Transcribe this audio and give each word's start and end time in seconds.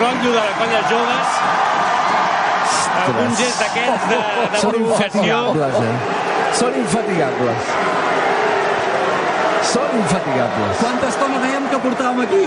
rotllo 0.00 0.30
de 0.32 0.40
la 0.40 0.54
colla 0.60 0.80
joves, 0.90 1.28
algun 3.06 3.36
gest 3.38 3.60
d'aquests 3.62 4.08
de, 4.10 4.18
de 4.54 4.60
Són 4.62 4.72
provocació. 4.76 5.22
infatigables, 5.22 5.74
eh? 5.82 5.96
Són 6.60 6.78
infatigables. 6.80 7.70
Són 9.66 9.96
infatigables. 9.98 10.76
Quanta 10.80 11.08
estona 11.12 11.40
dèiem 11.42 11.66
que 11.72 11.78
portàvem 11.84 12.22
aquí? 12.24 12.44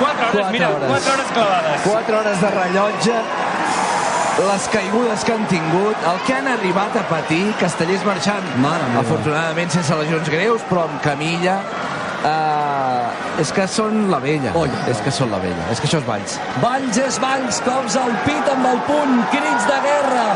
4 0.00 0.26
hores, 0.26 0.32
Quatre 0.32 0.52
mira, 0.54 0.68
hores. 0.72 0.88
4 0.90 1.12
hores 1.14 1.32
clavades. 1.36 1.80
4 1.84 2.18
hores 2.20 2.40
de 2.40 2.50
rellotge, 2.54 3.16
les 4.40 4.68
caigudes 4.72 5.24
que 5.26 5.32
han 5.34 5.42
tingut, 5.50 6.06
el 6.12 6.20
que 6.24 6.32
han 6.38 6.46
arribat 6.48 6.96
a 6.96 7.02
patir, 7.10 7.42
Castellers 7.60 8.06
marxant, 8.08 8.46
Mare 8.62 8.86
meva. 8.88 9.02
afortunadament 9.02 9.70
sense 9.74 9.92
lesions 10.00 10.30
greus, 10.32 10.62
però 10.70 10.86
amb 10.88 11.02
camilla, 11.04 11.58
eh, 12.28 13.40
és 13.42 13.52
que 13.56 13.66
són 13.70 14.10
la 14.12 14.20
vella. 14.22 14.52
Oi. 14.58 14.70
És 14.92 15.00
que 15.04 15.12
són 15.14 15.30
la 15.32 15.40
vella. 15.42 15.68
És 15.72 15.80
que 15.80 15.88
això 15.88 16.00
és 16.02 16.06
Valls. 16.08 16.36
Valls 16.64 17.00
és 17.00 17.20
Valls, 17.22 17.60
cops 17.66 17.96
al 18.00 18.12
pit 18.26 18.50
amb 18.52 18.66
el 18.72 18.82
punt, 18.88 19.16
crits 19.34 19.68
de 19.70 19.78
guerra. 19.86 20.26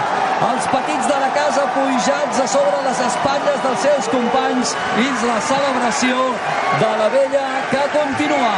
Els 0.49 0.67
petits 0.73 1.07
de 1.09 1.21
la 1.23 1.31
casa 1.37 1.69
pujats 1.77 2.41
a 2.43 2.49
sobre 2.57 2.83
les 2.89 3.05
espatlles 3.07 3.63
dels 3.67 3.87
seus 3.87 4.11
companys 4.17 4.75
i 5.01 5.07
la 5.27 5.39
celebració 5.53 6.27
de 6.81 6.91
la 7.03 7.09
vella 7.15 7.47
que 7.71 7.87
continua. 7.95 8.57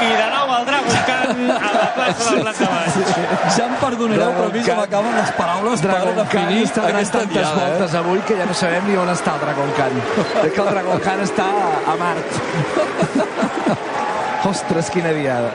I 0.00 0.12
de 0.16 0.28
nou 0.32 0.48
el 0.56 0.64
Dragon 0.64 1.89
Baix. 2.00 3.56
Ja 3.56 3.64
em 3.66 3.74
perdonareu, 3.82 4.32
però 4.38 4.46
a 4.48 4.52
mi 4.54 4.62
se 4.64 4.74
m'acaben 4.80 5.16
les 5.20 5.30
paraules 5.38 5.80
per 5.84 5.90
Dragon 5.90 6.14
Khan 6.16 6.26
definir 6.48 6.64
està 6.66 6.80
donant 6.80 6.96
aquesta 6.96 7.18
tantes 7.18 7.36
diada. 7.36 7.60
Eh? 7.60 7.70
voltes 7.70 7.94
avui 8.00 8.20
que 8.28 8.36
ja 8.40 8.46
no 8.50 8.54
sabem 8.62 8.88
ni 8.90 8.96
on 9.04 9.12
està 9.14 9.34
el 9.36 9.40
Dragon 9.46 9.70
Khan. 9.78 9.94
És 10.46 10.52
que 10.56 10.60
el 10.64 10.70
Dragon 10.74 10.98
Khan 11.06 11.24
està 11.28 11.48
a 11.94 11.96
Mart. 12.00 12.28
Ostres, 14.50 14.88
quina 14.90 15.12
diada. 15.12 15.50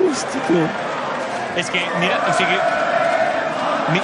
És 1.56 1.70
que, 1.72 1.82
mira, 2.00 2.18
o 2.30 2.34
sigui... 2.38 2.58
Mi... 3.94 4.00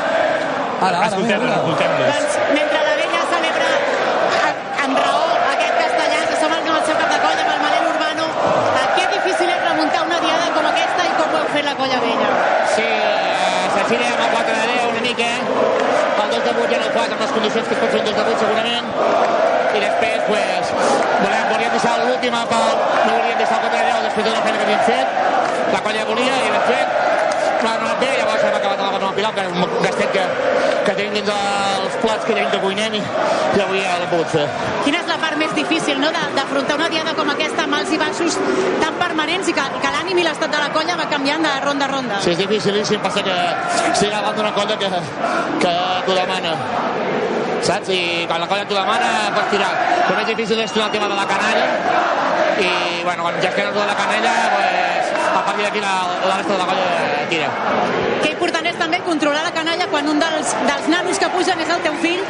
Ara, 0.81 0.98
ara, 0.98 1.08
Escoltem-los, 1.11 1.45
mira. 1.45 1.58
escoltem-los. 1.61 2.08
Doncs 2.09 2.38
mentre 2.55 2.80
la 2.88 2.94
vella 2.98 3.22
celebra 3.30 3.67
a- 4.48 4.86
amb 4.86 4.98
raó 5.03 5.28
aquest 5.52 5.76
castellà, 5.81 6.22
se 6.31 6.39
som 6.42 6.55
amb 6.58 6.72
el 6.73 6.81
seu 6.88 6.98
cap 7.02 7.11
de 7.14 7.20
colla, 7.22 7.44
amb 7.45 7.52
el 7.53 7.61
Manel 7.66 7.89
Urbano, 7.92 8.26
eh, 8.80 8.88
que 8.95 9.05
difícil 9.14 9.52
és 9.53 9.61
remuntar 9.67 10.02
una 10.08 10.20
diada 10.26 10.48
com 10.55 10.70
aquesta 10.72 11.05
i 11.05 11.14
com 11.20 11.36
ho 11.36 11.42
heu 11.44 11.52
fet 11.53 11.67
la 11.70 11.71
colla 11.82 12.00
vella. 12.00 12.30
Sí, 12.76 12.86
eh, 12.86 13.66
s'aixina 13.74 14.10
amb 14.14 14.22
el 14.26 14.30
4 14.36 14.58
de 14.60 14.66
10 14.70 14.84
una 14.92 15.02
mica. 15.02 15.30
El 16.22 16.30
2 16.30 16.44
de 16.46 16.52
8 16.62 16.70
ja 16.73 16.80
no 16.82 16.90
ho 16.90 16.94
fas 16.98 17.16
amb 17.16 17.23
les 17.23 17.34
condicions 17.38 17.68
que 17.68 17.73
es 17.76 17.82
pot 17.82 17.94
fer 17.94 18.02
un 18.02 18.06
2 18.10 18.18
de 18.18 18.26
8 18.34 18.40
segurament. 18.44 18.88
I 19.78 19.82
després, 19.86 20.20
pues, 20.30 20.73
volíem, 21.23 21.48
volíem 21.54 21.73
deixar 21.78 21.96
l'última, 22.04 22.44
però 22.52 22.70
no 23.08 23.18
volíem 23.18 23.38
deixar 23.42 23.58
el 23.58 23.66
4 23.66 23.80
de 23.80 23.86
10 23.90 24.06
després 24.08 24.28
de 24.30 24.36
la 24.36 24.44
feina 24.46 24.58
que 24.60 24.66
havíem 24.68 24.84
fet. 24.92 25.08
La 25.73 25.82
colla 25.88 26.06
volia 26.12 26.38
i 26.46 26.54
l'hem 26.54 26.68
fet. 26.70 26.98
Però 27.62 27.73
no 27.73 27.73
ha 27.73 27.90
anat 27.90 28.06
bé, 28.06 28.12
llavors 28.20 28.45
hem 28.45 28.62
Pilar, 29.22 29.33
que 29.38 29.44
gastet 29.86 30.09
que, 30.16 30.22
que 30.86 30.94
tenim 30.97 31.14
dins 31.14 31.27
els 31.30 31.97
plats 32.02 32.23
que 32.25 32.33
tenim 32.33 32.47
que 32.50 32.58
cuinem 32.64 32.95
i, 32.97 33.02
i 33.02 33.59
avui 33.61 33.81
ja 33.83 34.00
l'hem 34.02 34.09
pogut 34.09 34.31
fer. 34.33 34.45
Quina 34.81 34.97
és 35.03 35.09
la 35.11 35.17
part 35.22 35.38
més 35.38 35.52
difícil 35.53 36.00
no? 36.02 36.09
de- 36.16 36.23
d'afrontar 36.33 36.77
una 36.80 36.88
diada 36.89 37.14
com 37.14 37.30
aquesta 37.30 37.67
amb 37.67 37.77
alts 37.77 37.92
i 37.94 37.99
baixos 38.02 38.39
tan 38.81 38.98
permanents 38.98 39.52
i 39.52 39.54
que, 39.54 39.65
que 39.83 39.92
l'ànim 39.93 40.17
i 40.17 40.26
l'estat 40.26 40.49
de 40.55 40.58
la 40.64 40.71
colla 40.73 40.95
va 40.98 41.05
canviant 41.11 41.45
de 41.45 41.52
ronda 41.67 41.86
a 41.86 41.92
ronda? 41.92 42.17
Sí, 42.26 42.33
és 42.33 42.42
dificilíssim, 42.42 42.98
passa 43.05 43.21
que 43.27 43.36
estic 43.92 44.10
davant 44.10 44.33
d'una 44.39 44.55
colla 44.58 44.80
que, 44.81 44.89
que 45.61 45.76
t'ho 46.08 46.17
demana. 46.17 46.55
Saps? 47.61 47.93
I 47.93 48.26
quan 48.26 48.42
la 48.42 48.48
colla 48.49 48.65
t'ho 48.65 48.80
demana, 48.80 49.11
pots 49.37 49.52
tirar. 49.54 49.70
El 50.10 50.17
més 50.17 50.31
difícil 50.33 50.65
és 50.65 50.73
el 50.81 50.89
tema 50.98 51.11
de 51.14 51.20
la 51.21 51.27
canalla. 51.30 51.67
I, 52.58 53.04
bueno, 53.05 53.21
quan 53.30 53.37
gestiones 53.42 53.76
lo 53.76 53.81
de 53.86 53.87
la 53.93 53.95
canalla, 54.02 54.33
pues, 54.55 54.91
a 55.36 55.43
partir 55.45 55.64
d'aquí 55.65 55.80
la, 55.81 55.93
la 56.27 56.37
resta 56.37 56.53
de 56.53 56.59
la 56.59 56.65
colla 56.65 57.27
tira. 57.30 57.49
Que 58.21 58.31
important 58.36 58.65
és 58.69 58.77
també 58.77 58.99
controlar 59.05 59.43
la 59.45 59.52
canalla 59.55 59.87
quan 59.92 60.08
un 60.09 60.19
dels, 60.21 60.53
dels 60.67 60.87
nanos 60.92 61.19
que 61.19 61.30
pugen 61.33 61.59
és 61.64 61.69
el 61.73 61.81
teu 61.86 61.95
fill. 62.03 62.21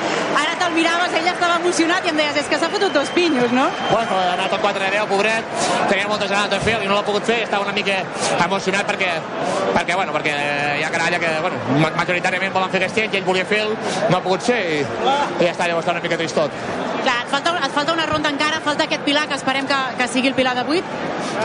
Ara 0.42 0.54
te'l 0.60 0.74
miraves, 0.76 1.14
ell 1.20 1.28
estava 1.32 1.58
emocionat 1.62 2.06
i 2.06 2.12
em 2.14 2.20
deies, 2.22 2.38
és 2.44 2.48
que 2.52 2.60
s'ha 2.62 2.70
fotut 2.72 2.94
dos 2.96 3.10
pinyos, 3.16 3.52
no? 3.56 3.68
Bueno, 3.92 4.18
ha 4.20 4.34
anat 4.38 4.54
el 4.54 4.62
4 4.64 4.84
de 4.86 4.92
10, 4.98 5.08
pobret, 5.12 5.44
tenia 5.90 6.08
moltes 6.12 6.32
ganes 6.32 6.50
de 6.54 6.60
fer 6.64 6.78
i 6.84 6.88
no 6.90 6.96
l'ha 7.00 7.06
pogut 7.08 7.26
fer, 7.28 7.42
estava 7.48 7.66
una 7.68 7.74
mica 7.76 8.00
emocionat 8.46 8.88
perquè, 8.88 9.12
perquè, 9.76 9.96
bueno, 9.96 10.14
perquè 10.16 10.36
hi 10.80 10.84
ha 10.88 10.92
canalla 10.94 11.20
que, 11.20 11.34
bueno, 11.42 11.58
ma- 11.84 11.94
majoritàriament 12.00 12.54
volen 12.54 12.72
fer 12.74 12.84
castell 12.86 13.12
i 13.14 13.18
ell 13.22 13.28
volia 13.28 13.46
fer-lo, 13.46 13.76
no 14.10 14.18
ha 14.18 14.22
pogut 14.24 14.42
ser 14.48 14.60
i, 14.62 14.80
i 14.82 15.46
ja 15.46 15.52
està, 15.52 15.68
llavors 15.68 15.86
està 15.86 15.98
una 15.98 16.04
mica 16.06 16.18
tristot. 16.20 16.52
Clar, 17.02 17.18
et 17.26 17.32
falta, 17.34 17.51
falta 17.74 17.94
una 17.94 18.06
ronda 18.06 18.30
encara, 18.30 18.60
falta 18.62 18.84
aquest 18.86 19.04
pilar 19.04 19.28
que 19.28 19.36
esperem 19.36 19.68
que, 19.68 19.80
que 19.98 20.08
sigui 20.08 20.28
el 20.30 20.36
pilar 20.36 20.56
de 20.56 20.64
8. 20.64 20.84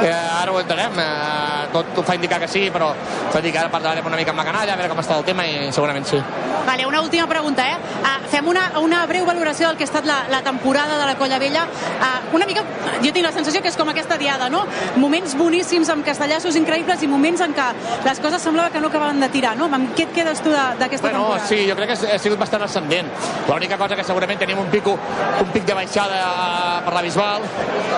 Eh, 0.03 0.13
ara 0.13 0.53
ho 0.53 0.59
entenem, 0.61 0.99
eh, 0.99 1.67
tot, 1.73 1.93
tot 1.95 2.05
fa 2.07 2.15
indicar 2.19 2.41
que 2.43 2.49
sí, 2.49 2.67
però 2.75 2.91
fa 3.33 3.41
dir 3.41 3.53
que 3.53 3.59
ara 3.61 3.71
parlarem 3.71 4.07
una 4.07 4.17
mica 4.19 4.33
amb 4.35 4.43
la 4.43 4.45
canalla, 4.49 4.75
a 4.75 4.77
veure 4.77 4.91
com 4.93 5.01
està 5.03 5.17
el 5.19 5.25
tema 5.25 5.47
i 5.47 5.71
segurament 5.73 6.07
sí. 6.09 6.19
Vale, 6.67 6.85
una 6.87 7.01
última 7.01 7.29
pregunta, 7.31 7.63
eh? 7.71 7.77
Uh, 8.03 8.27
fem 8.27 8.49
una, 8.51 8.65
una 8.83 9.05
breu 9.07 9.25
valoració 9.25 9.69
del 9.69 9.77
que 9.79 9.85
ha 9.85 9.87
estat 9.87 10.05
la, 10.05 10.25
la 10.29 10.41
temporada 10.43 10.97
de 10.99 11.05
la 11.07 11.15
Colla 11.17 11.39
Vella. 11.39 11.63
Uh, 12.01 12.35
una 12.35 12.47
mica, 12.49 12.65
jo 13.05 13.13
tinc 13.15 13.23
la 13.23 13.31
sensació 13.31 13.63
que 13.63 13.71
és 13.71 13.77
com 13.79 13.89
aquesta 13.93 14.19
diada, 14.19 14.49
no? 14.51 14.65
Moments 14.99 15.37
boníssims 15.39 15.93
amb 15.95 16.05
castellassos 16.05 16.59
increïbles 16.59 17.05
i 17.07 17.11
moments 17.11 17.45
en 17.47 17.55
què 17.55 17.69
les 18.05 18.19
coses 18.25 18.43
semblava 18.43 18.73
que 18.75 18.83
no 18.83 18.91
acabaven 18.91 19.23
de 19.23 19.29
tirar, 19.31 19.55
no? 19.57 19.71
Amb 19.71 19.95
què 19.95 20.09
et 20.09 20.17
quedes 20.19 20.43
tu 20.43 20.51
d'aquesta 20.51 21.07
Bueno, 21.07 21.23
temporada? 21.23 21.47
sí, 21.47 21.61
jo 21.71 21.77
crec 21.79 21.93
que 21.95 22.13
ha 22.17 22.19
sigut 22.19 22.43
bastant 22.43 22.67
ascendent. 22.67 23.13
L'única 23.47 23.79
cosa 23.79 23.95
que 23.95 24.05
segurament 24.05 24.43
tenim 24.43 24.59
un 24.59 24.67
pico, 24.75 24.99
un 25.41 25.55
pic 25.55 25.65
de 25.71 25.79
baixada 25.79 26.16
eh, 26.17 26.85
per 26.87 26.95
la 26.97 27.03
Bisbal, 27.07 27.47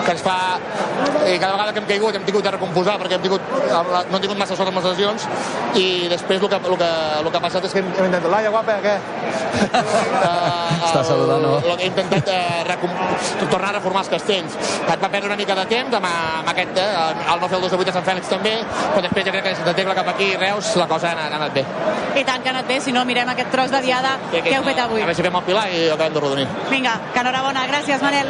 que 0.05 0.15
ens 0.15 0.23
fa... 0.25 0.37
I 1.29 1.37
cada 1.39 1.53
vegada 1.53 1.71
que 1.73 1.79
hem 1.79 1.87
caigut 1.87 2.15
hem 2.15 2.25
tingut 2.27 2.43
de 2.43 2.51
recomposar 2.51 2.97
perquè 2.99 3.15
hem 3.15 3.23
tingut, 3.23 3.43
no 3.69 4.17
hem 4.17 4.23
tingut 4.23 4.39
massa 4.39 4.55
sort 4.57 4.71
amb 4.71 4.79
les 4.79 4.87
lesions 4.89 5.27
i 5.79 6.07
després 6.11 6.41
el 6.41 6.49
que, 6.51 6.59
el 6.59 6.77
que, 6.81 6.89
el 7.19 7.29
que 7.29 7.37
ha 7.39 7.43
passat 7.43 7.67
és 7.67 7.75
que 7.75 7.83
hem, 7.83 7.91
hem 7.95 8.09
intentat... 8.09 8.31
Laia, 8.33 8.51
guapa, 8.51 8.77
què? 8.83 8.95
uh, 9.69 10.69
Està 10.89 11.03
saludant, 11.05 11.43
no? 11.43 11.53
Hem 11.75 11.85
intentat 11.89 12.31
eh, 12.33 12.63
recom... 12.67 12.93
tornar 13.45 13.71
a 13.71 13.75
reformar 13.77 14.03
els 14.05 14.11
castells. 14.15 14.57
Et 14.79 14.95
va 15.03 15.09
perdre 15.09 15.29
una 15.29 15.37
mica 15.39 15.55
de 15.57 15.65
temps 15.71 15.97
amb, 15.99 16.09
amb 16.09 16.51
aquest, 16.53 16.79
eh, 16.81 17.31
el 17.33 17.43
no 17.43 17.49
fer 17.51 17.59
el 17.59 17.65
2 17.67 17.75
de 17.75 17.81
8 17.85 17.93
a 17.93 17.97
Sant 17.99 18.07
Fèlix 18.09 18.31
també, 18.31 18.55
però 18.93 19.03
després 19.05 19.27
jo 19.27 19.35
crec 19.35 19.47
que 19.49 19.55
si 19.57 19.75
Tecla 19.79 19.95
cap 19.95 20.11
aquí 20.13 20.31
i 20.33 20.39
Reus 20.39 20.73
la 20.79 20.87
cosa 20.91 21.11
ha 21.11 21.15
anat, 21.17 21.33
ha 21.33 21.39
anat 21.41 21.55
bé. 21.55 21.63
I 22.19 22.25
tant 22.27 22.43
que 22.43 22.51
ha 22.51 22.55
anat 22.55 22.67
bé, 22.69 22.79
si 22.83 22.93
no 22.95 23.05
mirem 23.07 23.29
aquest 23.33 23.51
tros 23.53 23.71
de 23.71 23.81
diada 23.85 24.15
que 24.31 24.55
heu 24.55 24.65
fet 24.65 24.81
avui. 24.83 25.03
A 25.03 25.07
veure 25.07 25.17
si 25.17 25.25
fem 25.25 25.39
el 25.39 25.45
Pilar 25.47 25.65
i 25.71 25.83
acabem 25.93 26.17
de 26.17 26.23
rodonir. 26.25 26.47
Vinga, 26.69 26.95
que 27.13 27.23
enhorabona. 27.23 27.65
Gràcies, 27.69 28.01
Manel. 28.09 28.29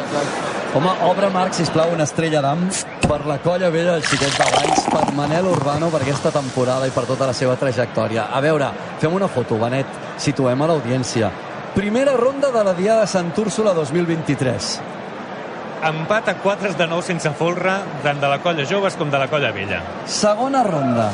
Home, 0.74 0.90
obre, 1.08 1.30
Marc, 1.32 1.54
sisplau, 1.56 1.88
una 1.94 2.04
estrella 2.04 2.42
d'am 2.44 2.66
per 3.06 3.24
la 3.26 3.38
colla 3.40 3.70
vella 3.72 3.94
del 3.96 4.04
xiquet 4.04 4.36
de 4.36 4.48
Valls, 4.52 4.82
per 4.92 5.14
Manel 5.16 5.48
Urbano, 5.48 5.88
per 5.88 6.02
aquesta 6.04 6.30
temporada 6.34 6.86
i 6.86 6.92
per 6.92 7.06
tota 7.08 7.30
la 7.30 7.32
seva 7.32 7.56
trajectòria. 7.56 8.26
A 8.28 8.42
veure, 8.44 8.68
fem 9.00 9.16
una 9.16 9.30
foto, 9.32 9.56
Benet, 9.56 9.88
situem 10.20 10.60
a 10.60 10.68
l'audiència. 10.68 11.32
Primera 11.72 12.12
ronda 12.20 12.52
de 12.52 12.66
la 12.66 12.76
Diada 12.76 13.06
de 13.06 13.10
Sant 13.10 13.32
Úrsula 13.40 13.72
2023. 13.72 14.70
Empat 15.88 16.28
a 16.28 16.36
4 16.44 16.76
de 16.76 16.86
nou 16.90 17.00
sense 17.00 17.32
folre, 17.40 17.80
tant 18.04 18.20
de 18.20 18.28
la 18.28 18.42
colla 18.44 18.68
joves 18.68 19.00
com 19.00 19.08
de 19.08 19.18
la 19.18 19.32
colla 19.32 19.54
vella. 19.56 19.80
Segona 20.04 20.60
ronda. 20.66 21.08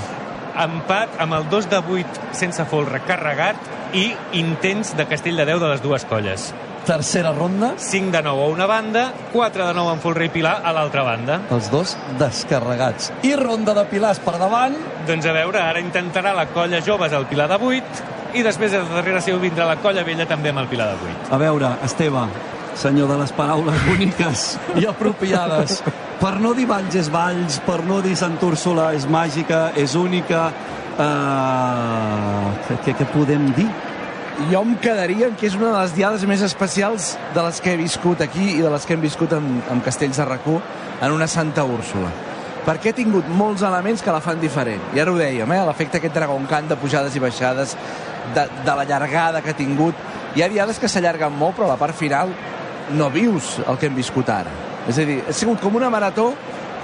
Empat 0.67 1.21
amb 1.23 1.39
el 1.39 1.47
2 1.53 1.71
de 1.71 1.85
8 2.01 2.31
sense 2.35 2.67
folre 2.67 3.05
carregat 3.07 3.95
i 3.95 4.09
intents 4.43 4.97
de 4.99 5.07
castell 5.07 5.39
de 5.39 5.53
10 5.55 5.63
de 5.63 5.77
les 5.77 5.85
dues 5.85 6.09
colles. 6.11 6.51
Tercera 6.87 7.33
ronda. 7.33 7.75
5 7.77 8.13
de 8.13 8.23
9 8.23 8.45
a 8.45 8.47
una 8.47 8.67
banda, 8.67 9.13
4 9.33 9.67
de 9.67 9.75
9 9.75 9.91
amb 9.91 10.03
folre 10.05 10.29
i 10.29 10.31
pilar 10.31 10.61
a 10.63 10.71
l'altra 10.71 11.03
banda. 11.03 11.41
Els 11.51 11.67
dos 11.73 11.97
descarregats. 12.21 13.11
I 13.27 13.33
ronda 13.35 13.75
de 13.75 13.83
pilars 13.91 14.21
per 14.23 14.37
davant. 14.39 14.77
Doncs 15.09 15.27
a 15.27 15.33
veure, 15.35 15.59
ara 15.59 15.83
intentarà 15.83 16.31
la 16.37 16.47
colla 16.55 16.79
joves 16.87 17.13
al 17.13 17.27
pilar 17.27 17.49
de 17.51 17.59
8 17.59 18.39
i 18.39 18.45
després 18.47 18.71
de 18.71 18.85
darrere 18.93 19.19
seu 19.25 19.41
vindrà 19.43 19.67
la 19.67 19.81
colla 19.83 20.05
vella 20.07 20.29
també 20.31 20.53
amb 20.55 20.63
el 20.63 20.69
pilar 20.71 20.93
de 20.93 21.11
8. 21.11 21.33
A 21.35 21.41
veure, 21.43 21.73
Esteve, 21.89 22.23
senyor 22.79 23.11
de 23.11 23.19
les 23.19 23.35
paraules 23.35 23.83
boniques 23.89 24.47
i 24.79 24.87
apropiades. 24.87 25.81
Per 26.21 26.37
no 26.41 26.55
dir 26.55 26.69
Valls 26.71 26.95
és 27.03 27.11
Valls, 27.13 27.59
per 27.67 27.81
no 27.85 27.99
dir 28.05 28.15
Sant 28.17 28.39
Úrsula 28.47 28.93
és 28.95 29.11
màgica, 29.11 29.73
és 29.75 29.99
única... 29.99 30.47
Uh, 30.97 32.55
què, 32.87 32.95
què 32.97 33.05
podem 33.13 33.51
dir? 33.53 33.67
Jo 34.37 34.61
em 34.61 34.75
quedaria 34.77 35.31
en 35.31 35.37
que 35.41 35.47
és 35.49 35.55
una 35.57 35.71
de 35.71 35.79
les 35.79 35.95
diades 35.97 36.25
més 36.29 36.43
especials 36.45 37.15
de 37.33 37.41
les 37.41 37.57
que 37.65 37.73
he 37.73 37.79
viscut 37.81 38.21
aquí 38.21 38.51
i 38.53 38.61
de 38.61 38.69
les 38.69 38.85
que 38.85 38.93
hem 38.93 39.01
viscut 39.01 39.33
amb, 39.33 39.63
amb 39.73 39.85
Castells 39.85 40.21
de 40.21 40.27
Racó 40.29 40.59
en 41.01 41.15
una 41.15 41.25
Santa 41.25 41.65
Úrsula. 41.65 42.11
Perquè 42.67 42.91
he 42.91 42.97
tingut 42.99 43.31
molts 43.33 43.65
elements 43.65 44.05
que 44.05 44.13
la 44.13 44.21
fan 44.21 44.37
diferent. 44.43 44.93
I 44.93 45.01
ara 45.01 45.15
ho 45.15 45.17
dèiem, 45.17 45.55
eh? 45.57 45.63
l'efecte 45.65 45.97
aquest 45.97 46.13
Dragon 46.19 46.45
Khan 46.51 46.69
de 46.69 46.77
pujades 46.77 47.17
i 47.17 47.23
baixades, 47.25 47.73
de, 48.35 48.45
de 48.67 48.77
la 48.77 48.85
llargada 48.85 49.41
que 49.41 49.55
ha 49.55 49.57
tingut. 49.57 50.05
Hi 50.37 50.45
ha 50.45 50.53
diades 50.53 50.83
que 50.83 50.93
s'allarguen 50.93 51.33
molt, 51.33 51.57
però 51.57 51.71
la 51.71 51.81
part 51.81 51.97
final 51.97 52.35
no 52.93 53.09
vius 53.15 53.55
el 53.65 53.81
que 53.81 53.89
hem 53.89 53.97
viscut 53.97 54.29
ara. 54.29 54.53
És 54.85 55.01
a 55.01 55.09
dir, 55.09 55.23
ha 55.25 55.33
sigut 55.33 55.65
com 55.65 55.81
una 55.81 55.89
marató, 55.89 56.35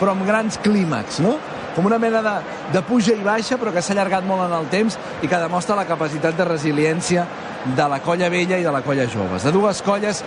però 0.00 0.16
amb 0.16 0.24
grans 0.24 0.56
clímax, 0.64 1.20
no? 1.20 1.36
Com 1.76 1.86
una 1.88 1.98
mena 1.98 2.22
de, 2.22 2.34
de 2.72 2.82
puja 2.86 3.14
i 3.16 3.24
baixa, 3.24 3.58
però 3.60 3.72
que 3.72 3.82
s'ha 3.82 3.94
allargat 3.96 4.26
molt 4.28 4.46
en 4.46 4.56
el 4.58 4.68
temps 4.72 4.98
i 5.22 5.28
que 5.28 5.40
demostra 5.40 5.76
la 5.78 5.86
capacitat 5.88 6.36
de 6.36 6.48
resiliència 6.48 7.26
de 7.64 7.86
la 7.88 8.00
colla 8.02 8.28
vella 8.32 8.58
i 8.58 8.66
de 8.66 8.72
la 8.74 8.82
colla 8.82 9.06
joves. 9.08 9.46
De 9.46 9.52
dues 9.54 9.82
colles 9.82 10.22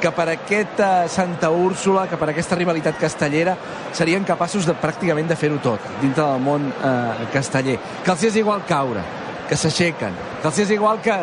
que 0.00 0.10
per 0.16 0.26
aquesta 0.32 1.08
Santa 1.12 1.50
Úrsula, 1.52 2.06
que 2.08 2.16
per 2.16 2.30
aquesta 2.32 2.56
rivalitat 2.56 2.98
castellera, 2.98 3.56
serien 3.92 4.24
capaços 4.24 4.66
de 4.66 4.74
pràcticament 4.80 5.28
de 5.28 5.36
fer-ho 5.36 5.60
tot 5.62 5.84
dintre 6.00 6.24
del 6.24 6.42
món 6.42 6.70
eh, 6.72 7.28
casteller. 7.34 7.76
Que 8.04 8.14
els 8.14 8.24
és 8.30 8.40
igual 8.40 8.64
caure, 8.68 9.04
que 9.48 9.58
s'aixequen, 9.60 10.16
que 10.40 10.48
els 10.48 10.64
és 10.64 10.74
igual 10.74 11.02
que 11.04 11.16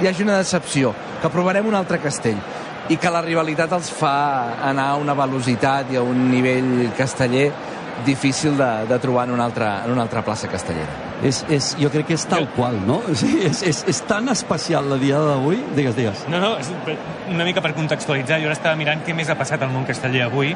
hi 0.00 0.08
hagi 0.08 0.24
una 0.24 0.40
decepció, 0.40 0.94
que 1.20 1.30
provarem 1.30 1.68
un 1.68 1.76
altre 1.78 2.00
castell 2.02 2.40
i 2.90 2.96
que 2.98 3.10
la 3.12 3.22
rivalitat 3.22 3.70
els 3.76 3.92
fa 3.94 4.14
anar 4.68 4.88
a 4.90 4.96
una 4.98 5.14
velocitat 5.14 5.92
i 5.92 6.00
a 6.00 6.02
un 6.02 6.24
nivell 6.32 6.90
casteller 6.98 7.50
difícil 8.06 8.56
de, 8.58 8.86
de 8.88 8.98
trobar 8.98 9.28
en 9.28 9.34
una 9.34 9.44
altra, 9.44 9.82
en 9.84 9.92
una 9.92 10.02
altra 10.02 10.22
plaça 10.26 10.48
castellera. 10.48 10.90
És, 11.22 11.44
és, 11.54 11.76
jo 11.78 11.86
crec 11.92 12.08
que 12.08 12.16
és 12.18 12.24
tal 12.26 12.48
qual, 12.56 12.74
no? 12.86 12.96
Sigui, 13.20 13.44
és, 13.46 13.60
és, 13.62 13.82
és 13.92 14.00
tan 14.08 14.26
especial 14.32 14.88
la 14.90 14.96
diada 14.98 15.28
d'avui. 15.36 15.60
Digues, 15.76 15.94
digues. 15.94 16.24
No, 16.32 16.40
no, 16.42 16.56
és 16.58 16.70
una 17.30 17.44
mica 17.46 17.62
per 17.62 17.74
contextualitzar. 17.78 18.40
Jo 18.42 18.50
ara 18.50 18.56
estava 18.58 18.74
mirant 18.80 19.04
què 19.06 19.14
més 19.14 19.30
ha 19.30 19.36
passat 19.38 19.62
al 19.62 19.70
món 19.70 19.86
casteller 19.86 20.24
avui 20.26 20.50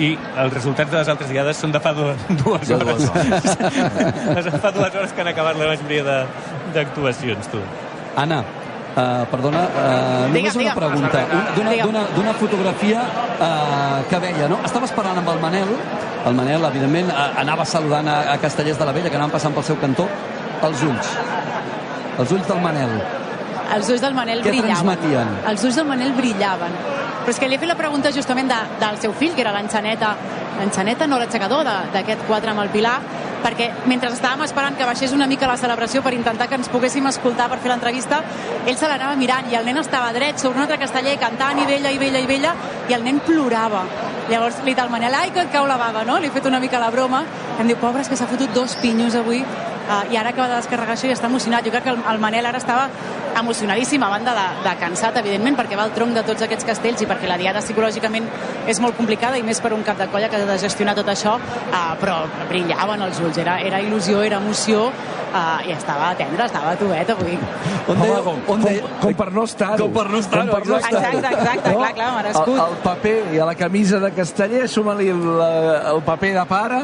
i 0.00 0.12
els 0.40 0.52
resultats 0.56 0.90
de 0.92 0.98
les 1.02 1.08
altres 1.12 1.30
diades 1.32 1.60
són 1.60 1.72
de 1.76 1.80
fa 1.84 1.92
dues, 1.96 2.16
dues 2.44 2.68
De 2.68 2.78
hores. 2.78 3.10
dues 3.12 4.46
Les 4.46 4.60
fa 4.64 4.72
dues 4.72 4.94
hores 4.94 5.12
que 5.12 5.20
han 5.26 5.32
acabat 5.34 5.58
la 5.60 5.68
majoria 5.74 6.04
de- 6.08 6.22
d'actuacions, 6.74 7.48
tu. 7.52 7.60
Anna, 8.16 8.40
uh, 8.96 9.24
perdona, 9.30 9.62
uh, 9.68 10.26
només 10.26 10.32
Digue'm, 10.32 10.56
una 10.56 10.64
digue'm. 10.64 10.78
pregunta. 10.80 11.18
Un- 11.86 12.14
D'una 12.16 12.32
fotografia 12.34 13.02
uh, 13.02 14.02
que 14.08 14.18
veia, 14.18 14.48
no? 14.48 14.58
Estaves 14.64 14.92
parlant 14.92 15.18
amb 15.18 15.28
el 15.28 15.38
Manel, 15.40 15.68
el 16.26 16.34
Manel, 16.34 16.64
evidentment, 16.64 17.10
uh, 17.12 17.28
anava 17.40 17.64
saludant 17.64 18.08
a, 18.08 18.32
a 18.32 18.38
Castellers 18.38 18.78
de 18.78 18.84
la 18.84 18.92
Vella, 18.92 19.10
que 19.10 19.16
anaven 19.16 19.32
passant 19.36 19.54
pel 19.54 19.64
seu 19.64 19.76
cantó, 19.80 20.08
els 20.62 20.82
ulls. 20.82 21.12
Els 22.18 22.32
ulls 22.32 22.46
del 22.48 22.60
Manel. 22.64 22.96
Els 23.76 23.88
ulls 23.90 24.00
del 24.00 24.14
Manel 24.14 24.40
Què 24.44 24.50
brillaven. 24.54 24.72
transmetien? 24.74 25.28
Els 25.50 25.64
ulls 25.66 25.76
del 25.76 25.86
Manel 25.86 26.12
brillaven. 26.16 26.72
Però 27.26 27.32
és 27.34 27.38
que 27.42 27.48
li 27.50 27.56
he 27.56 27.58
fet 27.58 27.68
la 27.68 27.74
pregunta 27.74 28.12
justament 28.14 28.46
de, 28.48 28.58
del 28.80 28.98
seu 29.02 29.12
fill, 29.12 29.32
que 29.34 29.42
era 29.42 29.50
l'enxaneta, 29.52 30.12
l'enxaneta, 30.60 31.08
no 31.10 31.18
l'aixecador 31.18 31.64
d'aquest 31.92 32.22
4 32.28 32.52
amb 32.52 32.62
el 32.62 32.68
Pilar, 32.70 33.00
perquè 33.46 33.68
mentre 33.86 34.10
estàvem 34.10 34.42
esperant 34.42 34.74
que 34.74 34.88
baixés 34.88 35.12
una 35.14 35.28
mica 35.30 35.46
la 35.46 35.58
celebració 35.60 36.02
per 36.02 36.14
intentar 36.16 36.48
que 36.50 36.58
ens 36.58 36.70
poguéssim 36.72 37.06
escoltar 37.06 37.46
per 37.52 37.60
fer 37.62 37.70
l'entrevista, 37.70 38.18
ell 38.66 38.78
se 38.78 38.90
l'anava 38.90 39.14
mirant 39.20 39.46
i 39.52 39.58
el 39.58 39.68
nen 39.68 39.78
estava 39.78 40.10
dret 40.16 40.42
sobre 40.42 40.58
un 40.58 40.66
altre 40.66 40.80
casteller 40.82 41.14
cantant 41.22 41.62
i 41.62 41.68
vella 41.68 41.94
i 41.94 42.02
vella 42.02 42.22
i 42.22 42.26
vella 42.26 42.56
i 42.90 42.98
el 42.98 43.06
nen 43.06 43.22
plorava. 43.22 43.84
Llavors 44.26 44.58
li 44.66 44.74
al 44.74 44.90
Manel, 44.90 45.14
ai, 45.14 45.30
que 45.30 45.44
et 45.44 45.52
cau 45.54 45.68
la 45.70 45.78
bava, 45.78 46.02
no? 46.04 46.18
Li 46.18 46.26
he 46.26 46.34
fet 46.34 46.50
una 46.50 46.58
mica 46.58 46.82
la 46.82 46.90
broma. 46.90 47.22
Em 47.60 47.70
diu, 47.70 47.78
pobre, 47.78 48.02
és 48.02 48.10
que 48.10 48.18
s'ha 48.18 48.26
fotut 48.26 48.50
dos 48.54 48.74
pinyos 48.82 49.14
avui 49.14 49.44
uh, 49.86 50.12
i 50.12 50.16
ara 50.16 50.34
acaba 50.34 50.48
de 50.52 50.60
descarregar 50.60 50.96
això 50.96 51.08
i 51.08 51.14
està 51.14 51.30
emocionat. 51.30 51.64
Jo 51.66 51.74
crec 51.74 51.86
que 51.86 51.94
el, 51.94 52.02
el 52.12 52.20
Manel 52.22 52.46
ara 52.46 52.60
estava 52.62 52.88
emocionadíssim 53.36 54.02
a 54.02 54.08
banda 54.08 54.32
de, 54.36 54.46
de 54.64 54.74
cansat, 54.80 55.18
evidentment, 55.20 55.58
perquè 55.58 55.76
va 55.76 55.84
al 55.84 55.92
tronc 55.96 56.16
de 56.16 56.22
tots 56.24 56.46
aquests 56.46 56.64
castells 56.64 57.02
i 57.04 57.08
perquè 57.08 57.28
la 57.28 57.36
diada 57.40 57.60
psicològicament 57.60 58.28
és 58.66 58.80
molt 58.80 58.96
complicada 58.96 59.36
i 59.36 59.44
més 59.44 59.60
per 59.60 59.74
un 59.76 59.84
cap 59.84 59.98
de 60.00 60.08
colla 60.12 60.30
que 60.32 60.40
ha 60.40 60.46
de 60.48 60.58
gestionar 60.62 60.96
tot 60.96 61.10
això, 61.12 61.36
uh, 61.36 61.92
però 62.00 62.22
brillaven 62.48 63.04
els 63.08 63.20
ulls, 63.20 63.38
era, 63.42 63.58
era 63.60 63.82
il·lusió, 63.84 64.22
era 64.24 64.40
emoció 64.40 64.86
uh, 64.88 65.68
i 65.68 65.74
estava 65.76 66.12
tendre, 66.18 66.46
estava 66.48 66.74
tovet 66.80 67.12
avui. 67.12 67.36
On 67.86 67.94
Home, 67.94 68.06
deia, 68.06 68.22
com, 68.24 68.40
on 68.40 68.46
com, 68.46 68.64
deia, 68.64 68.88
com 69.02 69.14
per 69.20 69.28
no 69.36 69.44
estar-ho. 69.46 69.78
Com 69.84 69.94
per 69.94 70.06
no 70.10 70.22
estar-ho, 70.24 70.46
Com 70.48 70.54
per 70.56 70.70
no 70.70 70.78
exacte. 70.78 70.96
estar-ho. 70.96 71.18
Exacte, 71.18 71.42
exacte, 71.42 71.74
clar, 71.76 71.92
clar, 72.00 72.08
merescut. 72.16 72.56
El, 72.56 72.64
el 72.64 72.80
paper 72.86 73.16
i 73.36 73.42
a 73.42 73.48
la 73.50 73.56
camisa 73.58 74.00
de 74.02 74.12
casteller, 74.16 74.64
suma-li 74.72 75.10
el, 75.12 75.24
el 75.92 76.02
paper 76.08 76.32
de 76.38 76.46
pare, 76.50 76.80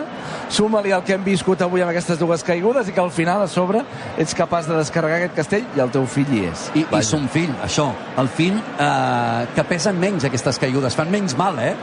suma-li 0.52 0.92
el 0.92 1.04
que 1.06 1.16
hem 1.16 1.24
viscut 1.24 1.64
avui 1.64 1.82
amb 1.82 1.94
aquestes 1.94 2.20
dues 2.20 2.44
caigudes 2.46 2.91
i 2.92 2.94
que 2.94 3.00
al 3.00 3.10
final, 3.10 3.42
a 3.42 3.48
sobre, 3.48 3.82
ets 4.20 4.36
capaç 4.36 4.68
de 4.68 4.76
descarregar 4.76 5.22
aquest 5.22 5.34
castell 5.38 5.64
i 5.76 5.82
el 5.82 5.90
teu 5.94 6.06
fill 6.06 6.28
hi 6.32 6.44
és. 6.50 6.68
I, 6.76 6.84
i 6.84 7.02
son 7.06 7.26
fill, 7.32 7.50
això, 7.64 7.88
el 8.20 8.28
fill 8.28 8.58
eh, 8.60 9.48
que 9.56 9.64
pesen 9.68 9.98
menys 10.00 10.28
aquestes 10.28 10.60
caigudes, 10.62 10.96
fan 10.98 11.10
menys 11.12 11.36
mal, 11.38 11.58
eh? 11.62 11.74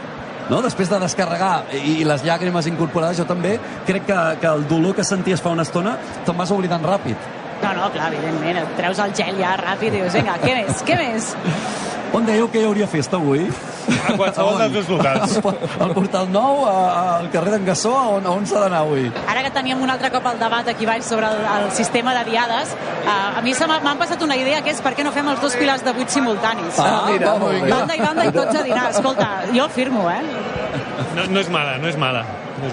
No? 0.49 0.63
Després 0.65 0.89
de 0.89 0.97
descarregar 1.01 1.53
i, 1.77 1.99
i 2.01 2.07
les 2.07 2.23
llàgrimes 2.25 2.69
incorporades, 2.71 3.19
jo 3.21 3.27
també 3.29 3.57
crec 3.89 4.07
que, 4.09 4.21
que 4.41 4.49
el 4.49 4.65
dolor 4.69 4.97
que 4.97 5.05
senties 5.05 5.43
fa 5.45 5.53
una 5.53 5.65
estona 5.67 5.97
te'n 6.25 6.37
vas 6.37 6.53
oblidant 6.55 6.85
ràpid. 6.85 7.29
No, 7.59 7.73
no, 7.75 7.89
clar, 7.93 8.09
evidentment, 8.13 8.61
et 8.63 8.75
treus 8.79 9.01
el 9.03 9.15
gel 9.17 9.41
ja 9.41 9.55
ràpid 9.59 9.93
i 9.93 9.99
dius, 9.99 10.15
vinga, 10.15 10.39
què 10.41 10.57
més, 10.61 10.83
què 10.87 10.99
més? 11.01 11.33
On 12.13 12.25
dèieu 12.25 12.47
que 12.49 12.57
hi 12.61 12.65
hauria 12.65 12.87
festa 12.89 13.17
avui? 13.19 13.43
A 14.09 14.13
qualsevol 14.17 14.57
dels 14.59 14.73
dos 14.73 14.87
locals. 14.89 15.35
Al 15.81 15.91
Portal 15.93 16.27
Nou, 16.33 16.63
a- 16.65 17.17
al 17.19 17.29
carrer 17.29 17.51
d'en 17.55 17.65
Gassó, 17.65 17.91
on, 18.17 18.25
on 18.25 18.45
s'ha 18.49 18.59
d'anar 18.63 18.81
avui? 18.85 19.11
Ara 19.27 19.43
que 19.45 19.51
teníem 19.53 19.81
un 19.81 19.89
altre 19.93 20.09
cop 20.13 20.25
el 20.31 20.39
debat 20.41 20.67
aquí 20.73 20.85
baix 20.89 21.05
sobre 21.05 21.27
el, 21.29 21.37
el 21.57 21.71
sistema 21.71 22.13
de 22.17 22.23
diades, 22.31 22.73
uh, 23.05 23.37
a 23.37 23.41
mi 23.45 23.53
m'han 23.53 23.97
passat 24.01 24.21
una 24.25 24.35
idea 24.37 24.61
que 24.65 24.71
és 24.73 24.81
per 24.81 24.95
què 24.97 25.03
no 25.05 25.11
fem 25.11 25.27
els 25.29 25.41
dos 25.41 25.55
pilars 25.55 25.83
de 25.85 25.93
vuit 25.93 26.09
simultanis? 26.09 26.79
Ah, 26.79 27.05
mira, 27.11 27.31
va, 27.33 27.37
molt 27.39 27.61
bé. 27.61 27.69
Banda 27.69 27.95
i 27.95 27.99
banda 28.01 28.25
i 28.25 28.31
tots 28.31 28.55
a 28.55 28.63
dinar. 28.63 28.89
Escolta, 28.89 29.29
jo 29.53 29.69
firmo, 29.69 30.09
eh? 30.09 30.21
No, 31.15 31.25
no 31.29 31.39
és 31.39 31.49
mala, 31.49 31.77
no 31.77 31.87
és 31.87 31.97
mala. 31.97 32.25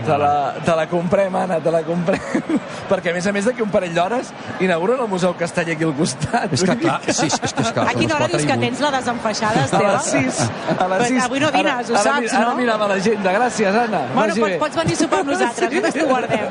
Te 0.06 0.16
la, 0.18 0.54
te 0.64 0.74
la 0.76 0.86
comprem, 0.90 1.34
Anna, 1.36 1.58
te 1.62 1.70
la 1.70 1.82
comprem. 1.86 2.20
Perquè, 2.90 3.10
a 3.10 3.14
més 3.16 3.26
a 3.26 3.32
més, 3.34 3.46
d'aquí 3.48 3.62
un 3.64 3.70
parell 3.72 3.94
d'hores 3.96 4.32
inauguren 4.62 5.00
el 5.04 5.08
Museu 5.10 5.34
Casteller 5.38 5.76
aquí 5.76 5.86
al 5.86 5.94
costat. 5.98 6.52
És 6.56 6.64
que 6.66 6.76
clar, 6.82 6.98
sí, 7.06 7.26
és 7.30 7.38
que, 7.40 7.50
és 7.64 7.72
que 7.72 7.84
A 7.86 7.94
quina 7.96 8.16
hora 8.18 8.28
dius 8.32 8.46
que 8.48 8.58
tens 8.62 8.82
la 8.84 8.90
desenfaixada, 8.96 9.62
A 9.62 9.68
Esteve? 9.70 9.92
les 9.92 10.10
6. 10.12 10.40
A 10.76 10.88
les 10.92 10.98
Però 10.98 11.08
6. 11.08 11.24
avui 11.24 11.40
no 11.40 11.50
dines, 11.54 11.90
ho 11.90 11.96
ara, 11.96 12.02
saps, 12.02 12.32
ara, 12.34 12.40
no? 12.40 12.46
Ara 12.50 12.54
mirava 12.60 12.88
l'agenda. 12.92 13.32
Gràcies, 13.38 13.80
Anna. 13.86 14.04
Bueno, 14.14 14.20
Vagi 14.34 14.40
pots, 14.40 14.52
bé. 14.52 14.58
pots 14.66 14.76
venir 14.82 14.94
a 14.98 15.02
sopar 15.02 15.20
amb 15.24 15.30
nosaltres, 15.34 15.72
nosaltres 15.76 16.00
t'ho 16.00 16.08
guardem. 16.12 16.48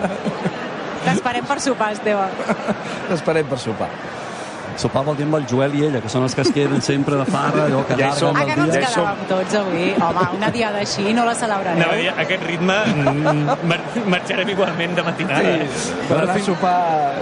T'esperem 1.05 1.45
per 1.45 1.59
sopar, 1.61 1.91
Esteve. 1.93 2.27
T'esperem 3.09 3.45
per 3.51 3.59
sopar. 3.61 3.89
Sopar 4.77 5.03
vol 5.07 5.15
dir 5.15 5.23
amb 5.23 5.35
el 5.39 5.45
Joel 5.47 5.71
i 5.79 5.85
ella, 5.87 6.01
que 6.03 6.09
són 6.11 6.23
els 6.27 6.33
que 6.35 6.41
es 6.43 6.49
queden 6.51 6.81
sempre 6.83 7.15
de 7.15 7.23
farra, 7.31 7.63
allò 7.69 7.85
que 7.87 7.95
Ja 7.99 8.09
som. 8.15 8.35
Ah, 8.35 8.41
el 8.43 8.47
que 8.49 8.55
no 8.59 8.63
ens 8.65 8.73
dia. 8.73 8.81
Ja 8.81 8.87
quedàvem 8.91 9.17
tots 9.29 9.53
avui? 9.61 9.85
Home, 10.03 10.23
una 10.37 10.49
diada 10.51 10.77
així 10.83 11.13
no 11.15 11.23
la 11.25 11.31
a 11.31 11.35
celebrareu. 11.35 11.91
dir, 11.95 12.09
a 12.09 12.11
aquest 12.25 12.43
ritme 12.43 12.75
mm, 12.93 13.45
mar 13.71 13.79
marxarem 14.15 14.49
igualment 14.49 14.95
de 14.95 15.03
matinada. 15.03 15.41
Sí, 15.75 15.91
per 16.09 16.17
anar 16.17 16.29
a 16.29 16.33
fins- 16.35 16.45
sopar... 16.51 16.79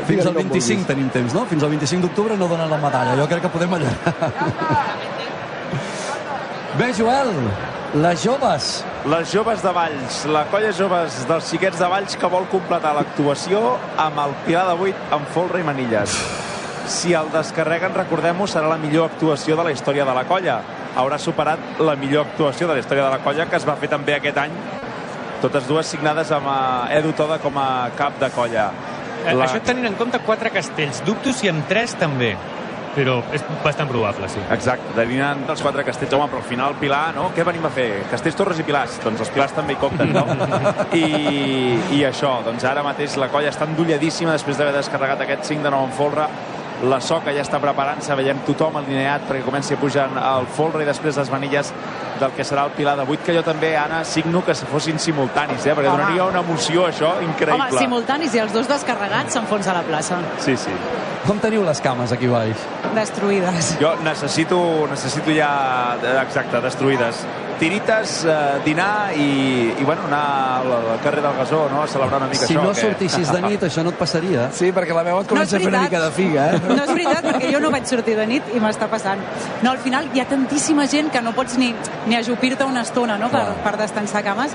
Fins 0.08 0.26
al 0.26 0.34
digue'm 0.34 0.50
com 0.50 0.54
25 0.58 0.86
tenim 0.90 1.10
temps, 1.14 1.34
no? 1.38 1.46
Fins 1.46 1.64
al 1.64 1.70
25 1.70 2.02
d'octubre 2.08 2.38
no 2.38 2.48
donen 2.48 2.70
la 2.70 2.78
medalla. 2.82 3.16
Jo 3.22 3.28
crec 3.30 3.42
que 3.46 3.50
podem 3.54 3.74
allargar. 3.78 4.14
Bé, 6.80 6.90
Joel, 6.98 7.30
les 8.02 8.24
joves. 8.24 8.84
Les 9.06 9.30
joves 9.32 9.62
de 9.62 9.70
Valls, 9.76 10.24
la 10.26 10.46
colla 10.50 10.72
joves 10.74 11.20
dels 11.30 11.46
xiquets 11.52 11.78
de 11.78 11.86
Valls 11.92 12.16
que 12.18 12.26
vol 12.32 12.48
completar 12.50 12.96
l'actuació 12.98 13.76
amb 14.00 14.18
el 14.26 14.32
Pilar 14.48 14.66
de 14.72 14.76
8 14.90 14.96
amb 15.20 15.26
folre 15.36 15.60
i 15.62 15.64
manilles. 15.68 16.16
Si 16.88 17.14
el 17.16 17.30
descarreguen, 17.32 17.94
recordem-ho, 17.96 18.48
serà 18.48 18.68
la 18.70 18.80
millor 18.80 19.12
actuació 19.12 19.56
de 19.60 19.68
la 19.68 19.72
història 19.72 20.06
de 20.06 20.16
la 20.16 20.26
colla. 20.30 20.60
Haurà 21.00 21.18
superat 21.20 21.80
la 21.82 21.96
millor 22.00 22.28
actuació 22.28 22.68
de 22.68 22.76
la 22.76 22.84
història 22.84 23.06
de 23.08 23.14
la 23.16 23.22
colla 23.24 23.48
que 23.50 23.58
es 23.58 23.68
va 23.68 23.78
fer 23.80 23.90
també 23.90 24.18
aquest 24.18 24.38
any, 24.38 24.58
totes 25.44 25.68
dues 25.68 25.90
signades 25.92 26.32
amb 26.32 26.48
eh, 26.48 26.98
Edu 27.00 27.12
Toda 27.20 27.40
com 27.44 27.58
a 27.60 27.90
cap 28.00 28.20
de 28.22 28.30
colla. 28.32 28.70
La... 29.24 29.46
Això 29.46 29.60
tenint 29.64 29.90
en 29.90 29.96
compte 30.00 30.20
quatre 30.24 30.52
castells. 30.52 31.02
Dubto 31.08 31.34
si 31.36 31.50
amb 31.52 31.68
tres 31.68 31.96
també. 32.00 32.34
Però 32.94 33.18
és 33.34 33.42
bastant 33.64 33.90
probable, 33.90 34.28
sí. 34.30 34.40
Exacte, 34.54 34.92
derivant 34.96 35.42
dels 35.48 35.64
quatre 35.66 35.84
castells. 35.84 36.14
Home, 36.14 36.28
però 36.30 36.44
al 36.44 36.48
final, 36.48 36.76
Pilar, 36.80 37.08
no? 37.16 37.32
Què 37.36 37.46
venim 37.48 37.66
a 37.66 37.72
fer? 37.74 37.88
Castells, 38.12 38.38
torres 38.38 38.60
i 38.62 38.66
pilars. 38.68 39.00
Doncs 39.04 39.24
els 39.26 39.32
pilars 39.34 39.56
també 39.58 39.74
hi 39.74 39.80
compten, 39.82 40.14
no? 40.14 40.24
I, 41.02 41.06
I 41.98 42.04
això, 42.08 42.36
doncs 42.46 42.68
ara 42.70 42.86
mateix 42.86 43.18
la 43.20 43.32
colla 43.34 43.50
està 43.52 43.66
endolladíssima 43.68 44.36
després 44.38 44.60
d'haver 44.60 44.76
descarregat 44.78 45.26
aquest 45.26 45.50
5 45.50 45.66
de 45.66 45.74
9 45.74 45.90
en 45.90 45.96
folre. 45.98 46.28
La 46.84 47.00
soca 47.00 47.32
ja 47.32 47.44
està 47.46 47.60
preparant-se, 47.64 48.16
veiem 48.20 48.42
tothom 48.48 48.76
alineat 48.82 49.24
perquè 49.30 49.44
comenci 49.46 49.76
a 49.76 49.80
pujar 49.80 50.10
el 50.20 50.48
folre 50.52 50.84
i 50.84 50.88
després 50.88 51.16
les 51.22 51.30
manilles 51.32 51.70
del 52.20 52.34
que 52.36 52.44
serà 52.44 52.66
el 52.68 52.74
pilar 52.76 52.98
de 53.00 53.06
8, 53.08 53.24
que 53.26 53.36
jo 53.38 53.44
també, 53.46 53.74
Anna, 53.80 54.04
signo 54.04 54.44
que 54.46 54.56
se 54.56 54.68
fossin 54.70 55.00
simultanis, 55.00 55.66
eh? 55.66 55.74
perquè 55.74 55.90
Home. 55.90 56.04
donaria 56.04 56.26
una 56.28 56.44
emoció, 56.44 56.88
això, 56.90 57.16
increïble. 57.24 57.70
Home, 57.72 57.80
simultanis 57.80 58.36
i 58.36 58.44
els 58.44 58.54
dos 58.56 58.68
descarregats 58.68 59.34
s'enfonsa 59.34 59.76
la 59.76 59.84
plaça. 59.88 60.20
Sí, 60.44 60.58
sí. 60.60 60.76
Com 61.24 61.40
teniu 61.40 61.64
les 61.64 61.80
cames 61.80 62.12
aquí 62.12 62.28
baix? 62.28 62.68
Destruïdes. 62.94 63.78
Jo 63.80 63.94
necessito, 64.04 64.60
necessito 64.92 65.32
ja, 65.32 65.50
exacte, 66.20 66.60
destruïdes. 66.66 67.24
Tirites, 67.60 68.26
eh, 68.26 68.60
dinar 68.66 69.14
i, 69.16 69.74
i 69.80 69.84
bueno, 69.86 70.04
anar 70.08 70.60
al, 70.60 70.72
al 70.94 71.00
carrer 71.04 71.22
del 71.24 71.36
Gasó 71.38 71.70
no? 71.72 71.84
a 71.84 71.88
celebrar 71.88 72.20
una 72.22 72.28
mica 72.32 72.46
Si 72.48 72.54
això. 72.56 72.64
no 72.64 72.74
que- 72.74 72.82
sortissis 72.82 73.32
de 73.32 73.42
nit, 73.42 73.64
això 73.64 73.84
no 73.84 73.92
et 73.94 73.98
passaria. 73.98 74.50
Sí, 74.52 74.72
perquè 74.76 74.94
la 74.96 75.04
meva 75.04 75.22
et 75.22 75.28
comença 75.30 75.56
a 75.58 75.60
fer 75.60 75.68
una 75.70 75.84
mica 75.86 76.02
de 76.04 76.12
figa, 76.12 76.48
eh? 76.56 76.62
No 76.68 76.84
és 76.84 76.90
veritat, 76.94 77.24
perquè 77.30 77.52
jo 77.54 77.60
no 77.64 77.72
vaig 77.72 77.86
sortir 77.88 78.16
de 78.18 78.26
nit 78.28 78.44
i 78.56 78.60
m'està 78.60 78.88
passant. 78.92 79.22
No, 79.62 79.72
al 79.72 79.78
final 79.80 80.10
hi 80.14 80.20
ha 80.20 80.26
tantíssima 80.28 80.88
gent 80.88 81.12
que 81.14 81.22
no 81.22 81.32
pots 81.34 81.58
ni, 81.58 81.74
ni 82.08 82.16
ajupir-te 82.20 82.64
una 82.66 82.82
estona 82.82 83.18
no? 83.18 83.30
per, 83.30 83.46
per 83.64 83.78
descansar 83.78 84.24
cames 84.24 84.52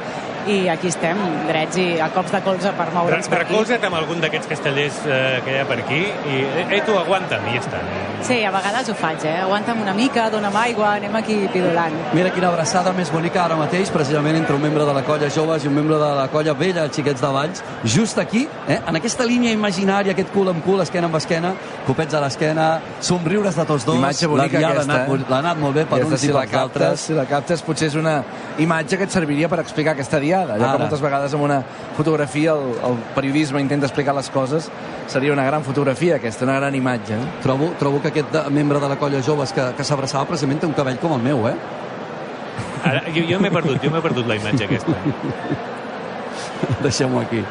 i 0.46 0.68
aquí 0.68 0.88
estem, 0.88 1.18
drets 1.48 1.76
i 1.76 1.86
a 2.00 2.08
cops 2.14 2.32
de 2.32 2.40
colze 2.44 2.72
per 2.78 2.86
moure'ns 2.94 3.28
per 3.28 3.42
aquí. 3.42 3.52
Recolza't 3.52 3.84
amb 3.88 3.98
algun 3.98 4.20
d'aquests 4.22 4.48
castellers 4.48 5.00
eh, 5.06 5.40
que 5.44 5.54
hi 5.56 5.58
ha 5.60 5.66
per 5.68 5.78
aquí 5.82 6.00
i, 6.04 6.42
eh, 6.68 6.82
tu, 6.86 6.94
aguanta'm, 6.98 7.48
i 7.50 7.56
ja 7.58 7.64
està. 7.64 7.80
Sí, 8.22 8.40
a 8.44 8.50
vegades 8.50 8.88
ho 8.90 8.94
faig, 8.98 9.24
eh? 9.24 9.36
Aguanta'm 9.44 9.80
una 9.82 9.94
mica, 9.94 10.28
dona'm 10.30 10.56
aigua, 10.56 10.94
anem 10.98 11.14
aquí 11.16 11.36
pidolant. 11.52 11.94
Mira 12.14 12.30
quina 12.34 12.48
abraçada 12.52 12.92
més 12.96 13.10
bonica 13.14 13.44
ara 13.44 13.56
mateix, 13.56 13.90
precisament 13.94 14.36
entre 14.36 14.56
un 14.56 14.62
membre 14.62 14.84
de 14.88 14.94
la 14.96 15.02
colla 15.06 15.28
joves 15.30 15.64
i 15.64 15.68
un 15.70 15.74
membre 15.74 15.98
de 16.00 16.08
la 16.18 16.28
colla 16.32 16.54
vella, 16.58 16.84
els 16.88 16.96
xiquets 16.96 17.20
de 17.22 17.30
Valls, 17.34 17.62
just 17.84 18.18
aquí, 18.18 18.46
eh, 18.66 18.80
en 18.86 18.96
aquesta 18.96 19.24
línia 19.24 19.52
imaginària, 19.52 20.12
aquest 20.12 20.32
cul 20.34 20.48
amb 20.50 20.64
cul, 20.64 20.80
esquena 20.82 21.06
amb 21.06 21.16
esquena, 21.16 21.54
copets 21.86 22.14
a 22.14 22.20
l'esquena, 22.20 22.68
somriures 23.00 23.54
de 23.56 23.64
tots 23.64 23.84
dos. 23.86 23.96
Imatge 23.96 24.26
bonica 24.26 24.60
la 24.60 24.68
aquesta, 24.74 24.92
anat, 24.92 25.08
eh? 25.08 25.24
l'ha 25.30 25.38
anat 25.38 25.58
molt 25.58 25.74
bé 25.74 25.84
per 25.84 25.98
Aquesta, 26.00 26.14
uns 26.14 26.20
si 26.20 26.28
i 26.28 26.32
la 26.32 26.40
pels 26.40 26.52
captes, 26.52 26.82
altres. 26.82 27.00
si 27.06 27.14
la 27.14 27.24
captes, 27.30 27.62
potser 27.62 27.88
és 27.88 27.94
una 27.98 28.16
imatge 28.58 28.98
que 28.98 29.04
et 29.04 29.14
serviria 29.14 29.48
per 29.48 29.60
explicar 29.62 29.92
aquesta 29.94 30.18
diada. 30.28 30.58
Ja 30.58 30.68
Ara. 30.68 30.76
que 30.76 30.84
moltes 30.84 31.02
vegades 31.04 31.34
amb 31.34 31.48
una 31.48 31.58
fotografia 31.96 32.54
el, 32.54 32.76
el 32.90 33.00
periodisme 33.16 33.62
intenta 33.64 33.88
explicar 33.88 34.14
les 34.16 34.30
coses, 34.30 34.70
seria 35.08 35.32
una 35.32 35.46
gran 35.48 35.64
fotografia 35.64 36.20
aquesta, 36.20 36.46
una 36.46 36.58
gran 36.60 36.76
imatge. 36.76 37.16
Eh? 37.16 37.26
Trobo, 37.42 37.72
trobo 37.80 38.02
que 38.04 38.12
aquest 38.12 38.32
de, 38.34 38.44
membre 38.54 38.80
de 38.80 38.92
la 38.92 39.00
colla 39.00 39.22
joves 39.24 39.52
que, 39.56 39.72
que 39.76 39.86
s'abraçava 39.86 40.28
precisament 40.28 40.62
té 40.62 40.70
un 40.70 40.76
cabell 40.76 41.00
com 41.02 41.16
el 41.16 41.24
meu, 41.24 41.48
eh? 41.48 41.56
Ara, 42.84 43.02
jo 43.14 43.24
jo 43.26 43.40
m'he 43.42 43.50
perdut, 43.52 43.82
jo 43.82 43.90
m'he 43.90 44.04
perdut 44.04 44.28
la 44.28 44.38
imatge 44.38 44.68
aquesta. 44.68 44.94
Deixem-ho 46.84 47.20
aquí. 47.20 47.42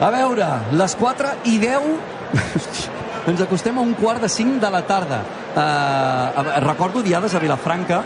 A 0.00 0.10
veure, 0.14 0.50
les 0.80 0.96
4 1.00 1.38
i 1.50 1.58
10... 1.62 1.88
Ens 3.30 3.40
acostem 3.40 3.78
a 3.80 3.80
un 3.80 3.94
quart 3.96 4.20
de 4.20 4.28
5 4.28 4.58
de 4.60 4.68
la 4.68 4.82
tarda. 4.84 5.22
Uh, 5.54 6.60
recordo 6.60 7.00
diades 7.00 7.32
a 7.32 7.40
Vilafranca, 7.40 8.02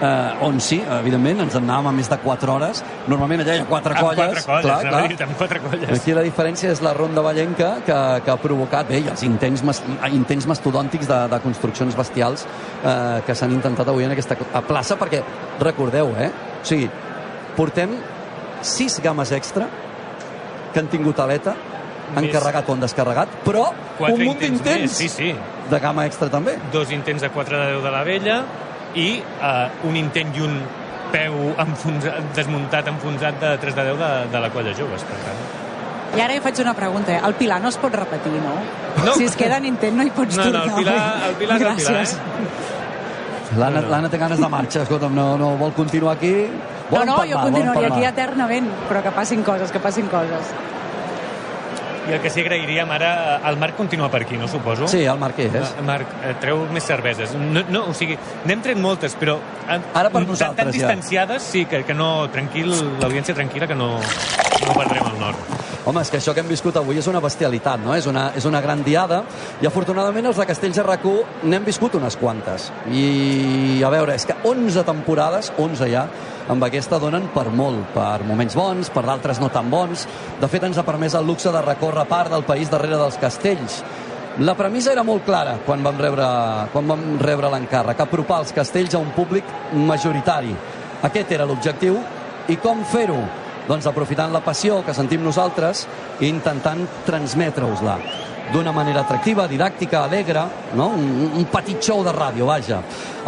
uh, 0.00 0.46
on 0.46 0.60
sí, 0.60 0.80
evidentment, 0.98 1.40
ens 1.44 1.54
en 1.58 1.64
anàvem 1.68 1.90
a 1.90 1.92
més 1.96 2.08
de 2.10 2.18
4 2.22 2.52
hores. 2.54 2.82
Normalment 3.08 3.42
allà 3.44 3.56
hi 3.58 3.62
ha 3.64 3.66
4 3.68 3.94
Amb 3.94 4.00
colles. 4.06 4.16
quatre 4.16 4.44
colles, 4.46 4.64
clar, 4.64 4.80
clar. 4.88 5.08
dir, 5.08 5.22
amb 5.26 5.36
quatre 5.38 5.60
colles. 5.64 5.92
Aquí 6.00 6.14
la 6.16 6.24
diferència 6.26 6.70
és 6.72 6.82
la 6.84 6.92
ronda 6.96 7.22
ballenca 7.24 7.72
que, 7.86 7.98
que 8.24 8.30
ha 8.34 8.38
provocat 8.40 8.88
bé, 8.88 9.02
els 9.10 9.22
intents, 9.26 9.62
mas- 9.66 9.82
intents 10.12 10.46
mastodòntics 10.50 11.08
de, 11.10 11.20
de 11.32 11.40
construccions 11.44 11.96
bestials 11.96 12.46
eh, 12.84 13.20
que 13.26 13.34
s'han 13.34 13.52
intentat 13.56 13.88
avui 13.88 14.04
en 14.04 14.14
aquesta 14.16 14.36
a 14.52 14.62
plaça, 14.62 14.96
perquè 15.00 15.22
recordeu, 15.60 16.14
eh? 16.18 16.30
O 16.60 16.64
sigui, 16.66 16.88
portem 17.56 17.96
sis 18.62 19.00
games 19.02 19.32
extra 19.32 19.66
que 20.72 20.78
han 20.80 20.88
tingut 20.92 21.18
aleta, 21.18 21.54
han 22.14 22.24
Més. 22.26 22.32
carregat 22.34 22.68
o 22.68 22.74
han 22.74 22.80
descarregat, 22.82 23.28
però 23.44 23.68
Quatre 23.98 24.14
un 24.16 24.24
munt 24.26 24.38
d'intents 24.40 24.96
sí, 24.98 25.08
sí. 25.08 25.30
de 25.70 25.78
gamma 25.82 26.06
extra 26.06 26.28
també. 26.30 26.56
Dos 26.72 26.90
intents 26.94 27.22
de 27.22 27.30
4 27.30 27.56
de 27.58 27.72
10 27.76 27.82
de 27.84 27.90
la 27.94 28.02
vella 28.06 28.36
i 28.94 29.22
uh, 29.22 29.88
un 29.88 29.96
intent 29.96 30.34
i 30.36 30.40
un 30.46 30.60
peu 31.12 31.34
enfonsat, 31.58 32.20
desmuntat, 32.36 32.86
enfonsat 32.88 33.40
de 33.40 33.56
3 33.58 33.74
de 33.74 33.84
10 33.90 33.98
de, 33.98 34.10
de 34.32 34.40
la 34.40 34.50
colla 34.50 34.72
joves, 34.78 35.02
per 35.04 35.18
tant. 35.24 35.40
I 36.16 36.20
ara 36.24 36.34
jo 36.34 36.42
faig 36.42 36.58
una 36.62 36.74
pregunta, 36.74 37.12
eh? 37.14 37.20
el 37.26 37.34
Pilar 37.38 37.60
no 37.62 37.68
es 37.70 37.76
pot 37.78 37.94
repetir, 37.94 38.32
no? 38.42 38.54
No. 39.06 39.14
Si 39.14 39.24
es 39.24 39.36
queda 39.38 39.58
en 39.58 39.66
intent 39.66 39.96
no 39.96 40.02
hi 40.02 40.10
pots 40.10 40.36
No, 40.36 40.44
no, 40.50 40.50
tornar. 40.50 40.66
el 40.68 40.74
Pilar- 40.84 41.28
el 41.28 41.34
Pilar 41.36 41.56
és 41.56 41.66
el 41.66 41.76
Pilar, 41.76 41.94
Gràcies. 41.94 42.14
eh? 42.14 43.58
L'Anna 43.58 43.80
No, 43.82 44.00
no. 44.02 44.10
té 44.10 44.18
ganes 44.18 44.38
de 44.40 44.48
marxa, 44.48 44.82
escolta'm, 44.82 45.14
no, 45.14 45.36
no 45.38 45.56
vol 45.58 45.72
continuar 45.74 46.16
aquí. 46.16 46.32
No, 46.90 46.96
Vol 46.98 47.06
no, 47.06 47.12
empalmar, 47.14 47.28
jo 47.30 47.40
continuaria 47.42 47.88
aquí 47.88 48.04
eternament, 48.04 48.68
però 48.88 49.02
que 49.02 49.10
passin 49.14 49.42
coses, 49.42 49.70
que 49.72 49.78
passin 49.82 50.06
coses. 50.10 50.50
I 52.08 52.14
el 52.16 52.20
que 52.24 52.30
sí 52.32 52.40
agrairíem 52.40 52.90
ara, 52.90 53.10
el 53.50 53.58
Marc 53.60 53.76
continua 53.76 54.08
per 54.10 54.22
aquí, 54.24 54.36
no 54.40 54.48
suposo? 54.48 54.88
Sí, 54.88 55.02
el 55.04 55.18
Marc 55.20 55.38
és. 55.38 55.52
Ah, 55.60 55.82
Marc, 55.84 56.08
eh, 56.24 56.32
treu 56.40 56.62
més 56.72 56.82
cerveses. 56.88 57.34
No, 57.36 57.60
no, 57.68 57.82
o 57.90 57.94
sigui, 57.94 58.16
n'hem 58.48 58.62
tret 58.64 58.78
moltes, 58.80 59.14
però... 59.20 59.36
eh, 59.68 59.76
Ara 59.94 60.08
per 60.08 60.22
tan- 60.22 60.28
nosaltres, 60.32 60.64
Tan 60.64 60.72
ja. 60.72 60.72
distanciades, 60.78 61.42
sí, 61.42 61.66
que, 61.66 61.82
que 61.84 61.94
no... 61.94 62.28
Tranquil, 62.32 62.72
l'audiència 63.02 63.34
tranquil·la, 63.36 63.68
que 63.68 63.76
no, 63.76 63.90
no 64.00 64.78
perdrem 64.78 65.04
el 65.12 65.20
nord. 65.20 65.36
Home, 65.80 66.02
és 66.04 66.10
que 66.12 66.18
això 66.18 66.34
que 66.36 66.42
hem 66.42 66.50
viscut 66.50 66.76
avui 66.76 66.98
és 67.00 67.06
una 67.08 67.22
bestialitat, 67.24 67.80
no? 67.80 67.94
És 67.96 68.04
una, 68.06 68.26
és 68.36 68.44
una 68.44 68.60
gran 68.60 68.82
diada 68.84 69.22
i 69.62 69.68
afortunadament 69.68 70.28
els 70.28 70.36
de 70.36 70.44
Castells 70.50 70.76
de 70.76 70.84
rac 70.84 71.06
n'hem 71.42 71.64
viscut 71.64 71.96
unes 71.96 72.18
quantes. 72.20 72.66
I 72.92 73.80
a 73.86 73.88
veure, 73.88 74.12
és 74.12 74.26
que 74.28 74.36
11 74.44 74.84
temporades, 74.84 75.48
11 75.56 75.88
ja, 75.88 76.04
amb 76.52 76.68
aquesta 76.68 77.00
donen 77.00 77.30
per 77.32 77.46
molt, 77.48 77.94
per 77.94 78.20
moments 78.28 78.58
bons, 78.58 78.92
per 78.92 79.06
d'altres 79.08 79.40
no 79.40 79.48
tan 79.48 79.72
bons. 79.72 80.04
De 80.40 80.52
fet, 80.52 80.68
ens 80.68 80.76
ha 80.76 80.84
permès 80.84 81.16
el 81.16 81.24
luxe 81.24 81.48
de 81.48 81.64
recórrer 81.64 82.04
part 82.12 82.28
del 82.34 82.44
país 82.44 82.68
darrere 82.68 83.00
dels 83.00 83.16
castells. 83.16 83.80
La 84.44 84.54
premissa 84.54 84.92
era 84.92 85.02
molt 85.02 85.24
clara 85.24 85.56
quan 85.64 85.80
vam 85.82 85.96
rebre, 85.98 86.26
quan 86.74 86.92
vam 86.92 87.16
rebre 87.24 87.48
l'encàrrec, 87.50 88.04
apropar 88.04 88.44
els 88.44 88.52
castells 88.52 88.94
a 88.94 89.00
un 89.00 89.14
públic 89.16 89.48
majoritari. 89.72 90.52
Aquest 91.08 91.32
era 91.32 91.48
l'objectiu. 91.48 91.96
I 92.50 92.56
com 92.60 92.84
fer-ho? 92.84 93.20
Doncs 93.68 93.86
aprofitant 93.86 94.32
la 94.32 94.42
passió 94.44 94.80
que 94.86 94.96
sentim 94.96 95.22
nosaltres 95.24 95.86
i 96.20 96.28
intentant 96.28 96.86
transmetre-us-la 97.06 97.98
d'una 98.50 98.72
manera 98.72 99.04
atractiva, 99.04 99.46
didàctica, 99.46 100.02
alegre, 100.04 100.42
no? 100.74 100.88
un, 100.98 101.30
un 101.38 101.44
petit 101.50 101.78
show 101.82 102.02
de 102.04 102.12
ràdio, 102.14 102.48
vaja. 102.48 102.80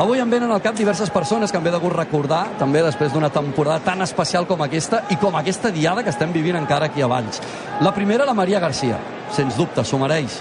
Avui 0.03 0.19
em 0.23 0.31
venen 0.31 0.51
al 0.51 0.63
cap 0.65 0.75
diverses 0.75 1.13
persones 1.15 1.53
que 1.53 1.61
em 1.61 1.65
ve 1.65 1.71
de 1.71 1.79
gust 1.83 1.97
recordar, 1.97 2.43
també 2.59 2.83
després 2.83 3.13
d'una 3.13 3.31
temporada 3.31 3.85
tan 3.87 4.03
especial 4.03 4.49
com 4.51 4.65
aquesta 4.67 5.05
i 5.15 5.19
com 5.23 5.37
aquesta 5.39 5.71
diada 5.71 6.03
que 6.03 6.11
estem 6.11 6.33
vivint 6.35 6.59
encara 6.59 6.91
aquí 6.91 7.03
a 7.03 7.11
Valls. 7.11 7.43
La 7.81 7.95
primera, 7.95 8.27
la 8.27 8.35
Maria 8.35 8.61
Garcia, 8.61 8.99
sens 9.31 9.57
dubte, 9.59 9.85
s'ho 9.85 10.01
mereix. 10.03 10.41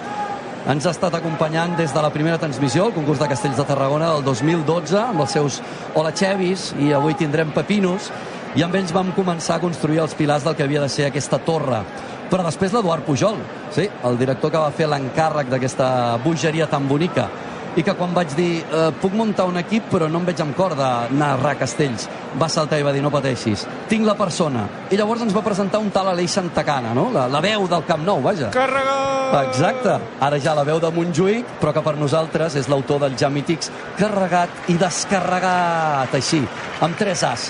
Ens 0.70 0.86
ha 0.86 0.92
estat 0.94 1.16
acompanyant 1.18 1.74
des 1.78 1.94
de 1.94 2.02
la 2.04 2.12
primera 2.14 2.38
transmissió, 2.38 2.86
el 2.86 2.94
concurs 2.94 3.22
de 3.22 3.30
Castells 3.32 3.58
de 3.58 3.66
Tarragona 3.66 4.12
del 4.14 4.26
2012, 4.28 4.98
amb 5.00 5.24
els 5.24 5.34
seus 5.34 5.58
Hola 5.98 6.12
Chevis, 6.14 6.70
i 6.78 6.92
avui 6.94 7.18
tindrem 7.18 7.50
Pepinos, 7.56 8.12
i 8.56 8.64
amb 8.66 8.76
ells 8.76 8.92
vam 8.96 9.14
començar 9.16 9.58
a 9.58 9.64
construir 9.64 10.02
els 10.04 10.16
pilars 10.18 10.44
del 10.44 10.56
que 10.56 10.66
havia 10.66 10.82
de 10.84 10.90
ser 10.90 11.08
aquesta 11.08 11.40
torre. 11.46 11.84
Però 12.32 12.44
després 12.48 12.74
l'Eduard 12.74 13.04
Pujol, 13.04 13.40
sí, 13.76 13.88
el 14.08 14.20
director 14.20 14.52
que 14.52 14.60
va 14.60 14.72
fer 14.76 14.88
l'encàrrec 14.88 15.52
d'aquesta 15.52 16.18
bogeria 16.24 16.68
tan 16.72 16.88
bonica, 16.88 17.30
i 17.76 17.84
que 17.88 17.94
quan 17.96 18.12
vaig 18.12 18.34
dir 18.36 18.60
eh, 18.60 18.90
puc 19.00 19.14
muntar 19.16 19.46
un 19.48 19.56
equip 19.62 19.86
però 19.94 20.10
no 20.12 20.20
em 20.20 20.26
veig 20.28 20.42
amb 20.44 20.56
cor 20.58 20.74
de 20.76 20.90
narrar 21.16 21.54
castells 21.56 22.08
va 22.40 22.50
saltar 22.52 22.82
i 22.82 22.84
va 22.84 22.92
dir 22.92 23.04
no 23.04 23.12
pateixis 23.14 23.64
tinc 23.88 24.04
la 24.04 24.18
persona 24.20 24.66
i 24.92 25.00
llavors 25.00 25.24
ens 25.24 25.32
va 25.32 25.44
presentar 25.46 25.80
un 25.80 25.88
tal 25.96 26.12
Aleix 26.12 26.36
Santacana 26.36 26.92
no? 26.98 27.08
la, 27.16 27.30
la 27.32 27.40
veu 27.40 27.70
del 27.72 27.88
Camp 27.88 28.04
Nou 28.04 28.20
vaja 28.28 28.52
Càrrega! 28.52 28.98
Exacte. 29.40 29.94
Ara 30.20 30.40
ja 30.44 30.52
la 30.58 30.66
veu 30.68 30.80
de 30.84 30.90
Montjuïc, 30.92 31.56
però 31.62 31.72
que 31.72 31.84
per 31.86 31.94
nosaltres 31.96 32.58
és 32.60 32.68
l'autor 32.68 33.00
del 33.06 33.16
ja 33.16 33.30
mítics 33.32 33.72
carregat 33.96 34.68
i 34.68 34.76
descarregat, 34.76 36.12
així, 36.20 36.42
amb 36.84 37.00
tres 37.00 37.24
As. 37.24 37.46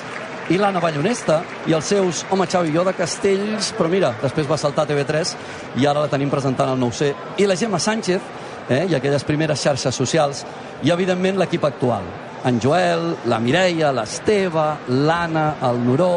I 0.52 0.58
l'Anna 0.60 0.82
Ballonesta 0.84 1.38
i 1.70 1.72
els 1.72 1.88
seus 1.88 2.26
Home, 2.28 2.44
Xavi, 2.44 2.74
jo 2.76 2.82
de 2.84 2.92
Castells, 2.92 3.70
però 3.78 3.88
mira, 3.88 4.10
després 4.20 4.50
va 4.50 4.58
saltar 4.60 4.84
a 4.84 4.90
TV3 4.90 5.32
i 5.80 5.88
ara 5.88 6.02
la 6.04 6.10
tenim 6.12 6.28
presentant 6.34 6.74
al 6.74 6.82
9C. 6.82 7.14
I 7.40 7.48
la 7.48 7.56
Gemma 7.56 7.80
Sánchez, 7.80 8.26
eh, 8.68 8.82
i 8.92 8.98
aquelles 8.98 9.24
primeres 9.24 9.64
xarxes 9.64 9.96
socials, 9.96 10.44
i 10.84 10.92
evidentment 10.92 11.40
l'equip 11.40 11.64
actual. 11.70 12.04
En 12.44 12.60
Joel, 12.60 13.14
la 13.32 13.40
Mireia, 13.40 13.94
l'Esteve, 13.96 14.68
l'Anna, 15.08 15.54
el 15.70 15.80
Noró 15.88 16.14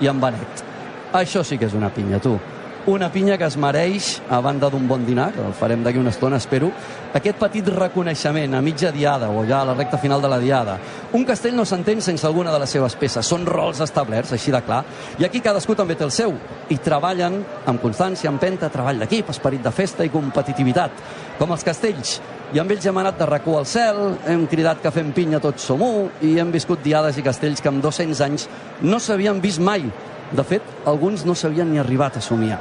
i 0.00 0.08
en 0.08 0.22
Benet. 0.22 0.64
Això 1.12 1.44
sí 1.44 1.60
que 1.60 1.68
és 1.68 1.76
una 1.76 1.92
pinya, 1.92 2.22
tu. 2.24 2.38
Una 2.86 3.08
pinya 3.08 3.38
que 3.40 3.46
es 3.48 3.54
mereix, 3.56 4.18
a 4.28 4.42
banda 4.44 4.68
d'un 4.68 4.84
bon 4.84 5.06
dinar, 5.06 5.30
que 5.32 5.40
el 5.40 5.54
farem 5.56 5.80
d'aquí 5.80 5.96
una 5.96 6.10
estona, 6.12 6.36
espero, 6.36 6.68
aquest 7.16 7.38
petit 7.40 7.70
reconeixement 7.72 8.52
a 8.52 8.60
mitja 8.60 8.90
diada 8.92 9.30
o 9.32 9.46
ja 9.48 9.62
a 9.62 9.68
la 9.70 9.76
recta 9.78 9.96
final 9.96 10.20
de 10.20 10.28
la 10.28 10.36
diada. 10.38 10.74
Un 11.16 11.24
castell 11.24 11.56
no 11.56 11.64
s'entén 11.64 12.04
sense 12.04 12.26
alguna 12.28 12.52
de 12.52 12.60
les 12.60 12.76
seves 12.76 12.98
peces. 13.00 13.24
Són 13.24 13.48
rols 13.48 13.80
establerts, 13.80 14.34
així 14.36 14.52
de 14.52 14.60
clar. 14.60 14.82
I 15.16 15.24
aquí 15.24 15.40
cadascú 15.40 15.72
també 15.72 15.96
té 15.96 16.04
el 16.04 16.12
seu. 16.12 16.36
I 16.68 16.76
treballen 16.76 17.40
amb 17.64 17.80
constància, 17.80 18.28
empenta, 18.28 18.68
treball 18.68 19.00
d'equip, 19.00 19.32
esperit 19.32 19.64
de 19.64 19.72
festa 19.72 20.04
i 20.04 20.12
competitivitat. 20.12 21.04
Com 21.40 21.56
els 21.56 21.64
castells. 21.64 22.18
I 22.52 22.60
amb 22.60 22.70
ells 22.70 22.84
hem 22.84 23.00
anat 23.00 23.16
de 23.16 23.32
racó 23.32 23.56
al 23.56 23.64
cel, 23.64 24.18
hem 24.28 24.44
cridat 24.46 24.84
que 24.84 24.92
fem 24.92 25.08
pinya 25.16 25.40
tots 25.40 25.72
som 25.72 25.80
u, 25.80 26.10
i 26.20 26.36
hem 26.36 26.52
viscut 26.52 26.84
diades 26.84 27.16
i 27.16 27.24
castells 27.24 27.64
que 27.64 27.72
amb 27.72 27.80
200 27.80 28.20
anys 28.28 28.50
no 28.84 29.00
s'havien 29.00 29.40
vist 29.40 29.64
mai. 29.64 29.88
De 30.34 30.42
fet, 30.42 30.62
alguns 30.90 31.22
no 31.24 31.36
s'havien 31.38 31.68
ni 31.70 31.78
arribat 31.78 32.18
a 32.18 32.22
somiar. 32.24 32.58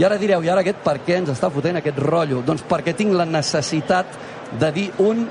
I 0.00 0.04
ara 0.06 0.16
direu, 0.20 0.42
i 0.42 0.48
ara 0.48 0.62
aquest 0.64 0.80
per 0.84 0.98
què 1.04 1.18
ens 1.20 1.32
està 1.34 1.50
fotent 1.52 1.76
aquest 1.80 1.98
rotllo? 2.00 2.40
Doncs 2.46 2.64
perquè 2.68 2.94
tinc 2.96 3.12
la 3.16 3.28
necessitat 3.28 4.16
de 4.60 4.70
dir 4.72 4.86
un 5.04 5.26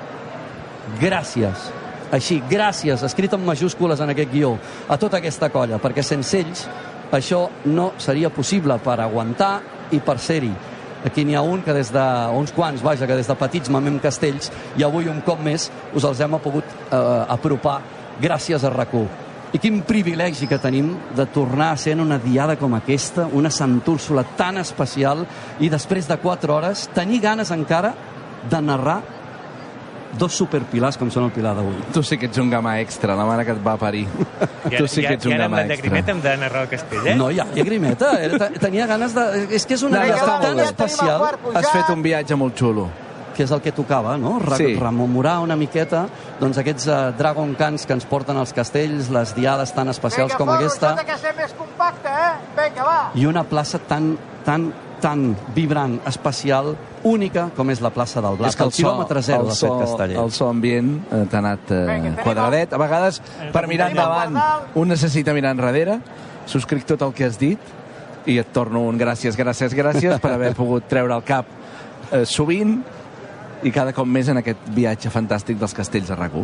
gràcies. 1.01 1.69
Així, 2.13 2.39
gràcies, 2.49 3.03
escrit 3.05 3.33
en 3.33 3.45
majúscules 3.45 3.99
en 4.01 4.13
aquest 4.13 4.31
guió, 4.31 4.55
a 4.89 4.97
tota 4.97 5.17
aquesta 5.17 5.49
colla, 5.53 5.77
perquè 5.81 6.05
sense 6.05 6.37
ells 6.37 6.65
això 7.11 7.47
no 7.65 7.91
seria 7.97 8.29
possible 8.33 8.77
per 8.85 8.99
aguantar 9.01 9.53
i 9.93 10.01
per 10.01 10.17
ser-hi. 10.21 10.51
Aquí 11.05 11.23
n'hi 11.25 11.37
ha 11.37 11.41
un 11.45 11.61
que 11.63 11.73
des 11.73 11.93
de, 11.95 12.05
uns 12.35 12.51
quants, 12.51 12.83
vaja, 12.83 13.07
que 13.07 13.15
des 13.15 13.29
de 13.29 13.37
petits 13.39 13.71
mamem 13.71 14.01
castells 14.03 14.51
i 14.77 14.83
avui 14.83 15.07
un 15.07 15.21
cop 15.25 15.39
més 15.41 15.69
us 15.95 16.03
els 16.03 16.19
hem 16.19 16.37
pogut 16.43 16.65
eh, 16.91 17.25
apropar 17.29 17.79
gràcies 18.21 18.65
a 18.65 18.73
rac 18.75 18.93
i 19.53 19.57
quin 19.57 19.81
privilegi 19.81 20.45
que 20.47 20.59
tenim 20.61 20.91
de 21.17 21.25
tornar 21.33 21.71
a 21.73 21.77
ser 21.77 21.93
en 21.95 22.01
una 22.03 22.19
diada 22.21 22.55
com 22.59 22.75
aquesta, 22.77 23.25
una 23.33 23.49
Sant 23.49 23.79
Úrsula 23.89 24.23
tan 24.37 24.57
especial, 24.61 25.25
i 25.59 25.69
després 25.69 26.07
de 26.07 26.17
4 26.21 26.53
hores 26.53 26.87
tenir 26.93 27.21
ganes 27.23 27.49
encara 27.51 27.93
de 28.49 28.61
narrar 28.61 28.99
dos 30.19 30.33
superpilars 30.33 30.97
com 30.97 31.09
són 31.13 31.27
el 31.27 31.31
pilar 31.33 31.51
d'avui. 31.57 31.75
Tu 31.93 32.01
sí 32.03 32.17
que 32.17 32.25
ets 32.29 32.37
un 32.41 32.49
gamà 32.49 32.79
extra, 32.81 33.13
la 33.17 33.25
mare 33.29 33.43
que 33.45 33.53
et 33.53 33.59
va 33.65 33.75
parir. 33.77 34.07
I 34.69 34.75
tu 34.75 34.87
sí 34.89 35.03
que 35.05 35.13
ets 35.13 35.25
i 35.25 35.29
un 35.29 35.35
ara 35.35 35.45
amb 35.45 35.59
la 35.59 35.65
llagrimeta 35.69 35.99
extra. 35.99 36.13
hem 36.15 36.21
d'anar 36.23 36.49
al 36.63 36.69
castell, 36.71 37.07
eh? 37.11 37.15
No 37.15 37.29
era, 38.25 38.39
te- 38.41 38.59
tenia 38.59 38.87
ganes 38.89 39.13
de... 39.13 39.27
És 39.55 39.67
que 39.69 39.77
és 39.77 39.83
una 39.85 39.99
No, 39.99 40.07
no, 40.07 40.09
ja 40.09 40.17
està 40.23 40.39
tan 40.47 40.59
especial 40.65 41.27
Has 41.53 41.69
fet 41.69 41.93
un 41.93 42.01
viatge 42.05 42.35
molt 42.41 42.57
xulo. 42.57 42.87
Que 43.35 43.45
és 43.45 43.51
el 43.55 43.61
que 43.61 43.71
tocava, 43.75 44.17
no? 44.17 44.37
Re 44.43 44.57
Sí. 44.59 44.73
Rememorar 44.75 45.39
una 45.39 45.55
miqueta 45.55 46.07
doncs, 46.39 46.57
aquests 46.59 46.87
uh, 46.87 46.97
Dragon 47.17 47.53
Cans 47.55 47.85
que 47.87 47.95
ens 47.95 48.05
porten 48.09 48.37
als 48.37 48.51
castells, 48.53 49.09
les 49.13 49.33
diades 49.37 49.71
tan 49.73 49.87
especials 49.89 50.35
com 50.35 50.49
aquesta, 50.49 50.95
que 51.07 51.17
ser 51.17 51.33
més 51.37 51.53
compacte, 51.57 52.09
eh? 52.11 52.35
Vinga, 52.57 52.83
va. 52.83 52.99
i 53.15 53.25
una 53.29 53.45
plaça 53.47 53.79
tan, 53.79 54.11
tan, 54.45 54.69
tan 54.99 55.35
vibrant, 55.55 55.99
especial, 56.09 56.75
única 57.07 57.47
com 57.55 57.69
és 57.71 57.79
la 57.81 57.91
plaça 57.95 58.21
del 58.21 58.35
Blat. 58.37 58.59
el 58.59 58.71
quilòmetre 58.75 59.21
zero, 59.23 59.47
de 59.47 59.55
fet, 59.55 59.75
Casteller. 59.85 60.17
el 60.19 60.31
so 60.35 60.49
ambient 60.49 60.97
eh, 61.11 61.23
t'ha 61.31 61.39
anat 61.39 61.71
eh, 61.71 62.15
quadradet. 62.23 62.73
A 62.73 62.81
vegades, 62.81 63.21
per 63.53 63.67
mirar 63.67 63.91
endavant, 63.91 64.35
un 64.75 64.91
necessita 64.91 65.33
mirar 65.33 65.55
enrere. 65.55 65.99
Subscric 66.49 66.83
tot 66.89 67.01
el 67.05 67.13
que 67.13 67.27
has 67.29 67.37
dit 67.39 67.59
i 68.25 68.37
et 68.41 68.51
torno 68.53 68.81
un 68.89 68.97
gràcies, 68.99 69.37
gràcies, 69.37 69.73
gràcies 69.77 70.19
per 70.19 70.33
haver 70.33 70.53
pogut 70.57 70.87
treure 70.89 71.15
el 71.15 71.23
cap 71.23 71.45
eh, 72.11 72.25
sovint 72.25 72.79
i 73.63 73.71
cada 73.71 73.93
cop 73.93 74.07
més 74.07 74.29
en 74.31 74.39
aquest 74.41 74.69
viatge 74.75 75.11
fantàstic 75.13 75.59
dels 75.59 75.73
castells 75.75 76.09
de 76.09 76.15
rac 76.15 76.35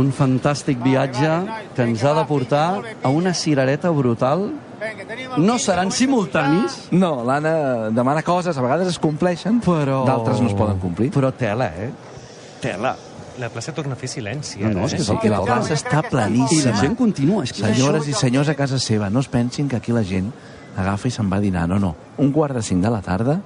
Un 0.00 0.12
fantàstic 0.12 0.78
viatge 0.82 1.30
que 1.74 1.82
ens 1.82 2.04
ha 2.04 2.14
de 2.14 2.24
portar 2.24 2.80
a 3.02 3.08
una 3.08 3.34
cirereta 3.34 3.90
brutal. 3.90 4.50
No 5.36 5.58
seran 5.58 5.90
simultanis, 5.92 6.88
No, 6.90 7.22
l'Anna 7.24 7.90
demana 7.90 8.22
coses, 8.22 8.56
a 8.56 8.62
vegades 8.62 8.88
es 8.88 8.98
compleixen, 8.98 9.60
però... 9.60 10.06
d'altres 10.06 10.40
no 10.40 10.48
es 10.48 10.54
poden 10.54 10.78
complir. 10.78 11.10
Però 11.12 11.32
tela, 11.36 11.66
eh? 11.66 11.90
Tela. 12.62 12.96
La 13.38 13.48
plaça 13.48 13.72
torna 13.72 13.94
a 13.94 13.96
fer 13.96 14.08
silenci. 14.08 14.60
No, 14.60 14.70
no, 14.70 14.86
és 14.86 14.94
eh? 14.94 14.96
que 14.98 15.04
Sí, 15.04 15.18
que 15.20 15.30
la 15.32 15.42
plaça 15.42 15.74
està 15.74 16.00
I 16.00 16.02
la 16.02 16.08
planíssima. 16.08 16.74
gent 16.80 16.96
continua. 16.96 17.44
És 17.44 17.52
que 17.52 17.62
Senyores 17.62 18.08
i 18.08 18.16
senyors 18.16 18.48
a 18.48 18.54
casa 18.54 18.78
seva, 18.78 19.10
no 19.10 19.20
es 19.20 19.28
pensin 19.28 19.68
que 19.68 19.76
aquí 19.76 19.92
la 19.92 20.02
gent 20.04 20.32
agafa 20.76 21.08
i 21.08 21.14
se'n 21.14 21.30
va 21.30 21.38
a 21.38 21.44
dinar. 21.44 21.68
No, 21.68 21.78
no. 21.78 21.94
Un 22.18 22.32
quart 22.32 22.56
de 22.56 22.62
cinc 22.62 22.82
de 22.84 22.90
la 22.90 23.00
tarda 23.04 23.40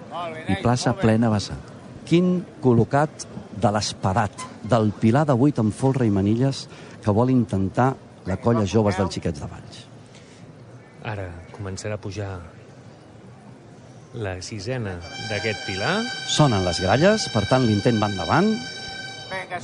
i 0.48 0.58
plaça 0.62 0.94
plena 0.98 1.30
vessant. 1.30 1.73
Quin 2.14 2.44
col·locat 2.62 3.24
de 3.58 3.70
l'espadat, 3.74 4.42
del 4.70 4.92
Pilar 5.02 5.24
de 5.26 5.34
8 5.34 5.64
amb 5.64 5.74
folre 5.74 6.06
i 6.06 6.12
manilles 6.14 6.60
que 7.02 7.14
vol 7.16 7.32
intentar 7.32 7.88
la 8.30 8.36
colla 8.38 8.62
joves 8.70 9.00
dels 9.00 9.16
xiquets 9.16 9.42
de 9.42 9.48
Valls. 9.50 9.80
Ara 11.10 11.24
començarà 11.56 11.96
a 11.98 12.02
pujar 12.04 12.28
la 14.14 14.36
sisena 14.46 14.92
d'aquest 15.26 15.66
pilar. 15.66 15.96
Sonen 16.30 16.62
les 16.62 16.78
gralles, 16.86 17.26
per 17.34 17.48
tant 17.50 17.66
l'intent 17.66 17.98
va 17.98 18.12
endavant. 18.12 18.52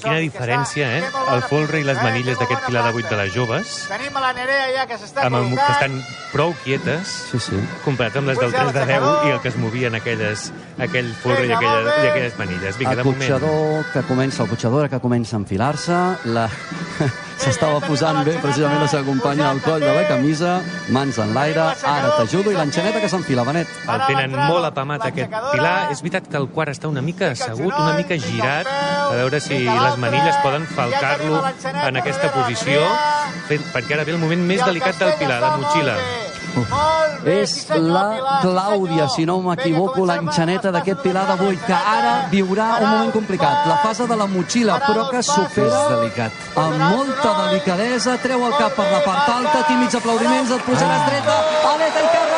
Quina 0.00 0.18
diferència, 0.22 0.86
eh? 0.98 1.02
El 1.34 1.42
folre 1.50 1.80
i 1.80 1.84
les 1.86 1.98
manilles 2.02 2.38
d'aquest 2.38 2.66
pilar 2.66 2.84
de 2.88 2.92
8 3.02 3.08
de 3.10 3.16
les 3.22 3.32
joves, 3.34 3.74
Tenim 3.90 4.16
a 4.16 4.20
la 4.24 4.32
Nerea 4.36 4.66
ja 4.76 4.86
que 4.90 4.98
s'està 5.00 5.26
amb 5.26 5.36
el, 5.40 5.48
que 5.50 5.56
col·locant. 5.56 5.96
estan 5.96 6.16
prou 6.32 6.54
quietes, 6.64 7.06
Sí, 7.30 7.38
sí. 7.40 7.60
comparat 7.84 8.16
amb 8.16 8.28
les 8.32 8.38
del 8.38 8.52
3 8.52 8.72
de 8.72 8.84
10 8.86 9.08
i 9.28 9.30
el 9.36 9.40
que 9.40 9.48
es 9.48 9.56
movien 9.56 9.94
aquelles, 9.94 10.52
aquell 10.78 11.12
folre 11.22 11.46
i, 11.46 11.52
aquella, 11.52 11.96
i 12.04 12.08
aquelles 12.10 12.38
manilles. 12.38 12.78
Vinga, 12.78 12.92
El 12.92 13.02
de 13.02 13.04
moment. 13.04 13.20
cotxador 13.30 13.84
que 13.92 14.02
comença, 14.08 14.42
el 14.44 14.48
cotxadora 14.50 14.88
que 14.88 15.00
comença 15.00 15.36
a 15.36 15.40
enfilar-se, 15.40 16.00
la... 16.24 16.48
s'estava 17.40 17.80
posant 17.84 18.20
bé 18.26 18.36
precisament 18.42 18.82
la 18.82 18.88
seva 18.90 19.06
companya 19.06 19.48
al 19.50 19.60
coll 19.64 19.82
de 19.82 19.92
la 19.96 20.06
camisa, 20.08 20.58
mans 20.94 21.18
en 21.22 21.34
l'aire, 21.36 21.66
ara 21.88 22.14
t'ajudo, 22.18 22.52
i 22.52 22.58
l'enxaneta 22.58 23.00
que 23.02 23.08
s'enfila, 23.12 23.44
Benet. 23.48 23.70
El 23.88 24.04
tenen 24.06 24.36
molt 24.36 24.68
apamat 24.68 25.06
aquest 25.08 25.32
pilar. 25.50 25.76
És 25.94 26.02
veritat 26.04 26.28
que 26.30 26.38
el 26.40 26.50
quart 26.54 26.74
està 26.74 26.90
una 26.92 27.02
mica 27.04 27.32
assegut, 27.34 27.72
una 27.72 27.96
mica 27.98 28.18
girat, 28.20 28.68
a 28.70 29.14
veure 29.16 29.40
si 29.42 29.62
les 29.64 30.00
manilles 30.02 30.40
poden 30.44 30.66
falcar-lo 30.70 31.42
en 31.86 32.02
aquesta 32.02 32.32
posició, 32.36 32.84
perquè 33.48 33.96
ara 33.96 34.04
ve 34.04 34.16
el 34.16 34.22
moment 34.22 34.44
més 34.46 34.64
delicat 34.64 35.00
del 35.00 35.16
pilar, 35.20 35.40
la 35.42 35.56
motxilla. 35.56 36.29
És 37.24 37.66
la 37.70 38.40
Clàudia, 38.42 39.08
si 39.08 39.26
no 39.28 39.38
m'equivoco, 39.44 40.04
l'enxaneta 40.08 40.72
d'aquest 40.74 41.02
Pilar 41.04 41.26
de 41.28 41.36
8, 41.46 41.66
que 41.66 41.74
ara 41.74 42.14
viurà 42.32 42.68
un 42.80 42.88
moment 42.88 43.12
complicat. 43.12 43.66
La 43.70 43.78
fase 43.84 44.06
de 44.06 44.16
la 44.16 44.26
motxilla, 44.26 44.78
però 44.86 45.08
que 45.10 45.18
És 45.18 45.26
supera 45.26 45.84
delicat. 45.90 46.32
amb 46.56 46.78
molta 46.96 47.34
delicadesa, 47.44 48.16
treu 48.22 48.46
el 48.46 48.56
cap 48.58 48.74
per 48.74 48.90
la 48.90 49.02
part 49.04 49.28
alta, 49.28 49.62
tímids 49.68 49.94
aplaudiments, 49.94 50.50
et 50.50 50.66
posaràs 50.66 51.06
dreta, 51.06 51.38
aleta 51.74 52.00
i 52.00 52.08
carregat! 52.08 52.29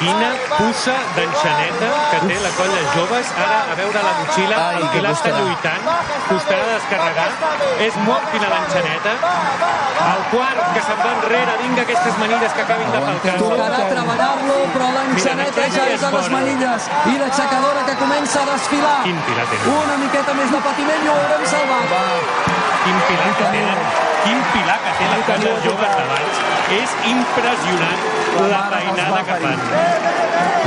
Quina 0.00 0.28
puça 0.56 0.94
d'enxaneta 1.16 1.88
que 2.10 2.18
té 2.24 2.36
la 2.40 2.50
colla 2.56 2.82
joves. 2.94 3.32
Ara, 3.36 3.58
a 3.72 3.74
veure 3.76 4.02
la 4.06 4.12
motxilla, 4.20 4.56
Ai, 4.56 4.76
el 4.78 4.86
que 4.86 4.92
Pilar 4.94 5.12
està 5.12 5.28
costarà. 5.28 5.42
lluitant, 5.44 5.82
costarà 6.30 6.64
descarregar. 6.70 7.26
És 7.86 7.98
molt 8.06 8.24
fina 8.32 8.48
l'enxaneta. 8.54 9.12
El 10.10 10.22
quart, 10.32 10.62
que 10.74 10.82
se'n 10.86 11.00
va 11.04 11.10
enrere, 11.18 11.56
vinga 11.62 11.82
aquestes 11.84 12.18
manilles 12.22 12.52
que 12.56 12.62
acabin 12.64 12.90
de 12.94 13.00
falcar-se. 13.06 13.44
Tocarà 13.44 13.80
treballar-lo, 13.92 14.58
però 14.74 14.88
l'enxaneta 14.96 15.68
ja 15.76 15.84
és 15.96 16.02
a 16.02 16.10
les 16.16 16.30
manilles 16.36 16.90
i 17.12 17.18
l'aixecadora 17.20 17.84
que 17.88 17.96
comença 18.04 18.40
a 18.42 18.46
desfilar. 18.54 18.98
Quin 19.04 19.20
pilar 19.28 19.46
tenen. 19.52 19.74
Una 19.84 19.96
miqueta 20.04 20.32
més 20.40 20.50
de 20.50 20.62
patiment 20.68 21.04
i 21.04 21.08
ho 21.12 21.18
haurem 21.18 21.44
salvat. 21.44 21.84
Quin 22.84 23.04
pilar 23.10 23.34
que 23.36 23.52
tenen. 23.58 24.09
Quin 24.24 24.40
pilar 24.52 24.78
que 24.84 24.92
té 24.98 25.06
la 25.10 25.18
colla 25.28 25.52
joves 25.64 25.94
de 25.98 26.04
Valls. 26.10 26.40
És 26.76 26.96
impressionant 27.10 28.02
la 28.50 28.62
feinada 28.72 29.22
que 29.28 29.38
fan. 29.44 29.62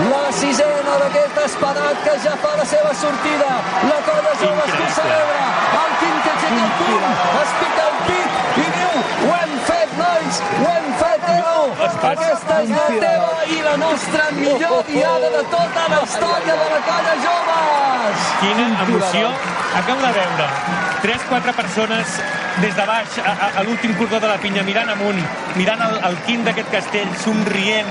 La 0.10 0.24
sisena 0.40 0.96
d'aquest 1.02 1.38
espadat 1.44 2.02
que 2.06 2.16
ja 2.26 2.34
fa 2.44 2.54
la 2.60 2.66
seva 2.74 2.94
sortida. 3.02 3.52
La 3.90 4.00
colla 4.08 4.34
joves 4.42 4.74
que 4.80 4.90
celebra. 4.98 5.44
El 5.82 5.94
Quim 6.02 6.18
que 6.26 6.32
aixeca 6.34 6.64
el 6.66 6.72
punt, 6.80 7.06
es 7.42 7.54
pica 7.60 7.86
el 7.90 8.00
pit 8.08 8.60
i 8.64 8.66
diu 8.78 8.98
ho 9.28 9.36
hem 9.38 9.54
fet, 9.70 9.94
nois, 10.00 10.42
ho 10.58 10.72
hem 10.72 10.90
fet, 11.04 11.28
Déu. 11.28 11.70
Aquesta 11.88 12.58
és 12.64 12.74
la 12.74 12.88
teva 13.06 13.46
i 13.56 13.62
la 13.64 13.78
nostra 13.84 14.26
millor 14.40 14.84
diada 14.90 15.32
de 15.38 15.46
tota 15.54 15.86
la 15.94 16.02
història 16.08 16.58
de 16.64 16.68
la 16.74 16.82
colla 16.90 17.16
joves. 17.28 18.28
Quina 18.42 18.68
emoció. 18.88 19.32
Acabo 19.80 20.02
de 20.02 20.12
veure 20.20 20.93
3-4 21.04 21.54
persones 21.58 22.18
des 22.62 22.76
de 22.76 22.86
baix 22.88 23.18
a, 23.20 23.32
a, 23.34 23.48
a 23.60 23.64
l'últim 23.68 23.94
cordó 24.00 24.20
de 24.24 24.30
la 24.30 24.38
pinya, 24.42 24.64
mirant 24.64 24.90
amunt, 24.94 25.20
mirant 25.60 25.82
el, 25.84 25.98
el 26.10 26.20
quim 26.28 26.44
d'aquest 26.48 26.70
castell, 26.72 27.10
somrient, 27.24 27.90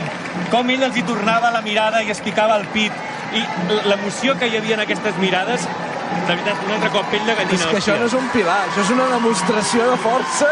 com 0.53 0.71
ell 0.73 0.87
els 0.89 0.97
hi 0.97 1.05
tornava 1.09 1.53
la 1.55 1.63
mirada 1.65 2.03
i 2.03 2.13
es 2.15 2.23
picava 2.25 2.59
el 2.61 2.69
pit. 2.75 3.09
I 3.33 3.43
l'emoció 3.89 4.37
que 4.37 4.49
hi 4.49 4.59
havia 4.59 4.77
en 4.77 4.85
aquestes 4.85 5.17
mirades, 5.21 5.65
de 6.13 6.35
veritat, 6.35 6.65
un 6.67 6.73
altre 6.77 6.91
cop, 6.93 7.07
pell 7.11 7.25
de 7.27 7.35
gallina. 7.39 7.59
És 7.59 7.67
que 7.71 7.81
això 7.81 7.97
no 7.99 8.09
és 8.09 8.17
un 8.17 8.29
pilar, 8.35 8.59
això 8.69 8.85
és 8.85 8.93
una 8.95 9.09
demostració 9.13 9.89
de 9.91 9.99
força 10.05 10.51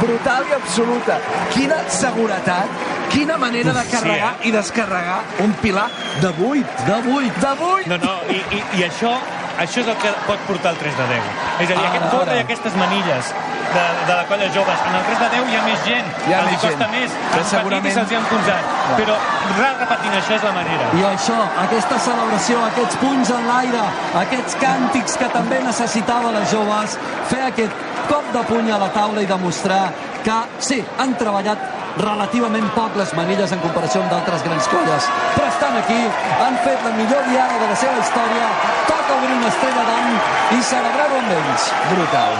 brutal 0.00 0.48
i 0.50 0.56
absoluta. 0.56 1.18
Quina 1.54 1.80
seguretat, 1.96 2.86
quina 3.10 3.38
manera 3.40 3.72
de 3.72 3.80
Uf, 3.80 3.90
sí, 3.90 3.96
carregar 3.96 4.32
eh? 4.36 4.48
i 4.48 4.54
descarregar 4.54 5.20
un 5.46 5.52
pilar 5.64 5.88
de 6.20 6.32
8. 6.32 6.86
De 6.86 6.98
8. 7.16 7.34
De 7.44 7.54
8! 7.70 7.92
No, 7.92 8.00
no, 8.04 8.16
i, 8.30 8.42
i, 8.58 8.62
i 8.80 8.86
això, 8.86 9.16
això 9.58 9.80
és 9.82 9.88
el 9.88 9.96
que 10.02 10.10
pot 10.26 10.38
portar 10.48 10.72
el 10.72 10.78
3 10.78 10.96
de 10.96 11.06
10. 11.06 11.22
És 11.60 11.70
a 11.70 11.74
dir, 11.74 11.78
Ara, 11.78 11.88
aquest 11.90 12.10
corre 12.14 12.30
ara. 12.30 12.36
i 12.36 12.44
aquestes 12.44 12.74
manilles 12.76 13.32
de, 13.74 13.84
de 14.06 14.14
la 14.20 14.24
colla 14.30 14.48
joves. 14.54 14.78
En 14.88 14.94
el 14.94 15.02
3 15.08 15.18
de 15.20 15.28
10 15.36 15.50
hi 15.52 15.56
ha 15.56 15.62
més 15.66 15.80
gent, 15.84 16.06
Hi 16.28 16.32
ha 16.34 16.40
els 16.44 16.52
hi 16.52 16.58
costa 16.66 16.86
gent. 16.86 16.94
més, 16.96 17.10
Però 17.10 17.24
han 17.24 17.30
patit 17.30 17.46
i 17.46 17.56
segurament- 17.56 17.94
se'ls 17.94 18.10
hi 18.10 18.14
ha 18.14 18.18
enfonsat. 18.24 18.62
Però 19.00 19.14
res 19.60 19.74
repetint 19.82 20.14
això 20.20 20.34
és 20.38 20.42
la 20.48 20.52
manera. 20.52 20.84
I 21.00 21.02
això, 21.14 21.38
aquesta 21.66 21.98
celebració, 21.98 22.64
aquests 22.66 22.96
punys 23.02 23.30
en 23.30 23.46
l'aire, 23.50 23.82
aquests 24.24 24.56
càntics 24.62 25.16
que 25.18 25.28
també 25.28 25.60
necessitava 25.64 26.30
les 26.38 26.50
joves, 26.50 26.98
fer 27.28 27.42
aquest 27.48 27.72
cop 28.08 28.24
de 28.32 28.42
puny 28.48 28.70
a 28.72 28.78
la 28.78 28.88
taula 28.90 29.20
i 29.22 29.26
demostrar 29.26 29.90
que 30.24 30.36
sí, 30.58 30.84
han 30.98 31.14
treballat 31.16 31.58
relativament 31.98 32.68
poc 32.76 32.96
les 33.00 33.12
manilles 33.18 33.52
en 33.54 33.62
comparació 33.64 34.02
amb 34.04 34.14
d'altres 34.14 34.44
grans 34.46 34.68
colles. 34.72 35.08
Però 35.36 35.48
estan 35.48 35.76
aquí, 35.80 36.00
han 36.44 36.58
fet 36.66 36.84
la 36.86 36.94
millor 36.98 37.26
diada 37.30 37.58
de 37.62 37.70
la 37.72 37.78
seva 37.82 37.98
història, 38.04 38.52
toca 38.88 39.18
obrir 39.18 39.34
una 39.38 39.50
estrella 39.50 39.86
d'any 39.90 40.12
i 40.58 40.62
celebrar-ho 40.70 41.18
amb 41.22 41.34
ells. 41.38 41.68
Brutal. 41.94 42.38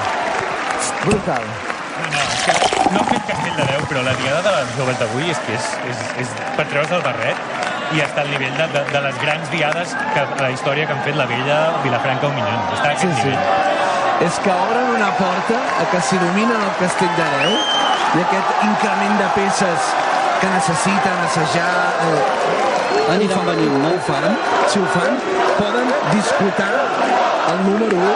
Brutal. 1.04 1.50
No, 2.00 2.06
no, 2.14 2.20
és 2.20 2.44
que 2.46 2.92
no 2.94 3.00
hem 3.02 3.08
fet 3.10 3.26
castell 3.28 3.56
de 3.58 3.66
10, 3.72 3.88
però 3.90 4.04
la 4.06 4.14
diada 4.22 4.40
de 4.46 4.54
les 4.56 4.70
joves 4.78 5.02
d'avui 5.02 5.34
és 5.34 5.42
que 5.46 5.58
és, 5.58 5.66
és, 5.90 6.06
és 6.24 6.32
per 6.56 6.64
treure's 6.70 6.94
el 6.96 7.04
barret 7.04 7.42
i 7.96 8.00
està 8.04 8.24
al 8.24 8.30
nivell 8.32 8.56
de, 8.56 8.70
de, 8.74 8.84
de 8.94 9.02
les 9.08 9.20
grans 9.20 9.52
diades 9.52 9.94
que, 10.14 10.24
la 10.40 10.50
història 10.54 10.86
que 10.86 10.96
han 10.96 11.04
fet 11.06 11.18
la 11.18 11.28
vella 11.30 11.60
Vilafranca 11.84 12.30
o 12.30 12.34
Minyón. 12.36 12.66
Està 12.78 12.92
a 12.92 12.96
aquest 12.96 13.20
Sí, 13.20 13.34
sí. 13.34 13.79
És 14.20 14.38
que 14.44 14.52
obren 14.52 14.90
una 14.94 15.10
porta 15.16 15.58
a 15.80 15.84
que 15.90 16.00
dominen 16.20 16.60
el 16.60 16.72
castell 16.78 17.12
d'Areu 17.16 17.54
i 17.54 18.20
aquest 18.24 18.64
increment 18.66 19.14
de 19.20 19.28
peces 19.36 19.92
que 20.40 20.50
necessiten 20.52 21.22
assajar 21.24 21.70
eh, 22.06 23.14
Aniran 23.14 23.46
venint, 23.48 23.78
no 23.82 23.94
ho 23.94 24.00
fan? 24.06 24.36
si 24.68 24.78
ho 24.78 24.86
fan, 24.94 25.16
poden 25.58 25.88
disputar 26.12 26.74
el 27.52 27.64
número 27.66 27.96
1 27.96 28.12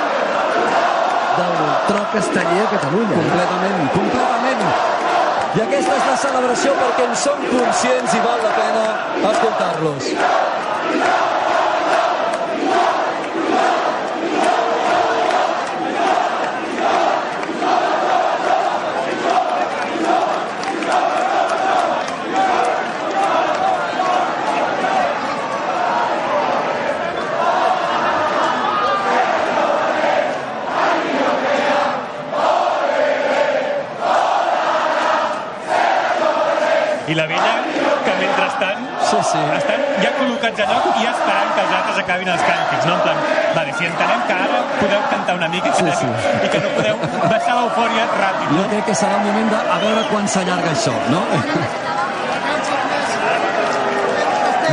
del 1.39 1.57
tro 1.89 2.05
casteller 2.13 2.63
a 2.67 2.71
Catalunya. 2.77 3.17
Completament, 3.17 3.91
completament. 3.97 4.63
I 5.55 5.63
aquesta 5.67 5.99
és 5.99 6.07
la 6.11 6.17
celebració 6.27 6.77
perquè 6.83 7.09
en 7.09 7.17
som 7.27 7.45
conscients 7.51 8.15
i 8.15 8.25
val 8.29 8.45
la 8.45 8.55
pena 8.61 8.85
escoltar-los. 9.33 10.13
I 37.07 37.15
la 37.15 37.27
vella, 37.27 37.57
que 38.05 38.13
mentrestant 38.17 38.87
Sí, 39.15 39.23
sí. 39.31 39.43
estan 39.61 39.81
ja 40.03 40.11
col·locats 40.19 40.61
a 40.65 40.67
lloc 40.73 40.99
i 41.03 41.07
esperant 41.13 41.51
que 41.55 41.63
els 41.65 41.73
altres 41.79 41.99
acabin 42.05 42.29
els 42.35 42.43
càntics, 42.51 42.85
no? 42.89 42.95
En 42.99 43.03
plan, 43.07 43.19
vale, 43.59 43.73
si 43.79 43.87
entenem 43.91 44.21
que 44.29 44.35
ara 44.41 44.59
podeu 44.81 45.03
cantar 45.13 45.35
una 45.41 45.49
mica 45.55 45.69
i 45.69 45.73
que, 45.79 45.95
Sí, 46.01 46.05
sí. 46.05 46.37
i 46.47 46.53
que 46.55 46.61
no 46.65 46.73
podeu 46.77 46.97
baixar 47.31 47.55
l'eufòria 47.61 48.05
ràpid, 48.19 48.49
Jo 48.51 48.61
no? 48.63 48.69
crec 48.75 48.85
que 48.91 48.95
serà 49.03 49.19
el 49.21 49.27
moment 49.31 49.51
de 49.55 49.61
a 49.79 49.81
veure 49.87 50.05
quan 50.11 50.29
s'allarga 50.37 50.71
això, 50.75 50.95
no? 51.15 51.23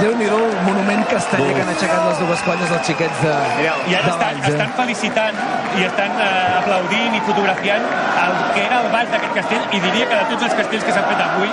Déu-n'hi-do, 0.02 0.38
el 0.50 0.54
monument 0.66 1.02
casteller 1.12 1.52
que 1.54 1.62
han 1.62 1.70
aixecat 1.74 2.06
les 2.08 2.20
dues 2.24 2.42
colles 2.48 2.70
dels 2.72 2.86
xiquets 2.88 3.18
de, 3.22 3.34
I 3.62 3.68
ara 3.68 3.76
de 3.92 3.98
estan, 4.00 4.22
Valls, 4.22 4.46
eh? 4.48 4.52
estan 4.56 4.72
felicitant 4.78 5.42
i 5.78 5.84
estan 5.86 6.16
eh, 6.26 6.30
aplaudint 6.62 7.18
i 7.18 7.22
fotografiant 7.28 7.86
el 8.24 8.34
que 8.56 8.64
era 8.64 8.80
el 8.82 8.88
baix 8.96 9.12
d'aquest 9.12 9.36
castell 9.36 9.76
i 9.78 9.82
diria 9.84 10.08
que 10.10 10.16
de 10.22 10.26
tots 10.32 10.48
els 10.48 10.56
castells 10.62 10.88
que 10.88 10.96
s'han 10.96 11.06
fet 11.12 11.22
avui 11.28 11.52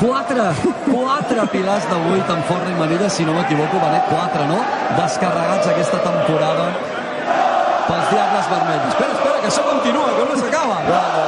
Quatre, 0.00 0.44
quatre 0.88 1.42
pilars 1.52 1.84
de 1.90 1.96
vuit 2.06 2.30
amb 2.32 2.46
forra 2.48 2.70
i 2.72 2.76
manilla, 2.78 3.08
si 3.12 3.26
no 3.28 3.34
m'equivoco, 3.36 3.76
Benet, 3.82 4.06
quatre, 4.08 4.46
no? 4.48 4.56
Descarregats 4.96 5.68
aquesta 5.74 6.00
temporada 6.06 6.70
pels 7.84 8.08
Diables 8.14 8.48
Vermells. 8.54 8.88
Espera, 8.94 9.12
espera, 9.18 9.38
que 9.42 9.50
això 9.52 9.66
continua, 9.68 10.08
que 10.16 10.28
no 10.30 10.40
s'acaba. 10.40 10.80
Bravo. 10.88 11.24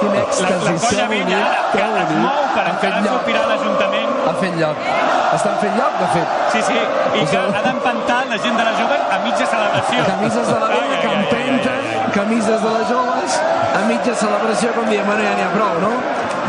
Quin 0.00 0.12
la, 0.12 0.20
èxtasi. 0.22 0.64
la 0.64 0.78
colla 0.82 1.06
vella 1.12 1.40
ara 1.42 1.66
que 1.72 1.82
es 2.02 2.14
mou 2.24 2.46
per 2.54 2.64
Han 2.66 2.78
fet 2.80 2.88
encarar 2.88 3.02
lloc. 3.04 3.18
sopirar 3.20 3.44
l'Ajuntament 3.50 4.10
Han 4.26 4.40
fet 4.40 4.56
lloc. 4.62 5.21
Estan 5.32 5.54
fent 5.62 5.76
lloc, 5.78 5.94
de 5.98 6.08
fet. 6.12 6.32
sí, 6.52 6.60
sí, 6.66 6.80
i 7.20 7.22
que 7.30 7.38
ha 7.40 7.62
d'empantar 7.64 8.18
la 8.28 8.38
gent 8.44 8.58
de 8.58 8.64
la 8.68 8.74
jove 8.76 8.98
a 9.16 9.18
mitja 9.24 9.46
celebració 9.48 10.04
Camises 10.10 10.50
de 10.52 10.58
la 10.60 10.68
vella 10.72 10.98
que 11.00 11.12
empenten, 11.20 12.10
camises 12.12 12.60
de 12.66 12.72
les 12.76 12.88
joves, 12.90 13.38
a 13.78 13.80
mitja 13.88 14.14
celebració, 14.24 14.74
com 14.76 14.90
diem, 14.92 15.06
bueno, 15.08 15.24
ja 15.24 15.32
n'hi 15.38 15.46
ha 15.46 15.52
prou, 15.54 15.80
no? 15.86 15.94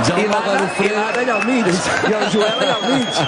Jaume 0.07 0.23
I 0.23 0.27
l'Anna 0.27 1.21
allà 1.21 1.33
al 1.37 1.43
mig, 1.45 1.67
i 2.09 2.13
el 2.17 2.23
Joel 2.33 2.61
allà 2.65 2.75
al 2.79 2.85
mig, 2.89 3.19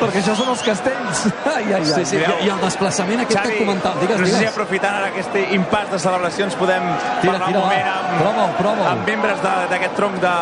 perquè 0.00 0.18
això 0.22 0.34
són 0.38 0.48
els 0.54 0.62
castells. 0.66 1.20
Ai, 1.54 1.64
ai, 1.68 1.78
ai. 1.78 1.84
Sí, 1.92 2.04
sí, 2.10 2.16
i, 2.18 2.32
i 2.46 2.50
el 2.52 2.60
desplaçament 2.62 3.22
aquest 3.22 3.40
que 3.46 3.52
et 3.54 3.60
comentava. 3.62 4.00
Digues, 4.02 4.18
no 4.20 4.26
sé 4.26 4.32
si 4.32 4.38
digues. 4.40 4.52
aprofitant 4.52 4.98
ara 4.98 5.06
aquest 5.12 5.38
impàs 5.58 5.88
de 5.94 5.98
celebracions 6.02 6.58
podem 6.58 6.84
Tira, 7.22 7.38
parlar 7.38 7.46
tira, 7.46 7.58
un 7.58 7.64
moment 7.64 7.88
amb, 7.94 8.18
Prova-ho, 8.22 8.50
prova-ho. 8.58 8.88
amb 8.92 9.06
membres 9.12 9.38
de- 9.46 9.66
d'aquest 9.72 9.94
tronc 10.00 10.18
de, 10.26 10.34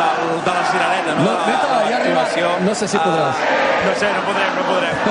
de, 0.00 0.08
de 0.48 0.52
la 0.58 0.64
cirereta, 0.72 1.14
no? 1.14 1.24
No, 1.24 1.32
de 1.46 1.56
ja 1.90 1.96
arriba. 2.02 2.26
No 2.66 2.74
sé 2.74 2.88
si 2.90 2.98
podràs. 2.98 3.36
Ah, 3.46 3.86
no 3.86 3.94
sé, 4.00 4.10
no 4.16 4.22
podrem, 4.26 4.50
no 4.58 4.62
podrem. 4.72 4.94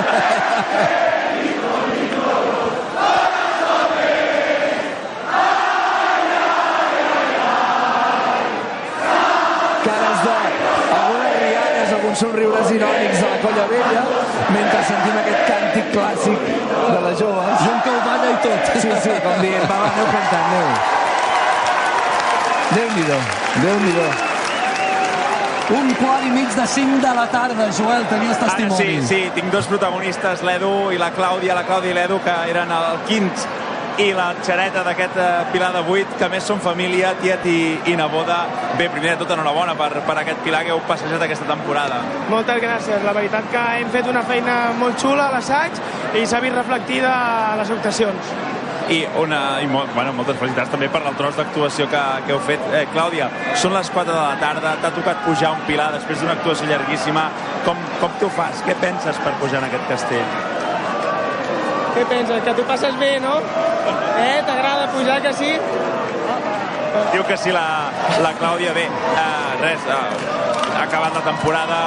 cares 9.86 10.19
de 10.25 10.36
algunes 10.99 11.93
alguns 12.15 12.19
somriures 12.19 12.71
irònics 12.71 13.19
de 13.19 13.30
la 13.30 13.39
colla 13.43 13.65
vella, 13.67 14.04
mentre 14.54 14.84
sentim 14.88 15.17
aquest 15.19 15.41
càntic 15.49 15.89
clàssic 15.91 16.39
de 16.93 17.01
les 17.06 17.19
joves. 17.19 17.65
I 17.65 17.71
un 17.71 17.82
que 17.84 17.89
ho 17.89 17.99
balla 18.06 18.30
i 18.30 18.38
tot. 18.43 18.69
Sí, 18.80 18.91
sí, 19.04 19.15
com 19.23 19.41
dient, 19.41 19.65
va, 19.67 19.80
va, 19.82 19.89
aneu 19.89 20.08
cantant, 20.13 20.45
aneu. 20.47 20.67
Déu-n'hi-do, 22.75 23.19
Déu-n'hi-do. 23.65 24.08
Un 25.75 25.93
quart 25.97 26.23
i 26.23 26.30
mig 26.30 26.56
de 26.56 26.65
5 26.67 27.01
de 27.01 27.13
la 27.17 27.25
tarda, 27.28 27.67
Joel, 27.73 28.06
tenies 28.08 28.38
Ara 28.38 28.45
testimoni. 28.45 28.78
sí, 28.78 29.08
sí, 29.08 29.21
tinc 29.34 29.51
dos 29.51 29.65
protagonistes, 29.65 30.43
l'Edu 30.45 30.91
i 30.93 30.97
la 31.01 31.10
Clàudia, 31.12 31.56
la 31.58 31.65
Clàudia 31.65 31.91
i 31.91 31.95
l'Edu, 31.97 32.19
que 32.23 32.36
eren 32.51 32.71
el 32.71 32.99
quint 33.10 33.32
i 34.01 34.10
la 34.15 34.34
xereta 34.43 34.81
d'aquest 34.84 35.15
eh, 35.17 35.27
Pilar 35.53 35.71
de 35.71 35.81
8, 35.88 36.17
que 36.19 36.25
a 36.27 36.29
més 36.31 36.43
són 36.43 36.60
família, 36.63 37.13
tiet 37.21 37.45
i, 37.47 37.60
i 37.91 37.95
neboda. 37.95 38.41
Bé, 38.79 38.89
primer 38.91 39.13
de 39.13 39.21
tot, 39.21 39.31
enhorabona 39.36 39.75
per, 39.79 40.01
per 40.08 40.17
aquest 40.19 40.41
Pilar 40.43 40.65
que 40.65 40.73
heu 40.73 40.81
passejat 40.89 41.21
aquesta 41.23 41.47
temporada. 41.47 42.01
Moltes 42.31 42.60
gràcies. 42.63 43.05
La 43.05 43.13
veritat 43.15 43.47
que 43.53 43.62
hem 43.79 43.93
fet 43.93 44.10
una 44.12 44.25
feina 44.27 44.58
molt 44.79 44.99
xula 44.99 45.29
a 45.29 45.36
l'assaig 45.38 45.79
i 46.19 46.25
s'ha 46.27 46.41
vist 46.43 46.58
reflectida 46.58 47.13
a 47.13 47.55
les 47.62 47.71
actuacions. 47.77 48.34
I, 48.91 48.99
una, 49.17 49.39
i 49.63 49.69
molt, 49.71 49.89
bueno, 49.95 50.12
moltes 50.13 50.38
felicitats 50.38 50.69
també 50.69 50.91
per 50.93 50.99
el 51.01 51.15
tros 51.17 51.39
d'actuació 51.39 51.88
que, 51.89 52.01
que 52.27 52.36
heu 52.36 52.41
fet. 52.45 52.67
Eh, 52.75 52.84
Clàudia, 52.93 53.29
són 53.62 53.73
les 53.73 53.89
4 53.95 54.12
de 54.12 54.19
la 54.19 54.36
tarda, 54.43 54.75
t'ha 54.84 54.91
tocat 54.97 55.23
pujar 55.25 55.55
un 55.55 55.63
pilar 55.69 55.88
després 55.95 56.19
d'una 56.19 56.36
actuació 56.36 56.67
llarguíssima. 56.69 57.29
Com, 57.65 57.79
com 58.03 58.19
t'ho 58.19 58.29
fas? 58.36 58.62
Què 58.67 58.75
penses 58.84 59.23
per 59.23 59.34
pujar 59.39 59.63
en 59.63 59.69
aquest 59.71 59.89
castell? 59.93 60.38
Què 61.95 62.03
penses? 62.12 62.43
Que 62.43 62.53
tu 62.60 62.67
passes 62.67 62.99
bé, 62.99 63.15
no? 63.23 63.39
Eh? 64.19 64.41
T'agrada 64.45 64.87
pujar, 64.93 65.21
que 65.21 65.33
sí? 65.33 65.51
Diu 67.11 67.23
que 67.27 67.37
sí 67.37 67.51
la, 67.51 67.91
la 68.23 68.33
Clàudia. 68.39 68.73
Bé, 68.75 68.85
eh, 68.87 69.53
res, 69.61 69.85
eh, 69.87 70.45
ha 70.75 70.83
acabat 70.83 71.13
la 71.15 71.21
temporada, 71.23 71.77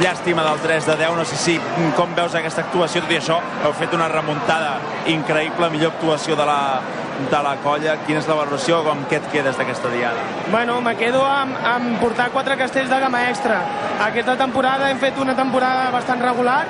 llàstima 0.00 0.44
del 0.46 0.60
3 0.62 0.86
de 0.86 0.96
10, 1.02 1.16
no 1.16 1.24
sé 1.24 1.36
si 1.40 1.56
com 1.96 2.14
veus 2.14 2.34
aquesta 2.38 2.62
actuació, 2.66 3.02
tot 3.02 3.14
i 3.14 3.18
això, 3.18 3.40
heu 3.64 3.74
fet 3.78 3.94
una 3.96 4.08
remuntada 4.12 4.76
increïble, 5.10 5.70
millor 5.72 5.94
actuació 5.96 6.36
de 6.38 6.46
la, 6.46 6.60
de 7.30 7.40
la 7.42 7.54
colla. 7.64 7.96
Quina 8.06 8.20
és 8.22 8.28
la 8.30 8.36
valoració, 8.38 8.82
com 8.86 9.02
què 9.10 9.20
et 9.20 9.30
quedes 9.32 9.58
d'aquesta 9.58 9.90
diada? 9.94 10.22
Bueno, 10.52 10.78
me 10.84 10.94
quedo 10.98 11.24
amb, 11.26 11.56
amb 11.74 11.98
portar 12.02 12.30
quatre 12.34 12.58
castells 12.60 12.92
de 12.92 13.00
gamma 13.02 13.26
extra. 13.30 13.62
Aquesta 14.06 14.36
temporada 14.38 14.90
hem 14.90 15.02
fet 15.02 15.18
una 15.18 15.34
temporada 15.38 15.90
bastant 15.94 16.22
regular, 16.22 16.62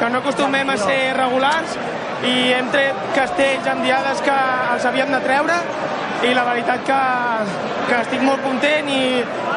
que 0.00 0.10
no 0.10 0.20
acostumem 0.20 0.68
a 0.72 0.76
ser 0.80 1.00
regulars, 1.16 1.78
i 2.22 2.52
hem 2.54 2.70
tret 2.74 2.98
castells 3.16 3.66
amb 3.72 3.82
diades 3.86 4.22
que 4.22 4.38
els 4.74 4.86
havíem 4.86 5.10
de 5.14 5.20
treure, 5.26 5.58
i 6.22 6.34
la 6.36 6.44
veritat 6.46 6.84
que, 6.86 6.98
que 7.88 7.96
estic 7.98 8.20
molt 8.22 8.44
content 8.46 8.86
i 8.86 9.00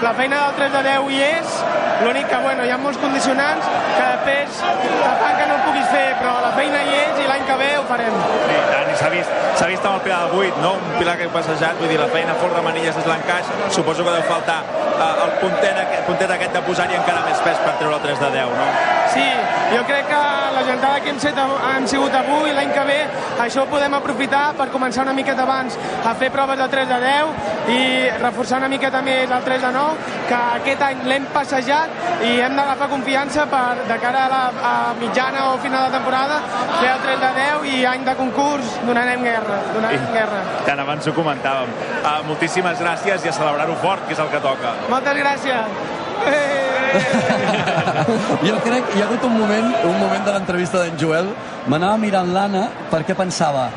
la 0.02 0.14
feina 0.18 0.40
del 0.48 0.56
3 0.58 0.72
de 0.74 0.82
10 0.88 1.12
hi 1.14 1.20
és, 1.26 1.58
l'únic 2.02 2.26
que 2.32 2.40
bueno, 2.42 2.66
hi 2.66 2.72
ha 2.74 2.78
molts 2.82 2.98
condicionants 3.02 3.68
que 3.68 4.08
després 4.08 4.58
te 4.82 5.12
fan 5.22 5.38
que 5.40 5.46
no 5.52 5.60
puguis 5.68 5.86
fer, 5.92 6.08
però 6.22 6.34
la 6.42 6.52
feina 6.58 6.82
hi 6.88 6.98
és 7.04 7.22
i 7.22 7.28
l'any 7.30 7.46
que 7.46 7.58
ve 7.62 7.70
ho 7.78 7.86
farem. 7.92 8.18
I 8.18 8.58
tant, 8.72 8.90
i 8.92 8.98
s'ha 9.02 9.12
vist, 9.14 9.38
s'ha 9.60 9.70
vist 9.70 9.86
amb 9.86 10.00
el 10.00 10.04
pilar 10.08 10.24
de 10.26 10.42
8, 10.42 10.64
no? 10.66 10.74
Un 10.80 10.98
pilar 10.98 11.16
que 11.20 11.30
heu 11.30 11.36
passejat, 11.38 11.78
vull 11.82 11.94
dir, 11.94 12.02
la 12.02 12.10
feina 12.16 12.34
fort 12.42 12.58
de 12.58 12.66
manilles 12.66 12.98
és 13.04 13.10
l'encaix. 13.12 13.54
Suposo 13.78 14.08
que 14.08 14.18
deu 14.18 14.26
faltar 14.32 14.60
eh, 14.66 15.12
el 15.28 15.36
puntet, 15.44 15.84
aquest, 15.86 16.06
puntet 16.10 16.34
aquest 16.40 16.58
de 16.58 16.66
posar-hi 16.66 16.98
encara 16.98 17.28
més 17.30 17.46
pes 17.46 17.62
per 17.62 17.78
treure 17.78 18.02
el 18.02 18.08
3 18.10 18.26
de 18.26 18.34
10, 18.40 18.58
no? 18.58 18.70
Sí, 19.16 19.28
jo 19.72 19.84
crec 19.88 20.10
que 20.10 20.22
la 20.56 20.64
gentada 20.68 21.00
que 21.00 21.10
hem, 21.14 21.20
set, 21.24 21.38
hem 21.40 21.88
sigut 21.88 22.14
avui, 22.20 22.52
l'any 22.52 22.72
que 22.76 22.84
ve, 22.88 22.98
això 23.46 23.64
ho 23.64 23.70
podem 23.72 23.94
aprofitar 23.96 24.50
per 24.60 24.68
començar 24.74 25.06
una 25.08 25.14
miqueta 25.16 25.46
abans 25.46 25.78
a 26.04 26.14
fer 26.20 26.30
proves 26.34 26.60
de 26.60 26.68
3 26.74 26.90
de 26.90 27.00
10 27.06 27.72
i 27.76 27.80
reforçar 28.20 28.60
una 28.60 28.70
miqueta 28.72 29.02
més 29.06 29.32
el 29.32 29.48
3 29.48 29.64
de 29.64 29.72
9, 29.78 30.12
que 30.28 30.42
aquest 30.60 30.86
any 30.90 31.08
l'hem 31.08 31.30
passejat 31.34 32.24
i 32.28 32.36
hem 32.44 32.60
d'agafar 32.60 32.92
confiança 32.92 33.48
per, 33.52 33.88
de 33.88 34.00
cara 34.04 34.26
a 34.26 34.30
la 34.34 34.44
a 34.66 34.76
mitjana 35.00 35.48
o 35.54 35.58
final 35.64 35.88
de 35.88 35.98
temporada, 35.98 36.42
fer 36.82 36.92
el 36.92 37.04
3 37.08 37.20
de 37.24 37.34
10 37.40 37.68
i 37.72 37.84
any 37.96 38.06
de 38.06 38.16
concurs 38.20 38.78
donarem 38.86 39.24
guerra, 39.24 39.62
donarem 39.74 40.08
guerra. 40.14 40.44
Tant 40.68 40.84
abans 40.84 41.08
ho 41.08 41.16
comentàvem. 41.16 41.72
Uh, 42.04 42.18
moltíssimes 42.28 42.82
gràcies 42.84 43.26
i 43.26 43.32
a 43.32 43.36
celebrar-ho 43.40 43.80
fort, 43.84 44.08
que 44.08 44.18
és 44.18 44.24
el 44.24 44.32
que 44.34 44.44
toca. 44.44 44.76
Moltes 44.92 45.24
gràcies. 45.24 45.95
Eh! 46.28 46.56
Jo 48.46 48.60
crec 48.62 48.86
que 48.92 49.00
hi 49.00 49.02
ha 49.02 49.08
hagut 49.08 49.24
un 49.26 49.34
moment, 49.40 49.72
un 49.88 49.98
moment 50.00 50.24
de 50.26 50.34
l'entrevista 50.36 50.84
d'en 50.84 50.98
Joel, 51.00 51.32
m'anava 51.72 51.98
mirant 51.98 52.30
l'Anna 52.36 52.68
perquè 52.92 53.16
pensava 53.18 53.70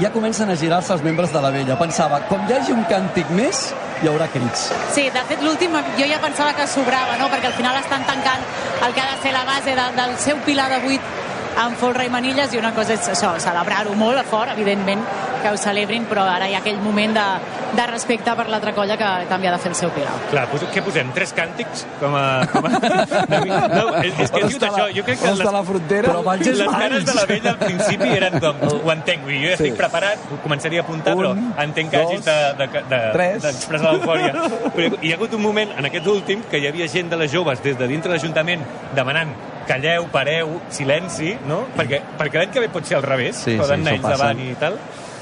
ja 0.00 0.10
comencen 0.12 0.50
a 0.50 0.56
girar-se 0.56 0.92
els 0.92 1.02
membres 1.04 1.32
de 1.32 1.40
la 1.40 1.50
vella. 1.50 1.76
Pensava, 1.80 2.20
com 2.28 2.42
hi 2.48 2.56
hagi 2.56 2.74
un 2.74 2.82
càntic 2.90 3.30
més, 3.36 3.62
hi 4.02 4.10
haurà 4.10 4.26
crits. 4.32 4.68
Sí, 4.92 5.06
de 5.12 5.22
fet, 5.28 5.44
l'últim 5.44 5.76
jo 5.96 6.08
ja 6.08 6.18
pensava 6.20 6.52
que 6.56 6.66
sobrava, 6.68 7.16
no? 7.20 7.30
perquè 7.32 7.48
al 7.52 7.56
final 7.56 7.78
estan 7.80 8.04
tancant 8.08 8.44
el 8.86 8.92
que 8.92 9.04
ha 9.04 9.14
de 9.14 9.22
ser 9.22 9.32
la 9.32 9.44
base 9.48 9.76
de, 9.78 9.86
del 9.96 10.18
seu 10.20 10.42
pilar 10.44 10.68
de 10.74 10.82
8 10.84 11.14
amb 11.64 11.78
folre 11.80 12.04
i 12.04 12.12
manilles 12.12 12.52
i 12.52 12.60
una 12.60 12.74
cosa 12.76 12.92
és 12.92 13.08
això, 13.14 13.32
celebrar-ho 13.40 13.94
molt 13.96 14.20
a 14.20 14.24
fort, 14.28 14.52
evidentment, 14.52 15.00
que 15.42 15.50
ho 15.52 15.56
celebrin, 15.60 16.04
però 16.10 16.24
ara 16.28 16.48
hi 16.48 16.54
ha 16.56 16.60
aquell 16.62 16.78
moment 16.82 17.14
de, 17.16 17.24
de 17.76 17.86
respecte 17.90 18.34
per 18.38 18.48
l'altra 18.52 18.72
colla 18.76 18.96
que 19.00 19.10
també 19.30 19.48
ha 19.48 19.52
de 19.56 19.58
fer 19.62 19.70
el 19.72 19.76
seu 19.78 19.90
pilar. 19.94 20.14
Clar, 20.30 20.46
pos, 20.50 20.64
què 20.72 20.82
posem? 20.84 21.10
Tres 21.16 21.32
càntics? 21.36 21.84
Com 22.00 22.14
a... 22.18 22.24
Com 22.52 22.66
a... 22.66 22.72
No, 23.36 23.84
és, 24.02 24.12
és 24.26 24.30
que 24.32 24.42
dit 24.46 24.62
la- 24.62 24.70
això. 24.70 24.86
Jo 24.96 25.04
crec 25.06 25.20
que 25.22 25.30
els 25.32 25.42
de 25.44 25.52
la 25.52 25.62
frontera. 25.66 26.12
Però 26.12 26.36
les 26.36 26.62
cares 26.76 27.04
de 27.08 27.14
la 27.18 27.24
vella 27.30 27.50
al 27.54 27.58
principi 27.62 28.08
eren 28.16 28.38
com, 28.42 28.62
ho 28.80 28.92
entenc, 28.94 29.26
jo 29.28 29.40
ja 29.42 29.54
estic 29.56 29.72
Sí. 29.72 29.78
preparat, 29.78 30.22
començaria 30.44 30.80
a 30.80 30.84
apuntar, 30.84 31.14
Un, 31.16 31.22
però 31.22 31.62
entenc 31.64 31.90
que 31.90 31.96
hagis 32.02 32.22
dos, 32.24 32.28
de, 32.58 32.66
de, 32.66 32.82
de, 32.92 33.28
d'expressar 33.42 33.92
l'eufòria. 33.96 34.32
Però 34.76 35.00
hi 35.02 35.12
ha 35.12 35.16
hagut 35.18 35.34
un 35.34 35.42
moment, 35.42 35.72
en 35.78 35.88
aquest 35.90 36.06
últim, 36.12 36.42
que 36.50 36.60
hi 36.62 36.66
havia 36.70 36.86
gent 36.88 37.10
de 37.10 37.16
les 37.20 37.32
joves 37.32 37.62
des 37.64 37.76
de 37.78 37.88
dintre 37.90 38.12
l'Ajuntament 38.12 38.62
demanant 38.94 39.32
calleu, 39.66 40.06
pareu, 40.12 40.60
silenci, 40.70 41.32
no? 41.50 41.64
Perquè, 41.76 41.98
perquè 42.20 42.38
l'any 42.38 42.52
que 42.54 42.60
ve 42.62 42.68
pot 42.70 42.86
ser 42.86 43.00
al 43.00 43.02
revés, 43.02 43.40
Sí, 43.42 43.56
poden 43.58 43.82
sí, 43.82 43.88
anar 43.88 43.96
ells 43.96 44.06
davant 44.06 44.40
i 44.44 44.54
tal. 44.60 44.76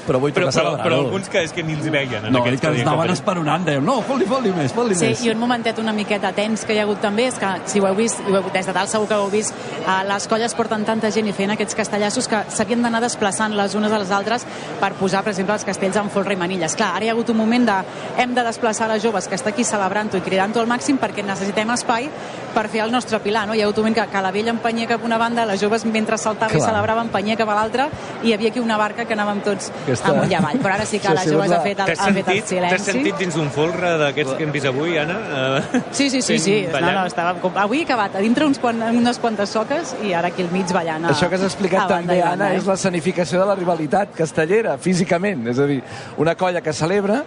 Però 0.07 0.19
vull 0.19 0.31
però, 0.33 0.47
tocar 0.49 0.63
però, 0.63 0.71
però 0.71 0.81
celebrar-ho. 0.81 1.05
alguns 1.07 1.29
que 1.29 1.43
és 1.43 1.51
que 1.51 1.63
ni 1.63 1.73
els 1.73 1.89
veien. 1.91 2.25
En 2.25 2.33
No, 2.33 2.43
que 2.43 2.49
ens 2.53 2.63
anaven 2.63 3.11
esperonant, 3.11 3.65
deien, 3.65 3.83
no, 3.85 4.01
fot-li, 4.01 4.25
fot-li 4.25 4.51
més, 4.53 4.71
fot-li 4.73 4.95
Sí, 4.95 5.05
més. 5.07 5.23
i 5.25 5.29
un 5.31 5.37
momentet 5.39 5.79
una 5.79 5.93
miqueta 5.93 6.31
tens 6.33 6.65
que 6.65 6.73
hi 6.73 6.79
ha 6.79 6.83
hagut 6.83 7.01
també 7.01 7.27
és 7.27 7.35
que, 7.41 7.47
si 7.65 7.79
ho 7.79 7.87
heu 7.87 7.95
vist, 7.95 8.19
i 8.27 8.31
ho 8.31 8.37
heu, 8.39 8.49
des 8.53 8.65
de 8.65 8.73
dalt 8.73 8.89
segur 8.89 9.07
que 9.07 9.15
ho 9.15 9.23
heu 9.25 9.29
vist, 9.31 9.53
eh, 9.85 10.03
les 10.07 10.27
colles 10.27 10.53
porten 10.55 10.85
tanta 10.85 11.11
gent 11.11 11.27
i 11.27 11.33
fent 11.33 11.51
aquests 11.51 11.75
castellassos 11.75 12.27
que 12.27 12.43
s'havien 12.49 12.81
d'anar 12.81 13.01
desplaçant 13.01 13.53
les 13.55 13.75
unes 13.75 13.91
a 13.91 13.99
les 13.99 14.11
altres 14.11 14.45
per 14.79 14.93
posar, 14.93 15.23
per 15.23 15.31
exemple, 15.33 15.53
els 15.55 15.65
castells 15.65 15.95
en 15.97 16.09
folre 16.09 16.33
i 16.33 16.37
manilles. 16.37 16.75
Clar, 16.75 16.93
ara 16.95 17.05
hi 17.05 17.09
ha 17.09 17.13
hagut 17.13 17.29
un 17.29 17.37
moment 17.37 17.65
de 17.65 17.75
hem 18.21 18.33
de 18.35 18.43
desplaçar 18.43 18.87
les 18.89 19.01
joves 19.03 19.27
que 19.27 19.35
està 19.35 19.49
aquí 19.49 19.63
celebrant-ho 19.63 20.17
i 20.17 20.21
cridant-ho 20.21 20.59
al 20.59 20.67
màxim 20.67 20.97
perquè 20.97 21.23
necessitem 21.25 21.69
espai 21.71 22.09
per 22.53 22.67
fer 22.69 22.81
el 22.85 22.91
nostre 22.91 23.19
pilar. 23.19 23.45
No? 23.47 23.53
Hi 23.53 23.61
ha 23.61 23.65
hagut 23.65 23.77
un 23.79 23.83
moment 23.83 23.95
que, 23.97 24.07
que 24.11 24.21
la 24.21 24.31
vella 24.31 24.51
empenyia 24.51 24.87
cap 24.87 25.03
una 25.03 25.17
banda, 25.17 25.45
les 25.45 25.59
joves 25.61 25.85
mentre 25.85 26.17
saltava 26.17 26.51
Clar. 26.51 26.61
i 26.61 26.65
celebrava 26.65 27.01
empenyia 27.01 27.35
cap 27.35 27.49
a 27.49 27.55
l'altra 27.55 27.89
i 28.23 28.29
hi 28.29 28.33
havia 28.33 28.49
aquí 28.49 28.59
una 28.59 28.77
barca 28.77 29.05
que 29.05 29.13
anàvem 29.13 29.41
tots 29.43 29.71
Aquesta- 30.01 30.13
amunt 30.19 30.31
i 30.31 30.35
avall. 30.35 30.59
Però 30.59 30.73
ara 30.75 30.85
sí 30.85 30.99
que 30.99 31.09
les 31.09 31.21
sigut 31.23 31.35
joves 31.35 31.49
la- 31.49 31.57
ha 31.57 31.61
fet 31.61 31.79
el, 31.79 31.83
ha 31.83 31.85
fet 31.87 31.99
el 31.99 32.05
sentit, 32.05 32.25
t'has 32.25 32.49
silenci. 32.49 32.91
sentit 32.91 33.17
dins 33.17 33.35
d'un 33.35 33.49
folre 33.51 33.97
d'aquests 33.97 34.33
que 34.37 34.43
hem 34.43 34.51
vist 34.51 34.65
avui, 34.65 34.97
Anna? 34.97 35.17
Eh, 35.73 35.81
Sí, 35.91 36.09
sí, 36.09 36.21
sí, 36.21 36.39
sí. 36.39 36.55
No, 36.67 36.71
ballant? 36.73 36.93
no, 36.99 37.05
estava... 37.05 37.33
com- 37.39 37.57
Avui 37.57 37.79
he 37.79 37.83
acabat 37.83 38.15
a 38.15 38.19
dintre 38.19 38.45
uns 38.45 38.59
quan, 38.59 38.81
unes 38.81 39.17
quantes 39.19 39.49
soques 39.49 39.95
i 40.03 40.13
ara 40.13 40.27
aquí 40.29 40.41
al 40.43 40.51
mig 40.51 40.71
ballant. 40.73 41.05
A, 41.05 41.09
Això 41.15 41.29
que 41.29 41.35
has 41.35 41.43
explicat 41.43 41.87
també, 41.87 42.21
Anna, 42.21 42.51
eh? 42.53 42.57
és 42.57 42.65
la 42.65 42.75
sanificació 42.77 43.39
de 43.39 43.45
la 43.45 43.55
rivalitat 43.55 44.13
castellera, 44.15 44.77
físicament. 44.77 45.47
És 45.47 45.59
a 45.59 45.65
dir, 45.65 45.81
una 46.17 46.35
colla 46.35 46.61
que 46.61 46.73
celebra 46.73 47.23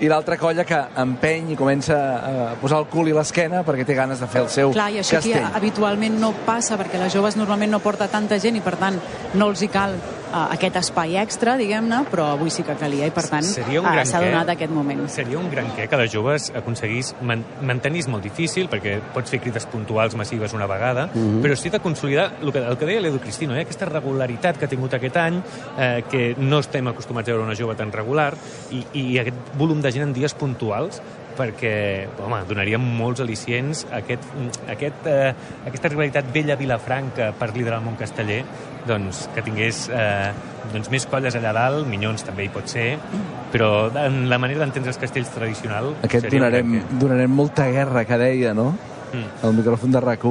i 0.00 0.08
l'altra 0.08 0.36
colla 0.40 0.64
que 0.64 0.78
empeny 1.02 1.52
i 1.52 1.56
comença 1.56 1.96
a 2.20 2.54
posar 2.60 2.78
el 2.80 2.86
cul 2.92 3.08
i 3.08 3.12
l'esquena 3.16 3.62
perquè 3.66 3.84
té 3.84 3.94
ganes 3.94 4.20
de 4.20 4.26
fer 4.26 4.42
el 4.46 4.48
seu 4.48 4.72
Clar, 4.72 4.90
i 4.94 4.98
això 5.02 5.18
aquí 5.18 5.32
castell. 5.34 5.56
habitualment 5.56 6.18
no 6.20 6.32
passa 6.46 6.78
perquè 6.80 6.98
les 7.02 7.12
joves 7.12 7.36
normalment 7.36 7.70
no 7.72 7.80
porta 7.84 8.08
tanta 8.08 8.38
gent 8.40 8.56
i 8.56 8.60
per 8.64 8.76
tant 8.80 8.96
no 9.34 9.48
els 9.50 9.60
hi 9.62 9.68
cal 9.68 9.92
uh, 9.94 10.46
aquest 10.54 10.76
espai 10.80 11.16
extra, 11.20 11.56
diguem-ne, 11.60 12.04
però 12.10 12.30
avui 12.32 12.50
sí 12.50 12.62
que 12.64 12.74
calia 12.80 13.06
i 13.06 13.10
per 13.14 13.26
tant 13.28 13.44
uh, 13.44 13.82
gran 13.82 14.06
s'ha 14.06 14.20
què. 14.22 14.30
donat 14.30 14.48
aquest 14.54 14.72
moment. 14.72 15.04
Seria 15.12 15.38
un 15.38 15.50
gran 15.50 15.68
què 15.76 15.86
que 15.88 15.96
les 16.00 16.10
joves 16.12 16.50
aconseguís 16.56 17.12
man 17.20 17.44
mantenir 17.60 18.06
molt 18.08 18.24
difícil 18.24 18.68
perquè 18.72 18.98
pots 19.14 19.30
fer 19.30 19.40
crides 19.44 19.66
puntuals 19.66 20.16
massives 20.16 20.54
una 20.56 20.66
vegada, 20.66 21.08
Mhm. 21.14 21.42
però 21.42 21.56
sí 21.56 21.68
de 21.68 21.80
consolidar 21.80 22.32
el 22.42 22.52
que, 22.52 22.58
el 22.58 22.78
que 22.78 22.86
deia 22.86 23.00
l'Edu 23.00 23.18
Cristino, 23.20 23.54
eh? 23.54 23.62
aquesta 23.62 23.84
regularitat 23.84 24.56
que 24.56 24.64
ha 24.64 24.68
tingut 24.68 24.94
aquest 24.94 25.16
any, 25.16 25.42
eh, 25.78 26.04
que 26.10 26.34
no 26.38 26.58
estem 26.60 26.86
acostumats 26.88 27.28
a 27.28 27.32
veure 27.32 27.44
una 27.44 27.54
jove 27.54 27.74
tan 27.76 27.92
regular, 27.92 28.32
i, 28.70 28.84
i 28.94 29.18
aquest 29.18 29.36
volum 29.58 29.80
de 29.82 29.89
gent 29.94 30.08
en 30.08 30.14
dies 30.16 30.34
puntuals 30.38 31.00
perquè, 31.38 31.72
home, 32.20 32.40
donaria 32.48 32.78
molts 32.80 33.22
al·licients 33.24 33.86
a 33.88 34.00
aquest, 34.00 34.26
a 34.66 34.74
aquest, 34.74 35.06
eh, 35.08 35.32
aquesta 35.70 35.90
rivalitat 35.92 36.28
vella 36.34 36.56
Vilafranca 36.58 37.30
per 37.38 37.52
liderar 37.54 37.78
el 37.80 37.86
món 37.86 37.96
casteller, 38.00 38.42
doncs, 38.88 39.26
que 39.34 39.44
tingués 39.46 39.86
eh, 39.94 40.32
doncs, 40.72 40.90
més 40.92 41.06
colles 41.10 41.36
allà 41.38 41.54
dalt, 41.56 41.86
Minyons 41.88 42.26
també 42.26 42.46
hi 42.46 42.52
pot 42.52 42.68
ser, 42.68 42.88
però 43.54 43.88
en 44.04 44.22
la 44.30 44.40
manera 44.42 44.64
d'entendre 44.64 44.92
els 44.92 45.00
castells 45.00 45.32
tradicional... 45.34 45.94
Aquest 46.08 46.28
donarem, 46.32 46.76
què. 46.76 46.98
donarem 47.00 47.38
molta 47.42 47.70
guerra, 47.72 48.04
que 48.08 48.20
deia, 48.20 48.52
no? 48.56 48.72
Mm. 49.10 49.46
El 49.46 49.56
micròfon 49.58 49.96
de 49.96 50.04
rac 50.04 50.26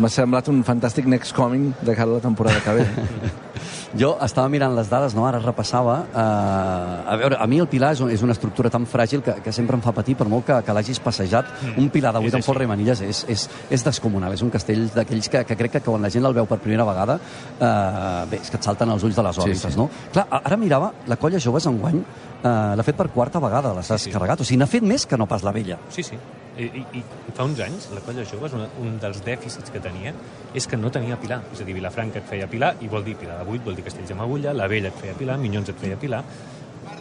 M'ha 0.00 0.08
semblat 0.08 0.46
un 0.48 0.62
fantàstic 0.64 1.04
next 1.04 1.34
coming 1.36 1.74
de 1.82 1.94
cara 1.94 2.08
a 2.08 2.14
la 2.14 2.20
temporada 2.24 2.60
que 2.64 2.78
ve. 2.78 2.86
Jo 3.98 4.14
estava 4.24 4.48
mirant 4.48 4.72
les 4.76 4.88
dades, 4.88 5.12
no? 5.14 5.26
ara 5.28 5.38
repassava. 5.42 5.98
Eh, 6.14 7.12
a 7.12 7.16
veure, 7.20 7.36
a 7.36 7.46
mi 7.46 7.58
el 7.60 7.66
pilar 7.68 7.90
és, 7.92 8.00
un, 8.00 8.10
és 8.10 8.22
una 8.24 8.32
estructura 8.32 8.70
tan 8.72 8.86
fràgil 8.88 9.20
que, 9.22 9.34
que 9.44 9.52
sempre 9.52 9.76
em 9.76 9.82
fa 9.84 9.92
patir, 9.92 10.14
per 10.16 10.26
molt 10.32 10.46
que, 10.48 10.56
que 10.64 10.72
l'hagis 10.76 11.00
passejat. 11.02 11.50
Mm. 11.62 11.82
Un 11.84 11.90
pilar 11.92 12.12
de 12.16 12.22
És 12.22 12.30
8 12.30 12.34
en 12.34 12.40
així. 12.40 12.46
folre 12.46 12.64
i 12.64 12.70
manilles 12.70 13.02
és, 13.04 13.24
és, 13.28 13.44
és 13.70 13.84
descomunal. 13.84 14.32
És 14.32 14.42
un 14.42 14.50
castell 14.54 14.86
d'aquells 14.94 15.28
que, 15.28 15.44
que 15.44 15.56
crec 15.60 15.76
que 15.78 15.84
quan 15.84 16.02
la 16.02 16.10
gent 16.12 16.24
el 16.24 16.34
veu 16.36 16.46
per 16.48 16.58
primera 16.64 16.86
vegada, 16.88 17.18
eh, 17.60 18.26
bé, 18.32 18.40
és 18.42 18.50
que 18.50 18.56
et 18.60 18.64
salten 18.70 18.90
els 18.96 19.04
ulls 19.04 19.16
de 19.18 19.26
les 19.28 19.38
òrbites, 19.44 19.72
sí. 19.74 19.78
no? 19.78 19.90
Clar, 20.12 20.26
ara 20.40 20.56
mirava, 20.56 20.92
la 21.06 21.16
colla 21.20 21.38
joves 21.42 21.66
enguany 21.68 22.00
eh, 22.00 22.48
l'ha 22.76 22.82
fet 22.86 22.96
per 22.96 23.10
quarta 23.12 23.40
vegada, 23.44 23.74
les 23.76 23.90
has 23.90 24.00
Sí, 24.02 24.10
sí. 24.10 24.14
carregat. 24.16 24.40
O 24.40 24.44
sigui, 24.48 24.58
n'ha 24.62 24.66
fet 24.70 24.82
més 24.82 25.04
que 25.06 25.18
no 25.20 25.28
pas 25.28 25.44
la 25.44 25.52
vella. 25.52 25.78
Sí, 25.92 26.02
sí. 26.02 26.16
I, 26.58 26.68
i, 26.82 27.00
I 27.00 27.34
fa 27.36 27.46
uns 27.48 27.60
anys, 27.64 27.88
la 27.94 28.02
colla 28.04 28.24
joves, 28.28 28.52
un, 28.56 28.66
un 28.82 28.96
dels 29.00 29.22
dèficits 29.24 29.72
que 29.72 29.80
tenia 29.80 30.12
és 30.54 30.66
que 30.68 30.76
no 30.76 30.90
tenia 30.92 31.16
pilar. 31.20 31.40
És 31.52 31.62
a 31.62 31.68
dir, 31.68 31.76
Vilafranca 31.76 32.20
et 32.20 32.28
feia 32.28 32.48
pilar, 32.50 32.74
i 32.84 32.90
vol 32.92 33.04
dir 33.06 33.16
pilar 33.20 33.38
de 33.40 33.46
8, 33.48 33.64
vol 33.68 33.78
dir 33.78 33.86
Castells 33.86 34.12
amb 34.12 34.26
agulla, 34.26 34.52
la 34.56 34.68
vella 34.68 34.92
et 34.92 34.98
feia 35.00 35.16
pilar, 35.18 35.38
Minyons 35.40 35.72
et 35.72 35.80
feia 35.80 35.96
pilar, 36.00 36.24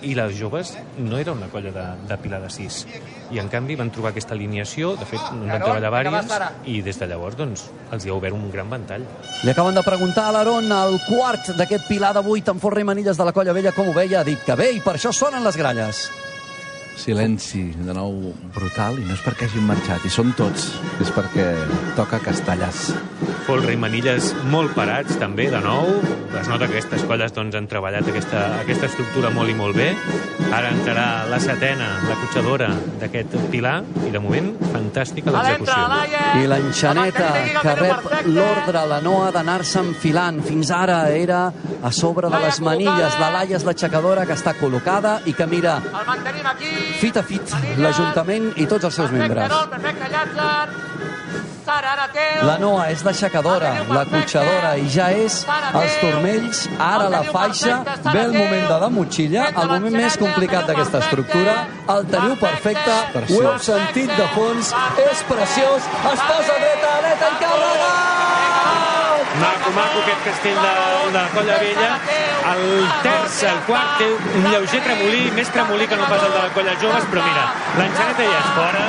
i 0.01 0.13
les 0.17 0.33
joves 0.37 0.71
no 0.97 1.17
era 1.17 1.33
una 1.33 1.47
colla 1.51 1.71
de, 1.75 1.83
de 2.07 2.17
pilar 2.21 2.41
de 2.41 2.49
6. 2.49 2.79
I, 3.31 3.39
en 3.41 3.49
canvi, 3.51 3.75
van 3.79 3.91
trobar 3.93 4.11
aquesta 4.11 4.33
alineació, 4.37 4.95
de 4.97 5.05
fet, 5.09 5.21
en 5.33 5.45
van 5.49 5.61
treballar 5.61 5.91
vàries, 5.93 6.33
i 6.71 6.79
des 6.85 6.97
de 6.97 7.09
llavors, 7.11 7.37
doncs, 7.37 7.67
els 7.91 8.05
hi 8.05 8.11
ha 8.11 8.17
obert 8.17 8.37
un 8.37 8.49
gran 8.53 8.71
ventall. 8.71 9.05
Li 9.43 9.53
acaben 9.53 9.77
de 9.77 9.85
preguntar 9.85 10.29
a 10.29 10.35
l'Aron 10.37 10.71
el 10.79 10.97
quart 11.05 11.53
d'aquest 11.59 11.87
pilar 11.91 12.15
de 12.17 12.25
8 12.25 12.55
amb 12.55 12.63
folre 12.63 12.83
i 12.83 12.87
manilles 12.87 13.19
de 13.19 13.27
la 13.27 13.35
colla 13.35 13.55
vella 13.57 13.75
com 13.75 13.91
ho 13.91 13.95
veia. 13.95 14.21
Ha 14.21 14.27
dit 14.27 14.41
que 14.45 14.57
bé 14.57 14.71
i 14.77 14.83
per 14.83 14.97
això 14.97 15.13
sonen 15.15 15.45
les 15.45 15.59
gralles. 15.59 16.07
Silenci, 17.01 17.63
de 17.81 17.93
nou 17.97 18.13
brutal, 18.53 18.99
i 19.01 19.05
no 19.07 19.15
és 19.15 19.21
perquè 19.25 19.47
hagin 19.49 19.65
marxat, 19.65 20.05
i 20.05 20.11
són 20.13 20.35
tots, 20.37 20.67
és 21.01 21.09
perquè 21.15 21.47
toca 21.97 22.21
Castellàs. 22.21 22.91
Folre 23.47 23.73
i 23.73 23.79
manilles 23.81 24.31
molt 24.53 24.75
parats, 24.77 25.17
també, 25.17 25.47
de 25.49 25.59
nou. 25.63 25.89
Es 26.37 26.47
nota 26.47 26.67
que 26.67 26.77
aquestes 26.77 27.01
colles 27.09 27.33
doncs, 27.33 27.57
han 27.57 27.65
treballat 27.67 28.05
aquesta, 28.07 28.43
aquesta 28.61 28.85
estructura 28.91 29.31
molt 29.33 29.49
i 29.49 29.55
molt 29.57 29.75
bé. 29.75 29.89
Ara 30.51 30.69
entrarà 30.75 31.07
la 31.31 31.39
setena, 31.41 31.87
la 32.05 32.19
cotxadora 32.21 32.69
d'aquest 33.01 33.33
pilar, 33.49 33.79
i 34.05 34.13
de 34.13 34.21
moment, 34.21 34.51
fantàstica 34.71 35.33
l'execució. 35.33 35.81
I 36.37 36.47
l'enxaneta 36.51 37.31
que 37.63 37.75
rep 37.81 38.09
l'ordre, 38.29 38.85
la 38.93 39.01
Noa, 39.01 39.31
d'anar-se 39.33 39.81
enfilant. 39.81 40.41
Fins 40.45 40.69
ara 40.75 41.01
era 41.09 41.47
a 41.81 41.91
sobre 41.91 42.29
de 42.29 42.45
les 42.45 42.61
manilles. 42.61 43.17
La 43.19 43.31
Laia 43.39 43.57
és 43.57 43.65
l'aixecadora 43.65 44.27
que 44.29 44.37
està 44.37 44.53
col·locada 44.59 45.17
i 45.25 45.33
que 45.33 45.49
mira 45.49 45.79
El 45.81 46.05
mantenim 46.05 46.45
aquí. 46.45 46.90
Fit 46.99 47.17
a 47.17 47.23
fit 47.23 47.53
l'Ajuntament 47.81 48.51
i 48.57 48.67
tots 48.69 48.89
els 48.89 48.97
seus 49.01 49.11
membres. 49.15 49.51
La 52.41 52.55
Noa 52.59 52.87
és 52.91 53.03
l'aixecadora, 53.05 53.69
la 53.87 54.01
cotxadora 54.09 54.71
i 54.81 54.89
ja 54.91 55.07
és 55.15 55.37
els 55.77 55.95
turmells, 56.01 56.63
ara 56.81 57.07
la 57.13 57.21
faixa, 57.29 57.77
ve 58.09 58.25
el 58.25 58.35
moment 58.35 58.65
de 58.73 58.79
la 58.83 58.89
motxilla, 58.97 59.47
el 59.63 59.71
moment 59.75 59.97
més 60.01 60.17
complicat 60.19 60.67
d'aquesta 60.67 61.03
estructura, 61.05 61.55
el 61.95 62.09
teniu 62.11 62.35
perfecte, 62.41 62.97
ho 63.21 63.41
heu 63.45 63.55
sentit 63.69 64.11
de 64.17 64.27
fons, 64.35 64.75
és 65.07 65.25
preciós, 65.31 65.89
es 66.01 66.27
posa 66.27 66.59
dreta, 66.59 66.93
dreta 67.07 67.33
i 67.35 67.41
carregat! 67.45 67.90
Maco, 69.71 69.79
maco, 69.79 69.99
aquest 70.03 70.23
castell 70.25 70.55
de, 70.55 70.71
de 71.11 71.17
la 71.17 71.27
Colla 71.35 71.57
Vella. 71.61 71.91
El 72.51 72.63
terç, 73.05 73.37
el 73.51 73.61
quart, 73.69 73.93
té 74.01 74.09
un 74.39 74.49
lleuger 74.49 74.81
tremolí, 74.87 75.23
més 75.37 75.53
tremolí 75.55 75.87
que 75.87 75.99
no 76.01 76.09
pas 76.11 76.27
el 76.27 76.35
de 76.35 76.41
la 76.43 76.51
Colla 76.57 76.75
Joves, 76.81 77.07
però 77.13 77.23
mira, 77.29 77.47
l'enxaneta 77.79 78.27
ja 78.33 78.43
és 78.43 78.51
fora, 78.57 78.85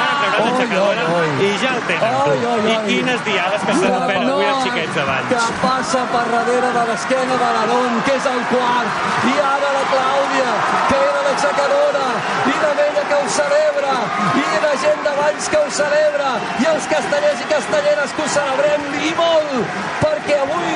ara 0.00 0.13
Oi, 0.24 0.44
l'aixecadora 0.44 1.08
oi, 1.14 1.28
oi. 1.28 1.48
i 1.48 1.52
ja 1.62 1.74
el 1.76 1.82
tenen. 1.88 2.14
Oi, 2.14 2.38
tu. 2.40 2.52
oi, 2.52 2.60
I 2.64 2.76
oi. 2.76 2.84
quines 2.88 3.24
diades 3.28 3.66
que 3.68 3.78
s'han 3.80 4.06
fet 4.08 4.20
avui 4.22 4.48
els 4.50 4.62
xiquets 4.66 4.94
de 4.98 5.04
que 5.30 5.40
passa 5.62 6.02
per 6.12 6.24
darrere 6.30 6.70
de 6.76 6.84
l'esquena 6.90 7.36
de 7.42 7.48
l'Aron, 7.56 7.98
que 8.06 8.14
és 8.18 8.26
el 8.30 8.42
quart, 8.50 9.00
i 9.30 9.34
ara 9.40 9.70
la 9.76 9.84
Clàudia, 9.92 10.52
que 10.90 10.98
era 11.08 11.22
l'execadora, 11.26 12.04
i 12.52 12.54
la 12.62 12.72
vella 12.80 13.04
que 13.10 13.18
ho 13.20 13.28
celebra, 13.36 13.94
i 14.42 14.46
la 14.64 14.74
gent 14.84 15.02
de 15.06 15.14
Valls 15.20 15.48
que 15.52 15.60
ho 15.62 15.72
celebra, 15.80 16.30
i 16.62 16.68
els 16.74 16.88
castellers 16.92 17.44
i 17.44 17.50
castelleres 17.52 18.16
que 18.16 18.26
ho 18.26 18.30
celebrem, 18.36 18.88
i 19.08 19.12
molt, 19.20 19.76
perquè 20.04 20.40
avui 20.44 20.74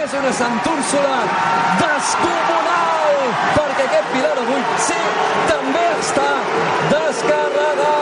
és 0.00 0.18
una 0.20 0.34
Sant 0.42 0.60
Úrsula 0.74 1.16
descomunal, 1.84 3.24
perquè 3.56 3.88
aquest 3.88 4.12
Pilar 4.14 4.36
d'avui, 4.40 4.62
sí, 4.88 5.00
també 5.52 5.88
està 6.00 6.30
descarregat. 6.90 7.99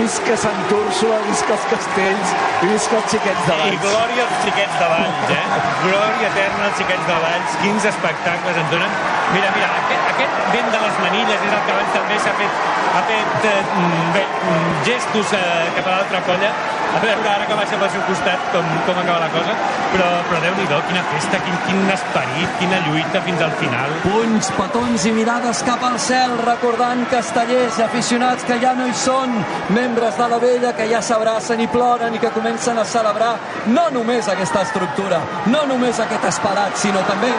Visca 0.00 0.34
Sant 0.40 0.60
Úrsula, 0.72 1.16
visca 1.26 1.52
els 1.52 1.64
castells 1.70 2.30
i 2.64 2.68
visca 2.70 2.96
els 2.96 3.08
xiquets 3.12 3.42
de 3.48 3.52
I 3.52 3.58
Valls. 3.60 3.82
glòria 3.84 4.22
als 4.26 4.38
xiquets 4.46 4.78
de 4.80 4.86
Valls, 4.92 5.32
eh? 5.34 5.42
Glòria 5.84 6.30
eterna 6.30 6.62
als 6.70 6.78
xiquets 6.80 7.04
de 7.10 7.18
Valls. 7.24 7.58
Quins 7.64 7.88
espectacles 7.90 8.60
ens 8.62 8.70
donen. 8.72 8.94
Mira, 9.34 9.50
mira, 9.58 9.68
aquest, 9.82 10.08
aquest 10.14 10.39
vent 10.54 10.70
de 10.74 10.82
les 10.84 11.00
manilles 11.04 11.46
és 11.48 11.54
el 11.54 11.64
que 11.66 11.76
abans 11.76 11.96
també 11.96 12.18
s'ha 12.24 12.34
fet, 12.40 12.60
ha 12.96 13.02
fet 13.08 13.48
eh, 13.52 13.56
mm, 13.62 14.12
bé, 14.16 14.26
mm, 14.26 14.76
gestos 14.90 15.34
eh, 15.38 15.46
cap 15.78 15.86
a 15.86 15.96
l'altra 15.96 16.22
colla. 16.28 16.52
A 16.90 16.98
veure 16.98 17.28
ara 17.30 17.44
que 17.46 17.54
baixa 17.54 17.76
pel 17.78 17.90
seu 17.94 18.02
costat 18.08 18.46
com, 18.50 18.66
com 18.86 18.96
acaba 18.98 19.20
la 19.22 19.28
cosa. 19.30 19.54
Però, 19.92 20.08
però 20.26 20.40
Déu-n'hi-do, 20.42 20.78
quina 20.88 21.02
festa, 21.10 21.38
quin, 21.44 21.56
quin 21.66 21.92
esperit, 21.94 22.54
quina 22.58 22.80
lluita 22.86 23.20
fins 23.26 23.42
al 23.46 23.52
final. 23.60 23.94
Punys, 24.02 24.50
petons 24.56 25.06
i 25.06 25.12
mirades 25.14 25.62
cap 25.66 25.84
al 25.86 25.98
cel, 26.02 26.34
recordant 26.46 27.04
castellers 27.12 27.78
aficionats 27.84 28.46
que 28.48 28.58
ja 28.62 28.72
no 28.78 28.88
hi 28.88 28.94
són, 28.96 29.36
membres 29.76 30.18
de 30.18 30.28
la 30.32 30.40
vella 30.42 30.72
que 30.78 30.88
ja 30.90 31.02
s'abracen 31.04 31.62
i 31.62 31.68
ploren 31.70 32.16
i 32.16 32.22
que 32.22 32.32
comencen 32.34 32.78
a 32.78 32.86
celebrar 32.88 33.34
no 33.70 33.86
només 33.94 34.30
aquesta 34.32 34.64
estructura, 34.66 35.20
no 35.52 35.62
només 35.70 36.00
aquest 36.02 36.26
esperat, 36.32 36.78
sinó 36.80 37.04
també 37.06 37.30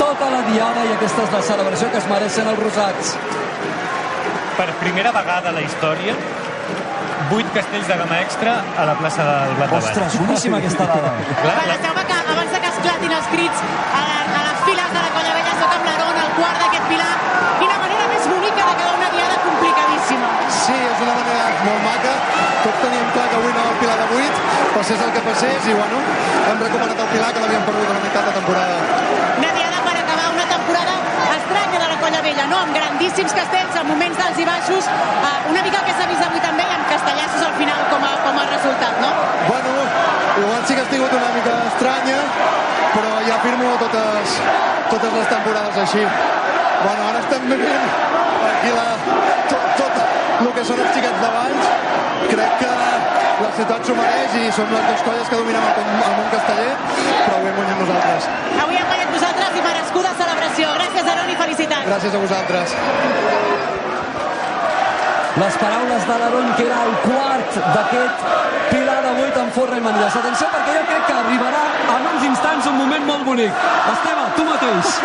tota 0.00 0.28
la 0.32 0.42
diada 0.50 0.84
i 0.84 0.92
aquesta 0.96 1.24
és 1.24 1.36
la 1.36 1.44
celebració 1.52 1.92
que 1.92 2.02
es 2.02 2.10
mereixen 2.10 2.52
els 2.58 2.66
rosats. 2.66 3.14
Per 4.58 4.68
primera 4.82 5.12
vegada 5.14 5.50
a 5.50 5.54
la 5.54 5.62
història, 5.62 6.14
vuit 7.30 7.48
castells 7.54 7.86
de 7.86 7.96
gamma 8.00 8.18
extra 8.24 8.58
a 8.76 8.86
la 8.88 8.94
plaça 8.98 9.24
del 9.28 9.54
Blat 9.58 9.70
de. 9.70 9.78
Ostres, 9.78 10.18
boníssima 10.18 10.58
aquesta 10.58 10.86
dada. 10.90 11.12
Clar, 11.42 11.56
deixeu-me 11.70 12.04
que 12.10 12.16
abans 12.18 12.56
que 12.56 12.72
esclati 12.72 12.88
sentin 12.88 13.14
els 13.18 13.28
crits 13.34 13.62
a, 13.62 14.02
la, 14.08 14.16
a 14.40 14.42
les 14.48 14.64
files 14.66 14.90
de 14.96 15.04
la 15.04 15.12
Colla 15.14 15.34
Vella, 15.38 15.54
soc 15.60 15.76
amb 15.76 15.90
l'Aron, 15.90 16.20
el 16.24 16.32
quart 16.38 16.62
d'aquest 16.64 16.90
pilar. 16.90 17.12
Quina 17.62 17.78
manera 17.84 18.08
més 18.14 18.28
bonica 18.32 18.66
d'acabar 18.70 18.94
una 18.98 19.10
diada 19.14 19.38
complicadíssima. 19.44 20.32
Sí, 20.58 20.78
és 20.90 21.04
una 21.06 21.16
manera 21.20 21.46
molt 21.62 21.84
maca. 21.86 22.16
Tots 22.64 22.82
teníem 22.82 23.12
clar 23.14 23.28
que 23.30 23.38
avui 23.38 23.52
no 23.54 23.66
el 23.70 23.76
Pilar 23.78 23.98
de 24.00 24.06
8, 24.18 24.40
passés 24.74 25.04
el 25.04 25.12
que 25.14 25.22
passés, 25.28 25.68
i 25.70 25.76
bueno, 25.78 26.00
hem 26.50 26.64
recuperat 26.64 27.04
el 27.06 27.10
Pilar 27.14 27.30
que 27.36 27.44
l'havíem 27.44 27.68
perdut 27.70 27.92
a 27.92 27.94
la 27.94 28.02
meitat 28.02 28.26
de 28.28 28.34
temporada. 28.40 29.06
Vella, 32.38 32.54
no? 32.54 32.58
amb 32.62 32.70
grandíssims 32.70 33.32
castells, 33.34 33.76
amb 33.80 33.88
moments 33.90 34.14
d'alts 34.14 34.38
i 34.38 34.44
baixos, 34.46 34.86
eh, 34.86 35.30
una 35.50 35.62
mica 35.64 35.80
el 35.80 35.86
que 35.88 35.94
s'ha 35.98 36.04
vist 36.06 36.22
avui 36.22 36.38
també, 36.38 36.66
amb 36.70 36.84
castellassos 36.86 37.42
al 37.42 37.56
final 37.58 37.80
com 37.90 38.04
a, 38.06 38.10
com 38.22 38.38
a 38.38 38.44
resultat, 38.46 39.00
no? 39.02 39.08
Bueno, 39.48 39.72
igual 40.44 40.62
sí 40.68 40.76
que 40.76 40.84
ha 40.84 40.86
sigut 40.92 41.16
una 41.18 41.32
mica 41.34 41.56
estranya, 41.72 42.20
però 42.94 43.10
ja 43.26 43.40
firmo 43.42 43.72
totes, 43.82 44.36
totes 44.92 45.16
les 45.18 45.26
temporades 45.32 45.80
així. 45.82 46.04
Bueno, 46.84 47.08
ara 47.08 47.24
estem 47.24 47.50
vivint 47.50 47.90
aquí 48.52 48.70
la, 48.76 48.86
tot, 49.50 49.66
tot 49.82 49.98
el 50.46 50.54
que 50.60 50.66
són 50.70 50.84
els 50.86 50.94
xiquets 50.94 51.20
de 51.24 51.32
Valls. 51.34 51.74
Crec 52.36 52.56
que 52.62 52.72
la 53.42 53.50
ciutat 53.58 53.82
s'ho 53.82 53.98
mereix 53.98 54.38
i 54.38 54.46
som 54.54 54.70
les 54.76 54.86
dues 54.92 55.06
colles 55.10 55.26
que 55.34 55.42
dominem 55.42 55.66
el, 55.74 55.90
el 56.06 56.16
món 56.22 56.32
casteller, 56.38 56.70
però 56.94 57.40
avui 57.40 57.50
hem 57.50 57.60
guanyat 57.64 57.82
nosaltres. 57.82 58.30
Avui 58.62 58.78
hem 58.78 58.92
guanyat 58.94 59.08
i 59.58 59.62
merescuda 59.64 60.14
celebració. 60.18 60.70
Gràcies, 60.78 61.10
Aron, 61.14 61.30
i 61.32 61.36
felicitats. 61.38 61.88
Gràcies 61.90 62.14
a 62.14 62.22
vosaltres. 62.22 62.76
Les 65.38 65.56
paraules 65.60 66.06
de 66.08 66.14
l'Aron, 66.20 66.46
que 66.58 66.64
era 66.66 66.78
el 66.82 66.94
quart 67.04 67.58
d'aquest 67.74 68.22
Pilar 68.72 68.96
de 69.04 69.10
8 69.22 69.42
amb 69.44 69.52
Forra 69.54 69.76
i 69.78 69.82
Manides. 69.84 70.16
Atenció, 70.18 70.48
perquè 70.54 70.74
jo 70.74 70.84
crec 70.88 71.04
que 71.06 71.14
arribarà 71.14 71.60
en 71.94 72.08
uns 72.10 72.24
instants 72.26 72.66
un 72.66 72.78
moment 72.80 73.06
molt 73.06 73.26
bonic. 73.28 73.60
Esteve, 73.92 74.24
tu 74.38 74.46
mateix. 74.48 74.96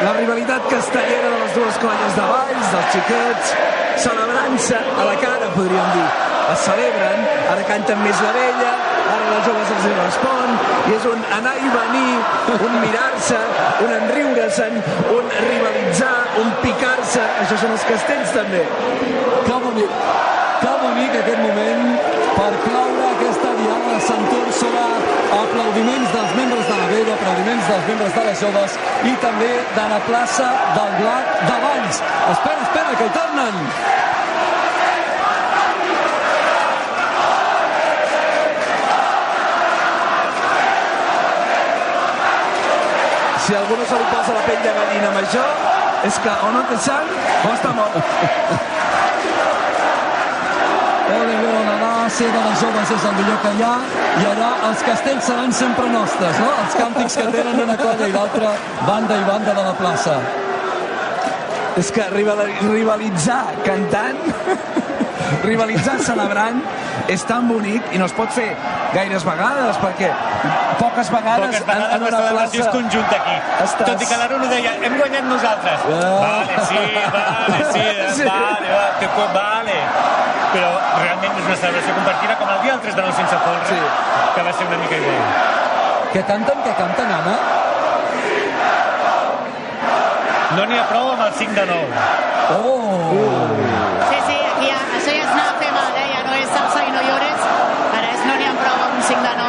La 0.00 0.12
rivalitat 0.16 0.68
castellera 0.72 1.32
de 1.32 1.38
les 1.44 1.56
dues 1.56 1.80
colles 1.80 2.14
de 2.18 2.26
Valls, 2.28 2.68
dels 2.74 2.92
xiquets, 2.96 3.54
celebrant-se 4.04 4.78
a 4.80 5.08
la 5.08 5.16
cara, 5.24 5.48
podríem 5.56 5.90
dir. 5.96 6.06
Es 6.50 6.62
celebren, 6.66 7.26
ara 7.54 7.66
canten 7.68 8.00
més 8.04 8.22
la 8.24 8.30
vella, 8.36 8.70
ara 9.16 9.30
les 9.34 9.44
joves 9.48 9.72
els 9.76 9.86
hi 9.88 9.94
respon, 9.98 10.54
i 10.90 10.96
és 10.98 11.08
un 11.10 11.26
anar 11.38 11.56
i 11.58 11.72
venir, 11.74 12.14
un 12.56 12.78
mirar-se, 12.84 13.40
un 13.86 13.94
enriure-se'n, 13.98 14.80
un 15.16 15.34
rivalitzar, 15.36 16.16
un 16.42 16.54
picar-se. 16.64 17.26
Això 17.44 17.60
són 17.64 17.76
els 17.76 17.86
castells, 17.90 18.34
també. 18.36 18.64
Que 19.46 19.60
bonic, 19.66 20.00
que 20.62 20.74
bonic 20.84 21.20
aquest 21.22 21.44
moment 21.46 21.86
per 22.36 22.52
cloure 22.64 23.08
aquesta 23.14 23.54
diada 23.60 23.98
de 24.00 24.38
Úrsula. 24.40 24.86
Aplaudiments 25.40 26.12
dels 26.14 26.32
membres 26.36 26.64
de 26.68 26.76
la 26.80 26.86
vella, 26.90 27.14
aplaudiments 27.14 27.68
dels 27.70 27.86
membres 27.90 28.14
de 28.16 28.24
les 28.28 28.40
joves 28.44 28.78
i 29.06 29.14
també 29.22 29.50
de 29.76 29.86
la 29.92 30.00
plaça 30.08 30.48
del 30.76 30.96
Blat 31.00 31.36
de 31.46 31.58
Valls. 31.66 32.02
Espera, 32.34 32.66
espera, 32.66 32.96
que 32.98 33.06
hi 33.10 33.14
tornen. 33.18 34.09
Si 43.50 43.54
algú 43.58 43.74
no 43.74 43.82
se 43.90 43.96
li 43.98 44.04
posa 44.14 44.30
la 44.36 44.42
pell 44.46 44.60
de 44.62 44.72
gallina 44.76 45.08
amb 45.10 45.18
això, 45.24 45.42
és 46.06 46.18
que 46.22 46.34
o 46.46 46.50
no 46.54 46.60
té 46.70 46.76
sang 46.84 47.08
o 47.48 47.48
està 47.56 47.72
mort. 47.74 47.96
Ole, 51.10 51.34
la 51.66 51.76
base 51.82 52.28
de 52.30 52.42
les 52.44 52.60
joves 52.62 52.92
és 52.96 53.06
el 53.08 53.16
millor 53.18 53.40
que 53.42 53.50
hi 53.58 53.64
ha 53.66 53.72
i 54.20 54.28
allà 54.30 54.50
els 54.68 54.84
castells 54.86 55.26
seran 55.26 55.50
sempre 55.62 55.88
nostres, 55.90 56.38
no? 56.44 56.50
Els 56.64 56.76
càntics 56.78 57.16
que 57.18 57.26
tenen 57.34 57.58
una 57.64 57.76
colla 57.80 58.06
i 58.06 58.14
l'altra, 58.14 58.52
banda 58.86 59.18
i 59.18 59.26
banda 59.26 59.56
de 59.58 59.64
la 59.66 59.74
plaça. 59.80 60.14
És 61.82 61.90
que 61.94 62.06
rival- 62.14 62.46
rivalitzar 62.68 63.40
cantant, 63.66 64.22
rivalitzar 65.50 65.98
celebrant, 66.06 66.62
és 67.08 67.22
tan 67.24 67.48
bonic 67.48 67.82
i 67.92 67.98
no 67.98 68.04
es 68.06 68.12
pot 68.12 68.30
fer 68.34 68.48
gaires 68.94 69.24
vegades, 69.24 69.76
perquè 69.82 70.10
poques 70.78 71.10
vegades, 71.10 71.56
Poques 71.60 71.66
vegades 71.66 71.94
en, 71.94 71.96
en 71.96 72.08
una 72.08 72.20
plaça... 72.34 72.70
conjunta 72.70 73.16
aquí. 73.16 73.36
Estàs- 73.64 73.86
Tot 73.92 74.02
i 74.02 74.06
que 74.06 74.16
l'Aron 74.20 74.42
ho 74.44 74.48
deia, 74.50 74.72
hem 74.82 74.96
guanyat 74.98 75.24
nosaltres. 75.30 75.86
Vale, 75.86 76.66
sí, 76.68 76.82
vale, 77.14 77.64
sí, 77.72 77.86
Sí. 78.20 78.24
vale, 78.24 78.68
vale, 78.74 79.08
vale. 79.34 79.78
Però 80.50 80.70
realment 80.98 81.36
és 81.38 81.44
una 81.46 81.56
celebració 81.56 81.94
compartida 81.94 82.34
com 82.40 82.48
el 82.50 82.60
dia 82.64 82.72
del 82.72 82.80
3 82.86 82.96
de 82.96 83.02
9 83.02 83.16
sense 83.20 83.36
folre, 83.44 83.64
Sí. 83.70 83.80
que 84.34 84.42
va 84.42 84.52
ser 84.52 84.66
una 84.66 84.78
mica 84.82 84.96
igual. 84.96 85.20
Que 86.12 86.22
canten, 86.26 86.62
que 86.64 86.72
canten, 86.74 87.12
Anna? 87.18 87.36
No 90.56 90.64
n'hi 90.66 90.78
ha 90.80 90.86
prou 90.90 91.12
amb 91.12 91.22
el 91.28 91.32
5 91.38 91.54
de 91.54 91.66
9. 91.66 91.86
Oh! 92.56 93.12
Sí, 93.14 93.69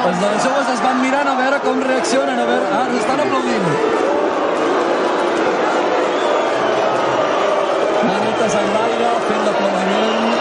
Els 0.01 0.19
de 0.21 0.27
les 0.33 0.43
joves 0.45 0.69
es 0.73 0.81
van 0.83 1.01
mirant 1.01 1.27
a 1.29 1.35
veure 1.39 1.59
com 1.65 1.81
reaccionen, 1.87 2.39
a 2.39 2.45
veure... 2.49 2.69
Ah, 2.77 2.85
estan 2.99 3.19
aplaudint. 3.25 3.67
Manetes 8.09 8.55
en 8.61 8.71
l'aire, 8.77 9.11
fent 9.27 9.45
l'aplaudiment. 9.47 10.39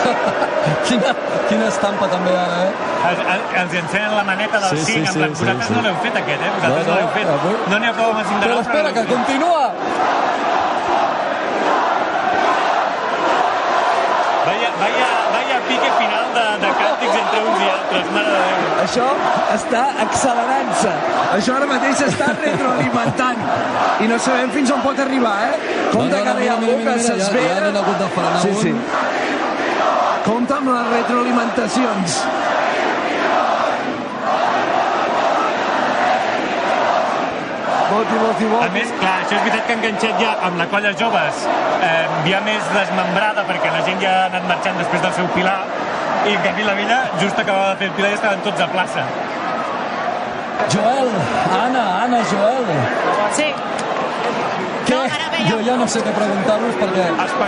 quina, 0.88 1.12
quina 1.48 1.68
estampa 1.68 2.08
també 2.12 2.32
ara, 2.36 2.58
eh? 2.66 2.72
Els, 3.10 3.20
els- 3.62 3.76
encenen 3.82 4.14
la 4.16 4.24
maneta 4.28 4.60
del 4.60 4.70
Sí, 4.78 4.84
sí, 4.84 4.92
5, 4.92 5.00
en 5.00 5.12
sí, 5.12 5.18
plan, 5.18 5.34
sí, 5.34 5.44
vosaltres 5.44 5.68
sí. 5.68 5.74
no 5.76 5.82
l'heu 5.86 5.96
fet 6.04 6.16
aquest, 6.22 6.42
eh? 6.46 6.50
Vosaltres 6.56 6.86
No, 6.86 6.92
no, 6.92 6.94
no, 6.94 7.00
l'heu 7.00 7.10
fet. 7.16 7.28
avui- 7.36 7.60
No 7.72 7.78
n'hi 7.78 7.88
ha 7.90 7.94
prou 7.98 8.10
amb 8.10 8.20
el 8.20 8.26
5 8.26 8.40
de 8.40 8.46
Però 8.46 8.54
9, 8.54 8.66
espera, 8.66 8.92
que 8.96 9.04
continua! 9.14 9.62
Vaya, 14.80 15.08
vaya, 15.34 15.56
pique 15.68 15.90
final 15.98 16.26
de, 16.36 16.44
de 16.64 16.70
càntics 16.80 17.16
entre 17.22 17.40
uns 17.50 17.60
i 17.64 17.68
altres, 17.74 18.06
mare 18.14 18.30
de 18.34 18.40
Déu. 18.48 18.76
Això 18.84 19.06
està 19.54 19.82
accelerant-se. 20.06 20.92
Això 21.36 21.56
ara 21.58 21.68
mateix 21.70 21.98
s'està 22.00 22.30
retroalimentant. 22.44 23.42
I 24.00 24.08
no 24.10 24.18
sabem 24.24 24.50
fins 24.56 24.72
on 24.72 24.80
pot 24.86 24.98
arribar, 25.04 25.34
eh? 25.50 25.76
Compte 25.92 26.16
que 26.22 26.30
ara 26.34 26.40
hi 26.44 26.48
ha 26.48 26.56
algú 26.56 26.78
que 26.84 26.96
ja, 27.04 27.16
ja 27.20 27.60
n'han 27.60 27.76
hagut 27.82 27.98
de 28.00 28.08
frenar 28.16 28.40
Sí, 28.46 28.54
un. 28.54 28.62
sí. 28.64 28.72
Compte 30.24 30.54
amb 30.54 30.68
les 30.72 30.88
retroalimentacions. 30.94 32.20
Voti, 37.90 38.16
voti, 38.22 38.44
A 38.44 38.48
voti. 38.54 38.68
més, 38.76 38.90
clar, 39.00 39.16
això 39.24 39.34
és 39.36 39.42
veritat 39.42 39.66
que 39.66 39.72
ha 39.72 39.76
enganxat 39.80 40.20
ja 40.22 40.32
amb 40.46 40.58
la 40.60 40.66
colla 40.70 40.92
joves 41.00 41.40
eh, 41.82 42.04
ja 42.30 42.40
més 42.46 42.62
desmembrada 42.74 43.42
perquè 43.48 43.72
la 43.74 43.80
gent 43.88 43.98
ja 44.04 44.12
ha 44.20 44.26
anat 44.30 44.46
marxant 44.50 44.78
després 44.78 45.02
del 45.02 45.12
seu 45.18 45.26
pilar 45.34 45.58
i 46.28 46.34
en 46.36 46.42
canvi 46.44 46.62
la 46.68 46.74
vella 46.78 47.00
just 47.22 47.38
acabava 47.42 47.72
de 47.72 47.76
fer 47.82 47.88
el 47.90 47.94
pilar 47.98 48.10
i 48.12 48.14
estaven 48.20 48.40
tots 48.46 48.60
a 48.60 48.68
plaça. 48.68 49.02
Joel, 50.70 51.08
Anna, 51.64 51.84
Anna, 52.04 52.18
Joel. 52.30 52.66
Sí. 53.34 53.48
Què? 54.86 54.94
No, 54.94 55.00
ara 55.06 55.28
veia- 55.32 55.48
Jo 55.50 55.58
ja 55.66 55.74
no 55.80 55.86
sé 55.88 56.00
què 56.04 56.12
preguntar-vos 56.14 56.74
perquè 56.80 57.04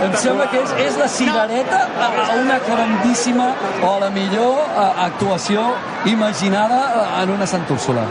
em 0.07 0.13
sembla 0.25 0.47
que 0.51 0.59
és, 0.63 0.71
és 0.87 0.97
la 0.97 1.07
cirereta 1.07 1.79
a, 1.99 2.09
a 2.25 2.35
una 2.41 2.57
grandíssima 2.67 3.47
o 3.81 3.95
a 3.95 3.99
la 4.05 4.09
millor 4.09 4.59
a, 4.75 4.85
actuació 5.05 5.73
imaginada 6.05 6.79
a- 7.01 7.23
en 7.23 7.29
una 7.37 7.45
Sant 7.47 7.69
Úrsula. 7.69 8.03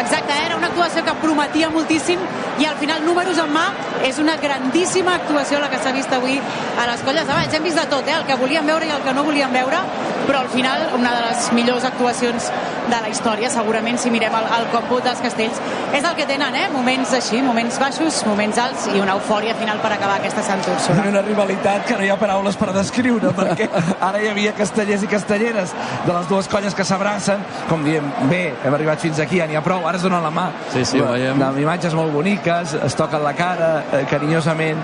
Exacte, 0.00 0.32
era 0.44 0.56
una 0.56 0.68
actuació 0.68 1.04
que 1.04 1.14
prometia 1.22 1.68
moltíssim 1.70 2.20
i 2.58 2.66
al 2.66 2.76
final, 2.78 3.04
números 3.06 3.38
en 3.42 3.50
mà, 3.54 3.64
és 4.06 4.18
una 4.22 4.36
grandíssima 4.40 5.14
actuació 5.20 5.60
la 5.62 5.70
que 5.72 5.80
s'ha 5.82 5.92
vist 5.94 6.12
avui 6.12 6.38
a 6.38 6.86
les 6.90 7.02
colles 7.06 7.26
de 7.26 7.32
Valls. 7.32 7.54
Hem 7.54 7.66
vist 7.66 7.78
de 7.78 7.86
tot, 7.90 8.06
eh? 8.08 8.16
el 8.18 8.26
que 8.28 8.36
volíem 8.40 8.66
veure 8.66 8.86
i 8.86 8.92
el 8.94 9.02
que 9.02 9.14
no 9.16 9.24
volíem 9.26 9.52
veure, 9.54 9.80
però 10.26 10.40
al 10.44 10.48
final 10.48 10.88
una 10.98 11.14
de 11.14 11.20
les 11.28 11.52
millors 11.52 11.84
actuacions 11.84 12.50
de 12.84 12.98
la 13.00 13.08
història, 13.08 13.48
segurament, 13.50 13.96
si 13.98 14.10
mirem 14.12 14.34
el, 14.36 14.44
el 14.58 14.66
còmput 14.72 15.04
dels 15.06 15.20
castells. 15.24 15.60
És 15.94 16.04
el 16.04 16.14
que 16.18 16.26
tenen, 16.26 16.54
eh? 16.54 16.66
moments 16.72 17.12
així, 17.16 17.40
moments 17.42 17.78
baixos, 17.80 18.22
moments 18.26 18.58
alts 18.60 18.88
i 18.92 19.00
una 19.00 19.14
eufòria 19.16 19.54
final 19.56 19.78
per 19.80 19.92
acabar 19.94 20.18
aquesta 20.18 20.42
Sant 20.44 20.60
Úrsula. 20.68 21.06
Una 21.08 21.22
rivalitat 21.22 21.86
que 21.88 21.96
no 21.96 22.04
hi 22.04 22.10
ha 22.12 22.18
paraules 22.20 22.56
per 22.60 22.72
descriure, 22.76 23.30
perquè 23.36 23.68
ara 24.00 24.20
hi 24.20 24.28
havia 24.28 24.52
castellers 24.58 25.02
i 25.02 25.08
castelleres 25.08 25.72
de 26.04 26.12
les 26.12 26.28
dues 26.28 26.48
colles 26.52 26.74
que 26.74 26.84
s'abracen, 26.84 27.40
com 27.70 27.84
diem, 27.84 28.04
bé, 28.30 28.42
hem 28.64 28.74
arribat 28.74 29.00
fins 29.00 29.18
aquí, 29.22 29.38
ja 29.40 29.46
n'hi 29.48 29.56
ha 29.56 29.62
prou, 29.64 29.86
ara 29.88 29.96
es 29.96 30.04
donen 30.04 30.22
la 30.22 30.30
mà. 30.34 30.50
Sí, 30.74 30.84
sí, 30.84 31.00
ho 31.00 31.08
veiem. 31.14 31.40
Amb 31.42 31.58
imatges 31.62 31.94
molt 31.96 32.12
boniques, 32.12 32.74
es 32.84 32.94
toquen 32.98 33.22
la 33.24 33.32
cara, 33.38 33.72
eh, 33.92 34.04
carinyosament. 34.10 34.80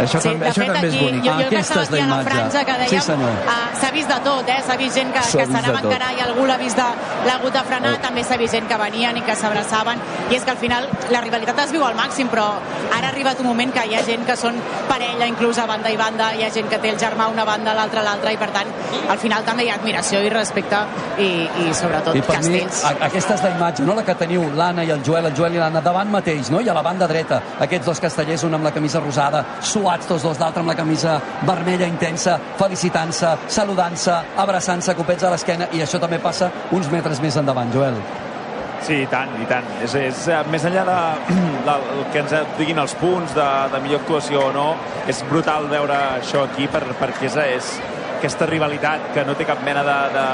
Això, 0.00 0.20
Sí, 0.22 0.28
també, 0.30 0.46
això 0.48 0.64
també 0.64 0.86
és 0.88 0.94
aquí, 0.94 1.04
bonic. 1.04 1.24
jo, 1.24 1.32
jo 1.32 1.48
que 1.50 1.56
Aquesta 1.58 1.80
és 1.82 1.90
la 1.90 1.98
imatge. 1.98 2.30
franja 2.30 2.60
que 2.64 2.72
Sí, 2.72 2.78
dèiem, 2.94 3.02
senyor. 3.02 3.30
ah, 3.50 3.68
s'ha 3.80 3.90
vist 3.92 4.08
de 4.08 4.18
tot, 4.24 4.48
eh? 4.48 4.60
s'ha 4.66 4.76
vist 4.80 4.96
gent 4.96 5.12
que, 5.14 5.20
que 5.38 5.46
s'anava 5.46 5.78
a 5.78 6.12
i 6.16 6.20
algú 6.24 6.46
l'ha 6.48 6.56
vist 6.58 6.76
de- 6.76 7.26
l'ha 7.26 7.34
hagut 7.38 7.52
de 7.52 7.62
frenar, 7.68 7.94
Oh. 7.98 8.02
també 8.02 8.24
s'ha 8.24 8.36
vist 8.36 8.54
gent 8.54 8.66
que 8.68 8.76
venien 8.80 9.16
i 9.16 9.22
que 9.22 9.34
s'abraçaven, 9.36 9.98
i 10.30 10.34
és 10.36 10.44
que 10.44 10.50
al 10.50 10.56
final 10.56 10.88
la 11.10 11.20
rivalitat 11.20 11.58
es 11.66 11.72
viu 11.72 11.84
al 11.84 11.94
màxim, 11.94 12.28
però 12.30 12.46
ara 12.96 13.06
ha 13.08 13.10
arribat 13.10 13.38
un 13.40 13.46
moment 13.46 13.72
que 13.72 13.84
hi 13.86 13.94
ha 13.94 14.02
gent 14.04 14.24
que 14.26 14.36
són 14.36 14.54
parella, 14.88 15.26
inclús 15.26 15.58
a 15.58 15.66
banda 15.66 15.90
i 15.90 15.96
banda, 15.96 16.32
hi 16.34 16.44
ha 16.44 16.50
gent 16.50 16.68
que 16.68 16.78
té 16.78 16.90
el 16.90 16.98
germà 16.98 17.28
una 17.30 17.44
banda, 17.44 17.74
l'altra 17.74 18.02
l'altra, 18.02 18.32
i 18.32 18.36
per 18.36 18.50
tant, 18.50 18.66
al 19.08 19.18
final 19.18 19.44
també 19.44 19.64
hi 19.64 19.70
ha 19.70 19.74
admiració 19.74 20.20
i 20.22 20.30
respecte, 20.30 20.76
i, 21.18 21.48
i 21.66 21.74
sobretot 21.74 22.14
I 22.16 22.22
per 22.22 22.40
mi, 22.44 22.60
castells. 22.60 22.84
a- 22.84 23.06
aquesta 23.06 23.34
és 23.34 23.42
la 23.42 23.50
imatge, 23.50 23.82
no? 23.84 23.94
la 23.94 24.04
que 24.04 24.14
teniu 24.14 24.48
l'Anna 24.56 24.84
i 24.84 24.90
el 24.90 25.02
Joel, 25.04 25.26
el 25.26 25.34
Joel 25.36 25.54
i 25.54 25.58
l'Anna 25.58 25.80
davant 25.80 26.10
mateix, 26.10 26.50
no? 26.50 26.60
i 26.60 26.68
a 26.68 26.74
la 26.74 26.82
banda 26.82 27.06
dreta, 27.06 27.42
aquests 27.60 27.86
dos 27.86 28.00
castellers, 28.00 28.42
un 28.44 28.54
amb 28.54 28.64
la 28.64 28.72
camisa 28.72 29.00
rosada, 29.00 29.44
suats 29.60 30.06
tots 30.06 30.22
dos, 30.22 30.38
l'altre 30.38 30.60
amb 30.60 30.68
la 30.70 30.74
camisa 30.76 31.20
vermella 31.42 31.86
intensa, 31.86 32.38
felicitant-se, 32.58 33.36
saludant-se, 33.48 34.14
abraçant-se, 34.70 34.94
copets 34.94 35.24
a 35.26 35.30
l'esquena, 35.32 35.66
i 35.74 35.82
això 35.82 35.98
també 35.98 36.20
passa 36.22 36.50
uns 36.70 36.88
metres 36.90 37.20
més 37.20 37.36
endavant, 37.36 37.70
Joel. 37.74 37.96
Sí, 38.86 39.02
i 39.02 39.06
tant, 39.10 39.32
i 39.42 39.46
tant. 39.46 39.66
És, 39.82 39.94
és 39.98 40.28
eh, 40.30 40.38
més 40.50 40.62
enllà 40.64 40.84
de, 40.86 40.98
del 41.68 42.04
que 42.12 42.22
ens 42.22 42.34
diguin 42.56 42.78
els 42.78 42.94
punts 43.00 43.34
de, 43.34 43.48
de 43.72 43.80
millor 43.82 44.00
actuació 44.00 44.46
o 44.46 44.52
no, 44.54 44.68
és 45.10 45.24
brutal 45.28 45.66
veure 45.68 45.96
això 46.20 46.46
aquí 46.46 46.68
per, 46.70 46.84
perquè 47.00 47.26
és, 47.28 47.36
és 47.58 47.72
aquesta 48.20 48.46
rivalitat 48.46 49.10
que 49.16 49.24
no 49.26 49.34
té 49.34 49.46
cap 49.48 49.62
mena 49.66 49.82
de, 49.86 49.96
de, 50.14 50.24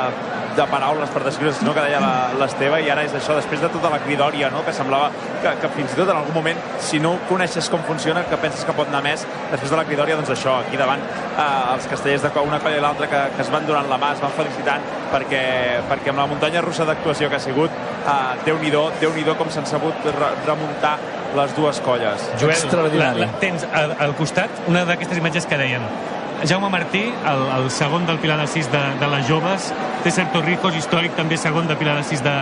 de 0.56 0.64
paraules 0.70 1.10
per 1.14 1.22
descriure, 1.24 1.52
sinó 1.54 1.72
que 1.76 1.82
deia 1.84 2.00
la- 2.02 2.28
l'Esteve, 2.40 2.80
i 2.84 2.90
ara 2.92 3.04
és 3.06 3.14
això, 3.14 3.34
després 3.38 3.60
de 3.62 3.68
tota 3.72 3.90
la 3.92 3.98
cridòria, 4.04 4.50
no? 4.50 4.62
que 4.66 4.72
semblava 4.76 5.10
que, 5.42 5.52
que 5.62 5.68
fins 5.76 5.92
i 5.94 5.98
tot 6.00 6.10
en 6.12 6.16
algun 6.20 6.34
moment, 6.36 6.60
si 6.82 6.98
no 7.02 7.14
coneixes 7.30 7.68
com 7.72 7.82
funciona, 7.88 8.24
que 8.28 8.36
penses 8.42 8.64
que 8.66 8.74
pot 8.76 8.88
anar 8.92 9.02
més, 9.06 9.24
després 9.52 9.70
de 9.72 9.76
la 9.80 9.84
cridòria, 9.88 10.16
doncs 10.18 10.32
això, 10.36 10.58
aquí 10.66 10.76
davant, 10.80 11.00
eh, 11.36 11.74
els 11.74 11.86
castellers 11.92 12.26
de 12.26 12.32
una 12.46 12.58
colla 12.60 12.76
i 12.80 12.84
l'altra 12.84 13.06
que, 13.12 13.22
que 13.36 13.42
es 13.46 13.50
van 13.52 13.66
donant 13.68 13.88
la 13.90 13.98
mà, 14.02 14.12
es 14.16 14.20
van 14.24 14.32
felicitant, 14.36 14.82
perquè, 15.12 15.44
perquè 15.90 16.12
amb 16.12 16.24
la 16.24 16.26
muntanya 16.30 16.60
russa 16.64 16.84
d'actuació 16.88 17.30
que 17.30 17.36
ha 17.38 17.44
sigut, 17.46 17.70
eh, 18.06 18.14
Déu-n'hi-do, 18.46 18.90
déu 19.00 19.12
nhi 19.14 19.24
com 19.36 19.48
s'han 19.50 19.66
sabut 19.66 20.04
re 20.06 20.28
remuntar 20.46 20.96
les 21.36 21.54
dues 21.56 21.80
colles. 21.84 22.30
Joel, 22.40 22.54
la, 22.96 23.10
la, 23.26 23.26
tens 23.42 23.66
al, 23.74 23.92
al 24.00 24.14
costat 24.16 24.62
una 24.70 24.84
d'aquestes 24.88 25.18
imatges 25.18 25.44
que 25.46 25.58
deien 25.58 25.82
Jaume 26.44 26.68
Martí, 26.68 27.00
el, 27.24 27.42
el 27.64 27.70
segon 27.70 28.04
del 28.06 28.18
Pilar 28.18 28.38
de 28.38 28.46
6 28.46 28.70
de, 28.70 28.80
de 29.00 29.06
les 29.08 29.26
joves, 29.28 29.72
César 30.04 30.26
Torrijos, 30.34 30.76
històric 30.76 31.14
també 31.16 31.38
segon 31.40 31.66
de 31.66 31.76
Pilar 31.80 31.96
de 31.96 32.04
6 32.04 32.22
de, 32.22 32.34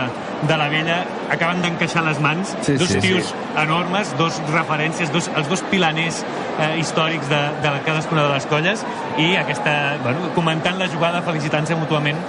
de 0.49 0.57
la 0.59 0.67
vella, 0.69 0.97
acaben 1.31 1.61
d'encaixar 1.63 2.03
les 2.05 2.19
mans, 2.21 2.51
Sí, 2.67 2.75
dos 2.77 2.89
sí, 2.91 2.99
tios 2.99 3.31
sí. 3.31 3.35
enormes, 3.61 4.11
dos 4.19 4.41
referències, 4.51 5.11
dos, 5.15 5.29
els 5.35 5.47
dos 5.49 5.63
pilaners 5.71 6.19
eh, 6.59 6.73
històrics 6.81 7.29
de, 7.31 7.39
de 7.63 7.71
cadascuna 7.87 8.27
de 8.27 8.33
les 8.35 8.45
colles, 8.51 8.83
i 9.17 9.31
aquesta, 9.39 9.95
bueno, 10.03 10.27
comentant 10.35 10.77
la 10.77 10.89
jugada, 10.91 11.23
felicitant-se 11.25 11.79
mútuament, 11.79 12.19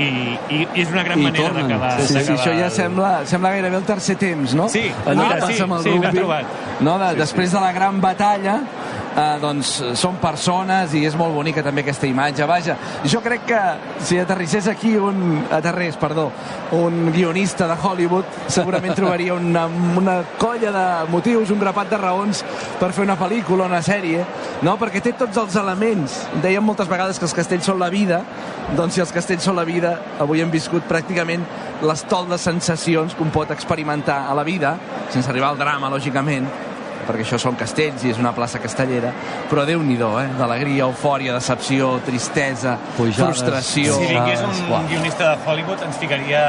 i, 0.00 0.06
i, 0.48 0.60
i 0.72 0.80
és 0.86 0.88
una 0.94 1.02
gran 1.04 1.18
I 1.20 1.24
manera 1.26 1.50
d'acabar 1.52 1.90
Sí, 1.98 2.06
sí, 2.14 2.20
sí, 2.24 2.32
això 2.32 2.52
ja 2.56 2.68
el- 2.70 2.72
sembla, 2.72 3.08
sembla 3.28 3.50
gairebé 3.52 3.76
el 3.76 3.84
tercer 3.84 4.14
temps, 4.16 4.54
no? 4.56 4.68
Sí, 4.72 4.86
Allò 5.04 5.18
mira, 5.26 5.34
que 5.34 5.40
passa 5.42 5.56
sí, 5.58 5.62
amb 5.66 5.74
el 5.76 5.82
sí, 5.84 5.90
rugby. 5.98 6.16
trobat. 6.16 6.54
No, 6.80 6.94
de, 7.02 7.10
Sí, 7.10 7.16
després 7.20 7.52
de 7.52 7.60
la 7.60 7.72
gran 7.76 8.00
batalla, 8.00 8.60
eh, 9.20 9.38
doncs 9.42 9.72
són 10.00 10.18
persones 10.22 10.94
i 10.96 11.04
és 11.08 11.16
molt 11.18 11.34
bonica 11.36 11.64
també 11.64 11.84
aquesta 11.84 12.08
imatge. 12.08 12.46
Vaja, 12.48 12.76
jo 13.04 13.20
crec 13.24 13.46
que 13.50 13.60
si 14.06 14.18
aterrissés 14.18 14.68
aquí 14.70 14.96
un... 14.96 15.44
aterrés, 15.50 15.98
perdó, 16.00 16.30
un 16.76 17.10
guionista 17.12 17.68
de 17.68 17.76
Hollywood 17.76 18.48
segurament 18.48 18.96
trobaria 19.00 19.34
una, 19.34 19.66
una 20.00 20.20
colla 20.38 20.72
de 20.74 20.86
motius, 21.12 21.52
un 21.52 21.60
grapat 21.60 21.90
de 21.92 22.00
raons 22.00 22.44
per 22.80 22.92
fer 22.96 23.04
una 23.04 23.18
pel·lícula, 23.20 23.68
una 23.70 23.82
sèrie, 23.84 24.24
no? 24.66 24.76
Perquè 24.80 25.02
té 25.04 25.14
tots 25.18 25.40
els 25.40 25.58
elements. 25.60 26.20
Dèiem 26.42 26.64
moltes 26.64 26.88
vegades 26.90 27.18
que 27.18 27.28
els 27.28 27.36
castells 27.36 27.68
són 27.68 27.80
la 27.80 27.90
vida, 27.92 28.22
doncs 28.76 28.96
si 28.96 29.04
els 29.04 29.12
castells 29.12 29.44
són 29.44 29.58
la 29.58 29.66
vida, 29.68 29.96
avui 30.22 30.42
hem 30.42 30.52
viscut 30.52 30.86
pràcticament 30.88 31.44
l'estol 31.82 32.28
de 32.28 32.38
sensacions 32.38 33.14
que 33.16 33.24
un 33.24 33.32
pot 33.34 33.50
experimentar 33.50 34.24
a 34.28 34.34
la 34.36 34.44
vida, 34.44 34.76
sense 35.10 35.30
arribar 35.30 35.52
al 35.52 35.60
drama, 35.60 35.90
lògicament, 35.92 36.48
perquè 37.10 37.26
això 37.26 37.40
són 37.42 37.58
castells 37.58 38.04
i 38.06 38.14
és 38.14 38.20
una 38.22 38.32
plaça 38.36 38.62
castellera, 38.62 39.12
però 39.50 39.66
déu 39.68 39.82
nhi 39.82 39.98
eh? 40.00 40.28
d'alegria, 40.38 40.86
eufòria, 40.86 41.34
decepció, 41.34 41.98
tristesa, 42.06 42.76
Pujades. 42.96 43.18
frustració... 43.20 43.98
Si 43.98 44.06
vingués 44.14 44.40
un, 44.46 44.54
un 44.72 44.86
guionista 44.88 45.34
de 45.34 45.38
Hollywood 45.44 45.82
ens 45.84 45.98
ficaria 46.00 46.40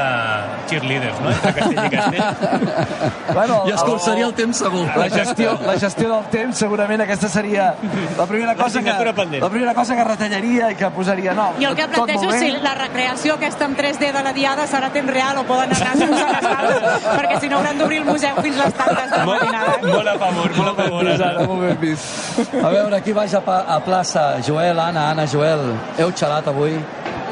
cheerleaders, 0.70 1.20
no? 1.20 1.30
Entre 1.34 1.52
castell 1.58 1.84
i 1.84 1.90
castell. 1.96 2.22
Bueno, 3.32 3.62
I 3.66 3.72
escurçaria 3.72 4.26
el 4.26 4.34
temps 4.36 4.58
segur. 4.60 4.84
La 4.96 5.08
gestió, 5.10 5.54
la 5.66 5.74
gestió 5.80 6.08
del 6.10 6.24
temps, 6.32 6.58
segurament 6.58 7.00
aquesta 7.04 7.28
seria 7.32 7.72
la 8.18 8.26
primera 8.26 8.54
cosa 8.54 8.80
que, 8.80 8.84
L'assignatura 8.84 9.12
pendent. 9.16 9.42
la 9.42 9.50
primera 9.50 9.74
cosa 9.74 9.96
que 9.96 10.04
retallaria 10.04 10.70
i 10.72 10.76
que 10.76 10.90
posaria 10.94 11.34
no, 11.34 11.48
I 11.58 11.64
el 11.70 11.76
que 11.78 11.88
plantejo 11.88 12.30
és 12.32 12.40
si 12.42 12.50
la 12.62 12.74
recreació 12.78 13.36
aquesta 13.38 13.66
amb 13.68 13.78
3D 13.78 14.12
de 14.14 14.22
la 14.26 14.32
diada 14.36 14.66
serà 14.70 14.90
temps 14.94 15.10
real 15.12 15.40
o 15.42 15.44
poden 15.48 15.72
anar 15.74 15.92
a 15.92 16.62
les 16.68 17.06
perquè 17.06 17.40
si 17.40 17.48
no 17.48 17.58
hauran 17.60 17.80
d'obrir 17.80 18.02
el 18.02 18.06
museu 18.08 18.38
fins 18.42 18.60
les 18.60 18.74
tantes 18.78 19.10
de 19.10 19.18
la 19.18 19.24
Molt, 19.26 19.42
matinada. 19.42 19.78
molt 19.82 20.12
a 20.12 20.16
favor, 20.20 20.51
molt 20.56 20.68
a 20.70 20.74
favor. 20.82 21.04
Fins 21.06 21.20
ara, 21.28 21.46
molt 21.46 21.60
ben 21.66 21.78
vist. 21.80 22.40
A 22.62 22.68
veure, 22.74 23.00
qui 23.02 23.12
baix 23.16 23.34
a, 23.34 23.40
pa- 23.44 23.64
a 23.68 23.80
plaça? 23.84 24.26
Joel, 24.46 24.78
Anna, 24.80 25.10
Anna, 25.10 25.26
Joel. 25.26 25.66
Heu 25.98 26.12
xalat 26.12 26.48
avui? 26.52 26.78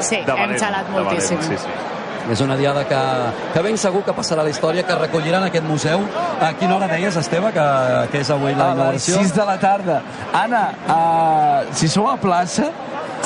Sí, 0.00 0.22
De 0.26 0.32
hem 0.32 0.56
xalat 0.58 0.86
valent, 0.88 1.08
moltíssim. 1.10 1.40
Sí, 1.44 1.56
sí. 1.60 1.78
És 2.30 2.38
una 2.44 2.54
diada 2.54 2.84
que, 2.86 2.98
que 3.54 3.62
ben 3.64 3.78
segur 3.80 4.02
que 4.06 4.12
passarà 4.14 4.44
a 4.44 4.46
la 4.46 4.50
història, 4.52 4.84
que 4.86 4.94
recolliran 4.94 5.42
aquest 5.48 5.64
museu. 5.66 6.02
A 6.40 6.52
quina 6.60 6.76
hora 6.76 6.86
deies, 6.86 7.16
Esteve, 7.16 7.50
que, 7.56 7.64
que 8.12 8.20
és 8.20 8.30
avui 8.30 8.52
la 8.54 8.68
A 8.70 8.74
les 8.74 8.76
inauguració? 8.76 9.16
6 9.24 9.32
de 9.34 9.46
la 9.48 9.56
tarda. 9.58 9.96
Anna, 10.36 10.60
uh, 10.86 11.74
si 11.74 11.88
sou 11.88 12.06
a 12.10 12.16
plaça, 12.20 12.68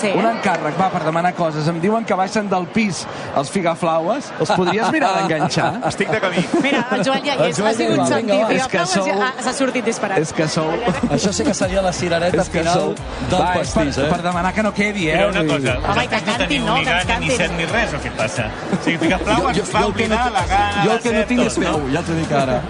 Sí. 0.05 0.11
un 0.21 0.27
encàrrec, 0.29 0.77
va, 0.81 0.91
per 0.93 1.01
demanar 1.07 1.33
coses. 1.35 1.67
Em 1.73 1.79
diuen 1.81 2.05
que 2.05 2.15
baixen 2.19 2.49
del 2.51 2.67
pis 2.75 3.03
els 3.41 3.51
figaflaues. 3.51 4.31
Els 4.39 4.51
podries 4.53 4.91
mirar 4.95 5.13
d'enganxar? 5.19 5.71
Estic 5.91 6.11
de 6.13 6.21
camí. 6.21 6.45
Mira, 6.63 6.83
el 6.93 7.05
Joel 7.07 7.23
ja 7.25 7.35
hi 7.35 7.39
El 7.39 7.51
és, 7.51 7.61
ha 7.65 7.73
sigut 7.79 8.07
científic. 8.11 8.57
És 8.59 8.67
que 8.75 8.85
sou- 8.93 9.23
ah, 9.25 9.33
S'ha 9.45 9.53
sortit 9.57 9.85
disparat. 9.89 10.19
És 10.21 10.33
que 10.37 10.49
sou... 10.49 10.69
Això 11.15 11.33
sí 11.33 11.45
que 11.49 11.55
seria 11.57 11.83
la 11.83 11.93
cirereta 11.93 12.45
final 12.45 12.75
sou... 12.81 12.95
del 13.31 13.41
Va, 13.41 13.53
pastís, 13.57 13.99
eh? 13.99 14.09
per 14.13 14.21
demanar 14.23 14.53
que 14.55 14.63
no 14.67 14.73
quedi, 14.77 15.09
eh? 15.11 15.17
Però 15.19 15.31
una 15.33 15.45
cosa, 15.49 15.79
Home, 15.95 16.07
que 16.09 16.21
cantin, 16.29 16.67
no? 16.67 16.77
ni 16.79 16.85
Que 16.85 16.91
ens 16.91 17.07
gana, 17.09 17.21
ni 17.21 17.29
cantin. 17.29 17.37
set, 17.39 17.57
ni 17.59 17.65
res, 17.73 17.95
o 17.97 18.03
què 18.05 18.13
passa? 18.19 18.47
O 18.77 18.81
sigui, 18.85 19.11
ens 19.15 19.71
fa 19.73 19.87
oblidar 19.89 20.25
la 20.33 20.45
gana, 20.53 20.85
Jo 20.85 20.93
el 20.99 21.01
que 21.05 21.13
no 21.17 21.25
tinc 21.33 21.47
és 21.49 21.59
veu, 21.65 21.89
ja 21.95 22.03
t'ho 22.05 22.17
dic 22.21 22.33
ara. 22.45 22.61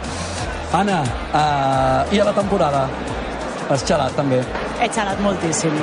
Anna, 0.75 1.03
uh, 1.35 2.15
i 2.15 2.19
a 2.21 2.25
la 2.31 2.33
temporada? 2.35 2.87
Has 3.71 3.85
xalat, 3.87 4.15
també. 4.19 4.41
He 4.83 4.89
xalat 4.93 5.21
moltíssim. 5.25 5.75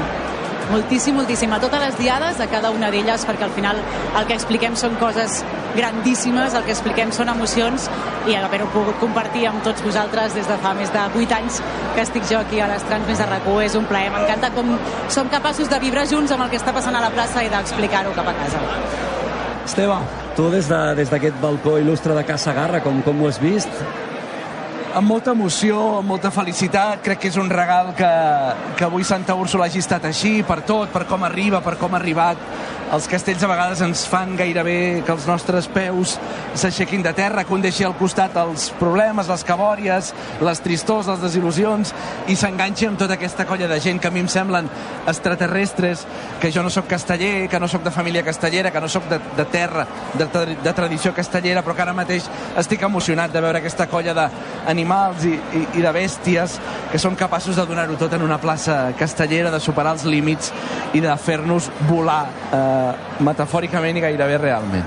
Moltíssim, 0.71 1.15
moltíssim. 1.17 1.51
A 1.51 1.59
totes 1.59 1.81
les 1.81 1.97
diades, 1.99 2.39
a 2.39 2.47
cada 2.47 2.69
una 2.71 2.89
d'elles, 2.93 3.25
perquè 3.27 3.43
al 3.43 3.51
final 3.51 3.75
el 4.17 4.25
que 4.29 4.33
expliquem 4.37 4.75
són 4.79 4.95
coses 5.01 5.41
grandíssimes, 5.75 6.53
el 6.55 6.63
que 6.63 6.71
expliquem 6.71 7.11
són 7.11 7.29
emocions, 7.33 7.89
i 8.29 8.35
haver-ho 8.37 8.67
pogut 8.71 8.97
compartir 9.01 9.47
amb 9.49 9.63
tots 9.65 9.83
vosaltres 9.83 10.33
des 10.37 10.47
de 10.47 10.57
fa 10.63 10.73
més 10.77 10.91
de 10.93 11.01
8 11.19 11.35
anys 11.35 11.59
que 11.95 12.01
estic 12.05 12.23
jo 12.29 12.39
aquí 12.39 12.59
a 12.61 12.67
les 12.71 12.83
Trans 12.87 13.07
més 13.07 13.19
a 13.19 13.25
rac 13.27 13.47
és 13.65 13.75
un 13.75 13.85
plaer. 13.85 14.11
M'encanta 14.11 14.51
com 14.55 14.77
som 15.09 15.27
capaços 15.29 15.69
de 15.69 15.79
vibrar 15.79 16.05
junts 16.07 16.31
amb 16.31 16.43
el 16.43 16.49
que 16.49 16.57
està 16.57 16.71
passant 16.73 16.95
a 16.95 17.01
la 17.01 17.09
plaça 17.09 17.43
i 17.43 17.49
d'explicar-ho 17.49 18.13
cap 18.15 18.27
a 18.27 18.33
casa. 18.33 18.59
Esteve, 19.65 19.97
tu 20.35 20.49
des 20.49 20.67
de- 20.67 21.05
d'aquest 21.05 21.35
balcó 21.41 21.77
il·lustre 21.79 22.13
de 22.15 22.23
Casa 22.25 22.53
Garra, 22.53 22.81
com, 22.81 23.01
com 23.01 23.21
ho 23.21 23.27
has 23.27 23.39
vist? 23.39 23.69
Amb 24.93 25.07
molta 25.07 25.31
emoció, 25.35 25.77
amb 25.99 26.11
molta 26.11 26.31
felicitat. 26.33 27.01
Crec 27.05 27.23
que 27.23 27.31
és 27.31 27.37
un 27.39 27.49
regal 27.51 27.93
que, 27.97 28.11
que 28.77 28.87
avui 28.87 29.05
Santa 29.07 29.35
Úrsula 29.37 29.67
hagi 29.69 29.81
estat 29.83 30.05
així, 30.09 30.41
per 30.47 30.61
tot, 30.67 30.91
per 30.93 31.05
com 31.09 31.23
arriba, 31.27 31.61
per 31.63 31.77
com 31.79 31.95
ha 31.95 31.99
arribat. 32.01 32.41
Els 32.91 33.05
castells 33.07 33.39
a 33.39 33.47
vegades 33.47 33.79
ens 33.85 34.01
fan 34.03 34.33
gairebé 34.35 34.99
que 35.07 35.13
els 35.13 35.23
nostres 35.23 35.69
peus 35.71 36.17
s'aixequin 36.59 36.99
de 37.05 37.13
terra, 37.15 37.45
que 37.47 37.53
un 37.55 37.61
deixi 37.63 37.85
al 37.87 37.93
costat 37.95 38.35
els 38.41 38.65
problemes, 38.81 39.29
les 39.31 39.45
cabòries, 39.47 40.09
les 40.43 40.59
tristors, 40.59 41.07
les 41.07 41.21
desil·lusions, 41.23 41.93
i 42.27 42.35
s'enganxi 42.35 42.89
amb 42.89 42.99
tota 42.99 43.15
aquesta 43.15 43.45
colla 43.47 43.69
de 43.71 43.77
gent 43.79 44.01
que 44.03 44.09
a 44.09 44.11
mi 44.11 44.19
em 44.19 44.27
semblen 44.27 44.67
extraterrestres, 45.07 46.03
que 46.41 46.51
jo 46.51 46.65
no 46.65 46.73
sóc 46.73 46.89
casteller, 46.91 47.47
que 47.47 47.61
no 47.63 47.69
sóc 47.71 47.85
de 47.85 47.93
família 47.95 48.25
castellera, 48.27 48.73
que 48.75 48.83
no 48.83 48.91
sóc 48.91 49.07
de, 49.07 49.21
de 49.37 49.47
terra, 49.55 49.87
de, 50.19 50.27
de 50.59 50.75
tradició 50.75 51.15
castellera, 51.15 51.63
però 51.63 51.77
que 51.77 51.85
ara 51.85 51.95
mateix 51.95 52.27
estic 52.59 52.83
emocionat 52.83 53.31
de 53.31 53.45
veure 53.47 53.63
aquesta 53.63 53.87
colla 53.87 54.17
d'animals 54.17 55.29
i, 55.31 55.37
i, 55.39 55.63
i 55.79 55.85
de 55.87 55.95
bèsties 55.95 56.59
que 56.91 56.99
són 56.99 57.15
capaços 57.15 57.55
de 57.55 57.67
donar-ho 57.71 57.95
tot 57.95 58.19
en 58.19 58.27
una 58.27 58.41
plaça 58.43 58.81
castellera, 58.99 59.47
de 59.47 59.63
superar 59.63 59.95
els 59.95 60.03
límits 60.03 60.51
i 60.91 60.99
de 60.99 61.15
fer-nos 61.15 61.71
volar 61.87 62.25
eh, 62.51 62.80
metafòricament 63.27 63.97
i 63.97 64.03
gairebé 64.07 64.37
realment. 64.43 64.85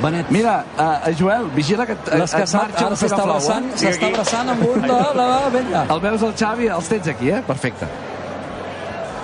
Benet, 0.00 0.30
Mira, 0.32 0.54
uh, 0.80 1.10
Joel, 1.18 1.50
vigila 1.54 1.84
que 1.84 1.92
et, 1.92 2.06
les 2.16 2.32
que 2.32 2.44
et 2.46 2.54
marxa 2.56 2.86
ara 2.86 2.96
s'està 2.96 3.18
figaflau, 3.18 3.34
abraçant, 3.34 3.66
eh? 3.68 3.80
s'està 3.82 4.06
abraçant 4.08 4.48
amb 4.54 4.62
un 4.70 4.86
de 4.86 5.00
la 5.18 5.26
vella. 5.52 5.82
El 5.92 6.00
veus 6.06 6.22
el 6.24 6.32
Xavi? 6.40 6.70
Els 6.76 6.88
tens 6.88 7.10
aquí, 7.12 7.28
eh? 7.36 7.42
Perfecte. 7.46 7.88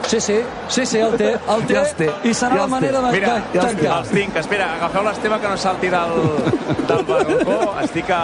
Sí, 0.07 0.21
sí, 0.21 0.37
sí, 0.69 0.85
sí, 0.87 0.99
el 1.03 1.17
té, 1.19 1.33
el 1.35 1.63
té, 1.67 1.75
Ja 1.75 1.83
té, 1.99 2.07
i 2.29 2.35
serà 2.37 2.55
ja 2.55 2.61
la 2.61 2.67
manera 2.71 3.01
de, 3.03 3.09
Mira, 3.11 3.33
de 3.41 3.57
ja 3.59 3.63
els 3.65 3.73
tancar. 3.73 3.95
els 4.05 4.13
tinc. 4.15 4.37
Espera, 4.39 4.69
agafeu 4.77 5.03
l'Esteve 5.09 5.39
que 5.43 5.49
no 5.51 5.57
salti 5.59 5.89
del, 5.91 6.13
del 6.87 7.03
balcó. 7.09 7.57
Estic 7.83 8.13
a, 8.15 8.21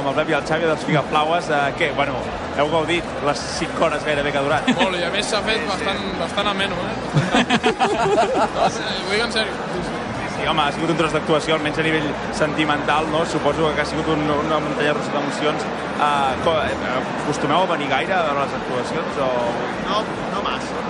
amb 0.00 0.10
el 0.10 0.18
Pep 0.18 0.34
i 0.34 0.36
el 0.40 0.44
Xavi 0.50 0.68
dels 0.68 0.84
Figaflaues. 0.84 1.48
Eh, 1.48 1.62
què? 1.78 1.88
Bueno, 1.96 2.18
heu 2.58 2.68
gaudit 2.70 3.04
les 3.26 3.38
5 3.58 3.82
hores 3.84 4.04
gairebé 4.06 4.30
que 4.32 4.38
ha 4.38 4.42
durat. 4.46 4.68
Molt, 4.78 4.96
i 5.00 5.04
a 5.04 5.10
més 5.14 5.26
s'ha 5.26 5.40
fet 5.46 5.64
bastant, 5.68 6.00
bastant 6.20 6.48
ameno, 6.52 6.76
eh? 6.88 6.96
Bastant... 7.14 8.54
no, 8.54 8.68
sí, 8.70 8.82
ho 9.06 9.10
dic 9.12 9.24
en 9.26 9.32
sèrio. 9.38 9.54
Sí, 9.74 9.82
sí. 9.88 10.02
sí, 10.36 10.46
home, 10.50 10.62
ha 10.66 10.72
sigut 10.76 10.90
un 10.94 10.98
tros 11.00 11.12
d'actuació, 11.16 11.56
almenys 11.58 11.78
a 11.82 11.86
nivell 11.86 12.08
sentimental, 12.38 13.08
no? 13.12 13.24
Suposo 13.26 13.72
que 13.74 13.82
ha 13.82 13.88
sigut 13.88 14.08
un, 14.14 14.22
una 14.38 14.60
muntanya 14.62 14.94
russa 14.98 15.12
d'emocions. 15.16 15.66
Uh, 15.94 16.32
co- 16.44 16.58
eh, 16.58 16.74
acostumeu 17.22 17.62
a 17.64 17.66
venir 17.74 17.86
gaire 17.88 18.12
a 18.16 18.22
veure 18.26 18.40
les 18.46 18.54
actuacions 18.60 19.20
o 19.22 19.28
No, 19.88 20.00
no 20.34 20.40
massa. 20.42 20.82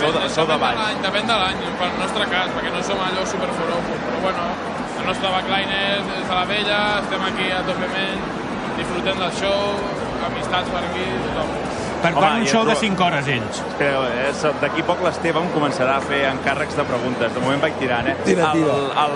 sou 0.00 0.08
de, 0.14 0.22
sou 0.32 0.46
de 0.48 0.54
Depèn 0.54 0.62
baix? 0.62 0.78
l'any, 0.80 1.00
Depèn 1.04 1.26
de 1.28 1.34
l'any, 1.36 1.58
pel 1.80 1.90
nostre 2.00 2.24
cas, 2.30 2.48
perquè 2.56 2.70
no 2.72 2.80
som 2.86 3.00
allò 3.04 3.24
superforofos, 3.28 3.98
però 4.06 4.20
bueno, 4.24 4.46
el 5.02 5.04
nostre 5.10 5.28
backline 5.34 5.80
és, 5.98 6.08
és 6.22 6.30
a 6.32 6.38
la 6.38 6.46
vella, 6.48 6.78
estem 7.02 7.26
aquí 7.28 7.50
a 7.52 7.60
topement, 7.66 8.24
disfrutem 8.78 9.20
del 9.20 9.34
show, 9.36 9.76
amistats 10.32 10.68
per 10.74 10.82
aquí, 10.82 11.04
tothom. 11.28 11.54
Per 12.02 12.10
Home, 12.10 12.18
quan 12.18 12.36
un 12.40 12.42
i 12.42 12.48
show 12.50 12.64
de 12.66 12.72
però- 12.72 12.80
5 12.80 13.04
hores, 13.06 13.28
ells? 13.30 13.58
Espera, 13.62 13.98
eh, 14.10 14.52
d'aquí 14.60 14.80
a 14.82 14.86
poc 14.88 15.02
l'Esteve 15.06 15.38
em 15.38 15.50
començarà 15.54 15.96
a 15.96 16.00
fer 16.02 16.24
encàrrecs 16.32 16.74
de 16.74 16.84
preguntes. 16.88 17.32
De 17.32 17.40
moment 17.40 17.62
vaig 17.62 17.76
tirant, 17.78 18.08
eh? 18.10 18.16
Tira, 18.24 18.48
el, 18.50 18.58
tira. 18.58 18.74
El, 19.04 19.14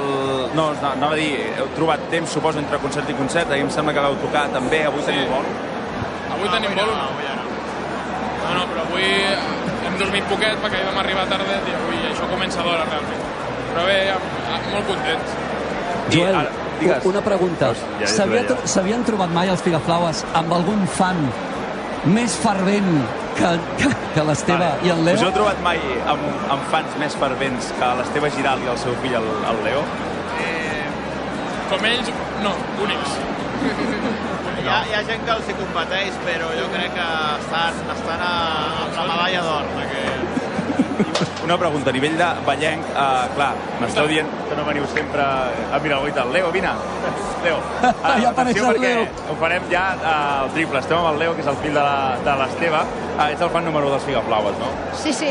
no, 0.55 0.69
no, 0.81 0.91
anava 0.93 1.13
a 1.15 1.17
dir, 1.19 1.33
heu 1.59 1.67
trobat 1.75 2.05
temps, 2.13 2.31
suposo, 2.31 2.61
entre 2.63 2.79
concert 2.79 3.11
i 3.11 3.15
concert. 3.19 3.51
Ahir 3.51 3.65
em 3.67 3.71
sembla 3.75 3.93
que 3.93 4.01
vau 4.07 4.15
tocar 4.23 4.47
també, 4.55 4.85
avui 4.87 5.01
Sí. 5.03 5.07
teniu 5.11 5.27
vol. 5.35 5.45
Avui 6.37 6.49
tenim 6.49 6.77
vol 6.79 6.89
o 6.89 6.95
no? 6.95 7.09
No, 8.47 8.55
no, 8.55 8.63
però 8.71 8.81
avui 8.87 9.03
hem 9.87 9.99
dormit 9.99 10.25
poquet 10.31 10.55
perquè 10.63 10.85
vam 10.87 10.99
arribar 11.03 11.27
tardet 11.27 11.67
i 11.67 11.75
avui 11.75 11.99
això 12.13 12.29
comença 12.31 12.63
d'hora 12.63 12.85
realment. 12.87 13.23
Però 13.75 13.85
bé, 13.85 13.99
molt 14.73 14.87
contents. 14.87 15.35
I 16.09 16.15
Joel, 16.15 16.35
ara, 16.37 16.51
digues. 16.81 17.05
una 17.05 17.21
pregunta. 17.21 17.73
Ja- 18.01 18.07
ja 18.07 18.67
S'havien 18.67 19.05
trobat 19.05 19.31
mai 19.31 19.49
els 19.49 19.63
Figaflaues 19.63 20.25
amb 20.35 20.53
algun 20.53 20.87
fan 20.87 21.17
més 22.07 22.37
fervent 22.39 22.91
que, 23.37 23.49
que, 23.79 23.89
que 24.15 24.23
l'Esteve 24.25 24.69
i 24.87 24.91
el 24.95 25.01
Us 25.01 25.09
heu 25.09 25.25
Leo? 25.27 25.33
trobat 25.35 25.59
mai 25.65 25.81
amb, 26.07 26.23
amb 26.55 26.63
fans 26.71 26.95
més 27.01 27.15
fervents 27.19 27.73
que 27.79 27.89
l'Esteve 27.99 28.31
Giral 28.37 28.63
i 28.65 28.71
el 28.73 28.79
seu 28.79 28.95
fill, 29.03 29.15
el, 29.19 29.27
el 29.51 29.65
Leo? 29.65 29.83
Com 31.71 31.83
ells, 31.85 32.11
no, 32.45 32.53
únics. 32.85 33.17
Hi 34.67 34.69
ha, 34.69 34.77
hi 34.87 34.95
ha 34.99 35.01
gent 35.07 35.21
que 35.27 35.31
els 35.31 35.49
hi 35.51 35.55
competeix, 35.59 36.15
però 36.27 36.49
jo 36.59 36.65
crec 36.73 36.91
que 36.95 37.07
estan, 37.39 37.77
estan 37.95 38.23
a, 38.23 38.31
amb 38.83 38.97
la 38.99 39.05
medalla 39.13 39.43
d'or. 39.47 39.69
perquè 39.77 40.05
Una 41.45 41.57
pregunta, 41.59 41.91
a 41.91 41.93
nivell 41.93 42.17
de 42.19 42.27
ballenc, 42.47 42.87
uh, 42.93 43.27
clar, 43.37 43.53
m'esteu 43.81 44.07
dient 44.11 44.29
que 44.49 44.57
no 44.59 44.65
veniu 44.67 44.87
sempre 44.93 45.23
a 45.23 45.79
mirar 45.83 46.01
el 46.05 46.13
tal. 46.17 46.33
Leo, 46.33 46.51
vine. 46.53 46.71
Leo. 47.45 47.59
Ara, 47.83 48.17
Ja 48.23 48.31
apareix 48.31 48.57
atenció 48.57 48.65
el 48.71 48.77
perquè 48.77 48.95
Leo. 48.95 49.05
Ho 49.31 49.37
farem 49.41 49.69
ja 49.71 49.85
uh, 50.01 50.09
al 50.47 50.51
triple. 50.57 50.81
Estem 50.81 50.99
amb 50.99 51.13
el 51.13 51.19
Leo, 51.23 51.35
que 51.37 51.45
és 51.45 51.51
el 51.53 51.57
fill 51.63 51.75
de 51.77 51.85
la- 51.85 52.17
de 52.25 52.35
l'Esteve. 52.41 52.81
Uh, 53.17 53.29
ets 53.33 53.43
el 53.47 53.51
fan 53.55 53.65
número 53.69 53.91
dels 53.93 54.05
Figaflaues, 54.09 54.59
no? 54.63 54.69
Sí, 55.03 55.13
sí, 55.13 55.31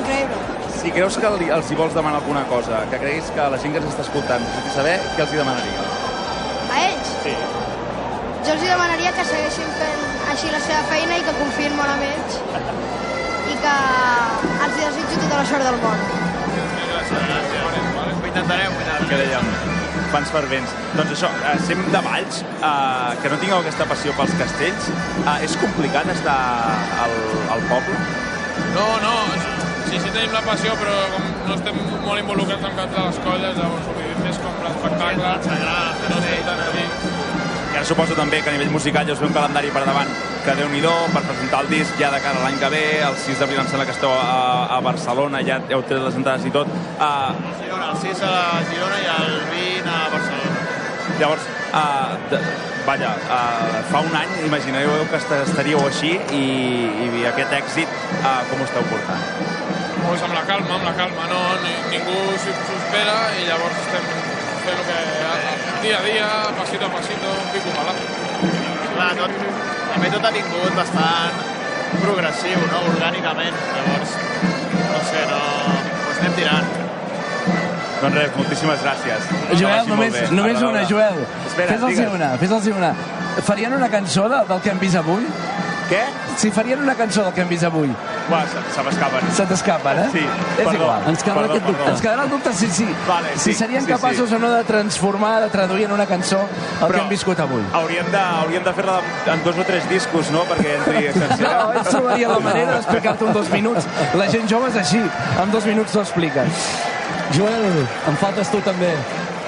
increïble. 0.00 0.42
Si 0.76 0.90
creus 0.92 1.16
que 1.18 1.30
li- 1.40 1.50
els 1.50 1.70
hi 1.72 1.74
vols 1.78 1.94
demanar 1.96 2.20
alguna 2.20 2.44
cosa, 2.50 2.82
que 2.90 2.98
creguis 3.00 3.30
que 3.34 3.46
la 3.50 3.58
gent 3.58 3.72
que 3.72 3.80
ens 3.82 3.88
està 3.94 4.02
escoltant 4.04 4.42
necessiti 4.44 4.74
saber, 4.74 4.98
què 5.16 5.22
els 5.24 5.32
hi 5.32 5.40
demanaria? 5.40 5.86
A 6.74 6.82
ells, 6.90 7.08
Sí. 7.24 7.32
jo 8.46 8.52
els 8.52 8.62
hi 8.62 8.68
demanaria 8.68 9.10
que 9.16 9.24
segueixin 9.24 9.70
fent 9.80 10.04
així 10.30 10.50
la 10.52 10.60
seva 10.60 10.82
feina 10.92 11.16
i 11.18 11.22
que 11.26 11.32
confiïn 11.40 11.74
molt 11.78 11.90
en 11.96 12.02
ells 12.10 12.36
i 13.56 13.62
que 13.64 13.74
els 14.66 14.76
desitjo 14.80 15.22
tota 15.22 15.40
la 15.40 15.46
sort 15.48 15.64
del 15.66 15.78
món. 15.82 15.98
Ho 18.16 18.28
intentarem, 18.28 18.72
ho 18.72 18.80
intentarem. 18.82 19.08
que 19.10 19.18
dèiem, 19.22 19.50
fans 20.12 20.32
fervents. 20.34 20.74
Doncs 20.98 21.12
això, 21.16 21.30
eh, 21.50 21.56
sent 21.68 21.84
de 21.94 22.00
Valls, 22.08 22.42
eh, 22.42 23.12
que 23.22 23.32
no 23.32 23.38
tingueu 23.42 23.58
aquesta 23.60 23.86
passió 23.92 24.14
pels 24.18 24.34
castells, 24.40 24.90
eh, 25.24 25.44
és 25.46 25.56
complicat 25.62 26.10
estar 26.16 26.38
al, 27.04 27.16
al 27.56 27.66
poble? 27.72 27.96
No, 28.76 28.86
no, 29.04 29.14
sí, 29.88 30.00
sí 30.00 30.10
tenim 30.10 30.32
la 30.32 30.44
passió, 30.50 30.76
però 30.82 30.96
com 31.14 31.28
no 31.48 31.54
estem 31.54 31.82
molt 32.04 32.20
involucrats 32.20 32.64
en 32.70 32.80
cap 32.82 32.96
de 32.96 33.08
les 33.08 33.20
colles, 33.28 33.60
llavors 33.60 33.90
ho 33.92 33.98
vivim 34.00 34.24
més 34.26 34.40
com 34.44 34.64
l'espectacle, 34.66 35.36
no 35.36 36.24
estem 36.24 36.48
tan 36.50 36.66
aquí. 36.68 37.05
I 37.76 37.78
ara 37.78 37.84
suposo 37.84 38.14
també 38.16 38.38
que 38.40 38.48
a 38.48 38.52
nivell 38.54 38.70
musical 38.72 39.04
ja 39.04 39.12
us 39.12 39.18
ve 39.20 39.26
un 39.28 39.34
calendari 39.36 39.68
per 39.68 39.82
davant 39.84 40.08
que 40.46 40.52
déu 40.56 40.68
nhi 40.72 40.78
per 41.12 41.20
presentar 41.26 41.58
el 41.60 41.66
disc 41.68 41.98
ja 42.00 42.08
de 42.10 42.20
cara 42.24 42.38
a 42.40 42.44
l'any 42.46 42.56
que 42.58 42.70
ve, 42.72 42.80
el 43.04 43.16
6 43.20 43.38
d'abril 43.38 43.58
em 43.60 43.66
sembla 43.68 43.84
que 43.84 43.92
esteu 43.92 44.08
a, 44.16 44.76
a 44.76 44.80
Barcelona, 44.80 45.42
ja 45.44 45.58
heu 45.68 45.82
tret 45.82 46.00
les 46.00 46.16
entrades 46.16 46.46
i 46.46 46.52
tot. 46.54 46.70
Uh, 46.96 47.34
Girona, 47.60 47.90
el 47.92 47.98
6 48.00 48.22
a 48.24 48.32
Girona 48.70 48.96
i 49.02 49.10
el 49.16 49.36
20 49.50 49.90
a 49.92 50.08
Barcelona. 50.14 50.56
llavors, 51.20 51.44
uh, 51.74 52.16
de, 52.30 52.40
vaja, 52.86 53.12
uh, 53.28 53.84
fa 53.92 54.00
un 54.08 54.16
any 54.22 54.32
imagineu 54.46 54.96
que 55.10 55.20
est- 55.20 55.36
estaríeu 55.42 55.84
així 55.84 56.14
i, 56.32 56.42
i 57.20 57.26
aquest 57.34 57.52
èxit 57.60 57.88
uh, 58.22 58.40
com 58.48 58.64
ho 58.64 58.70
esteu 58.70 58.88
portant? 58.88 59.20
Pues 60.06 60.24
amb 60.24 60.32
la 60.32 60.46
calma, 60.48 60.80
amb 60.80 60.88
la 60.88 60.96
calma, 60.96 61.28
no, 61.28 61.44
ni, 61.66 61.76
ningú 61.92 62.16
s'ho 62.40 62.56
espera 62.80 63.20
i 63.36 63.44
llavors 63.52 63.84
estem 63.84 64.08
fent 64.64 64.80
el 64.80 64.84
que 64.88 65.55
dia 65.86 65.98
a 65.98 66.02
dia, 66.02 66.28
pasito 66.58 66.84
a 66.86 66.90
pasito, 66.90 67.28
un 67.30 67.48
pico 67.54 67.70
palazo. 67.70 68.02
Clar, 68.96 69.12
tot, 69.14 69.30
també 69.92 70.08
tot 70.10 70.24
ha 70.26 70.32
vingut 70.34 70.74
bastant 70.74 71.36
progressiu, 72.02 72.64
no? 72.72 72.80
orgànicament. 72.90 73.60
Llavors, 73.76 74.16
no 74.90 75.04
sé, 75.06 75.22
no... 75.30 75.42
Pues 76.06 76.18
anem 76.24 76.34
tirant. 76.40 76.72
Doncs 78.00 78.18
res, 78.18 78.34
moltíssimes 78.34 78.82
gràcies. 78.82 79.30
Joel, 79.60 79.86
només, 79.92 80.18
només 80.34 80.64
una. 80.66 80.82
Joel. 80.90 81.22
Espera, 81.46 81.76
Fes-los 81.76 81.94
digues. 81.94 82.12
una, 82.18 82.32
fes-los 82.42 82.68
una. 82.74 82.90
Farien 83.46 83.78
una 83.78 83.88
cançó 83.92 84.26
de, 84.32 84.42
del 84.50 84.62
que 84.64 84.74
hem 84.74 84.82
vist 84.82 84.98
avui? 84.98 85.24
Què? 85.86 86.02
Si 86.40 86.50
farien 86.50 86.82
una 86.82 86.96
cançó 86.98 87.22
del 87.28 87.36
que 87.36 87.44
hem 87.46 87.52
vist 87.52 87.68
avui. 87.68 87.94
Uah, 88.30 88.42
se, 88.50 88.58
se 88.74 88.82
m'escapen. 88.82 89.28
Se 89.36 89.44
t'escapen, 89.46 89.98
eh? 90.02 90.06
Sí, 90.12 90.18
És 90.24 90.64
perdó. 90.64 90.72
igual. 90.80 91.02
Ens 91.12 91.22
quedarà 91.22 91.40
Perdó, 91.42 91.52
aquest 91.54 91.66
dubte. 91.66 91.78
perdó. 91.78 91.92
Ens 91.92 92.00
quedarà 92.02 92.22
el 92.24 92.30
dubte 92.30 92.52
si, 92.58 92.70
si, 92.74 92.86
Vale, 93.06 93.28
si 93.36 93.40
sí, 93.44 93.54
serien 93.54 93.84
sí, 93.84 93.90
capaços 93.92 94.28
sí. 94.28 94.34
o 94.34 94.38
no 94.42 94.50
de 94.50 94.64
transformar, 94.64 95.42
de 95.44 95.50
traduir 95.50 95.84
en 95.84 95.92
una 95.92 96.06
cançó 96.06 96.40
el 96.82 96.92
que 96.92 97.00
hem 97.00 97.08
viscut 97.08 97.38
avui. 97.40 97.62
Hauríem 97.72 98.10
de, 98.10 98.18
hauríem 98.18 98.64
de 98.64 98.72
fer-la 98.80 98.98
en 99.34 99.44
dos 99.44 99.58
o 99.58 99.64
tres 99.68 99.88
discos, 99.88 100.30
no?, 100.34 100.42
perquè 100.50 100.74
entri... 100.80 101.06
No, 101.46 101.72
ells 101.72 101.88
trobaria 101.92 102.28
la 102.28 102.38
manera 102.40 102.72
d'explicar-te 102.74 103.24
en 103.28 103.32
dos 103.32 103.48
minuts. 103.50 103.86
La 104.18 104.26
gent 104.32 104.48
jove 104.50 104.68
és 104.72 104.76
així, 104.82 104.98
en 105.42 105.52
dos 105.54 105.64
minuts 105.68 105.92
t'ho 105.94 106.02
expliquen. 106.02 106.50
Joel, 107.34 107.86
em 108.08 108.16
faltes 108.20 108.50
tu 108.50 108.60
també. 108.66 108.90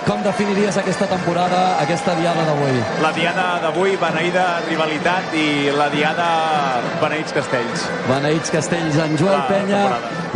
Com 0.06 0.22
definiries 0.24 0.76
aquesta 0.80 1.06
temporada, 1.10 1.58
aquesta 1.82 2.14
diada 2.16 2.44
d'avui? 2.46 2.78
La 3.02 3.10
diada 3.16 3.46
d'avui, 3.62 3.96
beneïda 4.00 4.44
rivalitat 4.68 5.34
i 5.36 5.72
la 5.76 5.88
diada 5.92 6.28
beneïts 7.02 7.34
castells. 7.36 7.84
Beneïts 8.08 8.52
Castells, 8.54 8.96
en 9.04 9.16
Joel 9.20 9.36
La 9.36 9.48
Penya, 9.48 9.82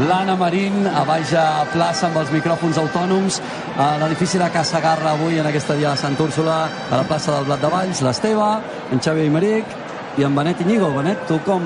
l'Anna 0.09 0.37
Marín, 0.37 0.83
a 0.89 1.05
baix 1.09 1.33
a 1.39 1.65
plaça 1.73 2.09
amb 2.09 2.19
els 2.21 2.33
micròfons 2.35 2.81
autònoms, 2.83 3.39
a 3.77 3.93
l'edifici 4.03 4.41
de 4.43 4.51
Casa 4.53 4.83
Garra 4.85 5.15
avui 5.15 5.39
en 5.41 5.49
aquesta 5.49 5.79
diada 5.79 5.95
de 5.97 6.03
Sant 6.03 6.19
Úrsula, 6.21 6.59
a 6.91 6.99
la 7.01 7.07
plaça 7.09 7.33
del 7.37 7.49
Blat 7.49 7.63
de 7.63 7.71
Valls, 7.73 8.03
l'Esteve, 8.05 8.51
en 8.93 9.01
Xavi 9.01 9.29
Aymeric 9.29 9.79
i 10.19 10.27
en 10.29 10.37
Benet 10.37 10.61
Iñigo. 10.67 10.93
Benet, 10.99 11.25
tu 11.31 11.41
com... 11.47 11.65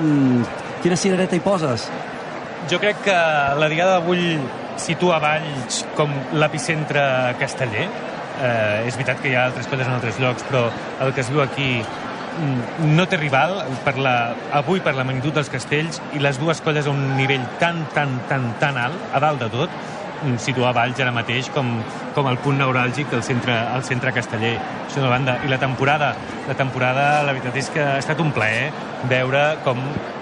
Quina 0.77 0.95
cirereta 0.95 1.35
hi 1.35 1.41
poses? 1.41 1.87
Jo 2.69 2.77
crec 2.79 2.99
que 3.03 3.15
la 3.57 3.67
diada 3.71 3.97
d'avui 3.97 4.37
situa 4.81 5.19
Valls 5.23 5.83
com 5.97 6.11
l'epicentre 6.37 7.03
casteller. 7.41 7.87
Eh, 8.37 8.87
és 8.87 8.97
veritat 8.97 9.21
que 9.21 9.31
hi 9.31 9.37
ha 9.37 9.47
altres 9.49 9.69
colles 9.69 9.87
en 9.87 9.95
altres 9.95 10.19
llocs, 10.21 10.45
però 10.45 10.67
el 11.01 11.13
que 11.13 11.23
es 11.23 11.31
viu 11.33 11.41
aquí 11.41 11.69
mm, 11.81 12.91
no 12.93 13.07
té 13.09 13.17
rival 13.17 13.55
per 13.85 13.95
la, 13.97 14.15
avui 14.59 14.83
per 14.85 14.93
la 14.97 15.05
magnitud 15.07 15.33
dels 15.33 15.49
castells 15.49 15.97
i 16.13 16.21
les 16.21 16.37
dues 16.37 16.61
colles 16.61 16.85
a 16.85 16.93
un 16.93 17.15
nivell 17.17 17.47
tan, 17.61 17.81
tan, 17.95 18.19
tan, 18.29 18.51
tan 18.61 18.77
alt, 18.77 19.07
a 19.09 19.23
dalt 19.23 19.41
de 19.41 19.49
tot, 19.55 19.73
situar 20.41 20.73
Valls 20.77 20.99
ara 21.03 21.13
mateix 21.15 21.49
com, 21.53 21.69
com 22.15 22.29
el 22.31 22.37
punt 22.43 22.59
neuràlgic 22.61 23.09
del 23.13 23.23
centre, 23.25 23.55
el 23.75 23.85
centre 23.87 24.13
casteller. 24.15 24.55
Això 24.85 25.01
d'una 25.01 25.13
banda. 25.13 25.39
I 25.45 25.51
la 25.51 25.59
temporada, 25.61 26.13
la 26.47 26.57
temporada, 26.59 27.07
la 27.27 27.33
veritat 27.33 27.57
és 27.59 27.71
que 27.73 27.83
ha 27.83 27.97
estat 28.01 28.21
un 28.23 28.31
plaer 28.35 28.69
veure 29.09 29.49
com 29.65 29.81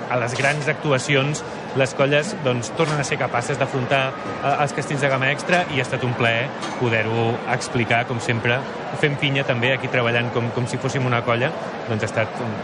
a 0.10 0.18
les 0.22 0.36
grans 0.38 0.68
actuacions 0.70 1.42
les 1.76 1.94
colles 1.98 2.36
doncs, 2.46 2.70
tornen 2.78 3.02
a 3.02 3.06
ser 3.08 3.18
capaces 3.20 3.58
d'afrontar 3.60 4.02
eh, 4.12 4.54
els 4.54 4.76
castells 4.78 5.02
de 5.04 5.10
gamma 5.12 5.32
extra 5.34 5.64
i 5.74 5.82
ha 5.82 5.86
estat 5.86 6.06
un 6.08 6.14
plaer 6.18 6.46
poder-ho 6.80 7.28
explicar, 7.56 8.06
com 8.10 8.22
sempre, 8.24 8.60
fent 9.02 9.18
pinya 9.22 9.44
també 9.48 9.74
aquí 9.76 9.92
treballant 9.92 10.32
com, 10.36 10.52
com 10.56 10.70
si 10.70 10.80
fóssim 10.82 11.06
una 11.10 11.24
colla, 11.26 11.52
doncs 11.90 12.06
ha 12.06 12.12
estat 12.12 12.40
un, 12.46 12.56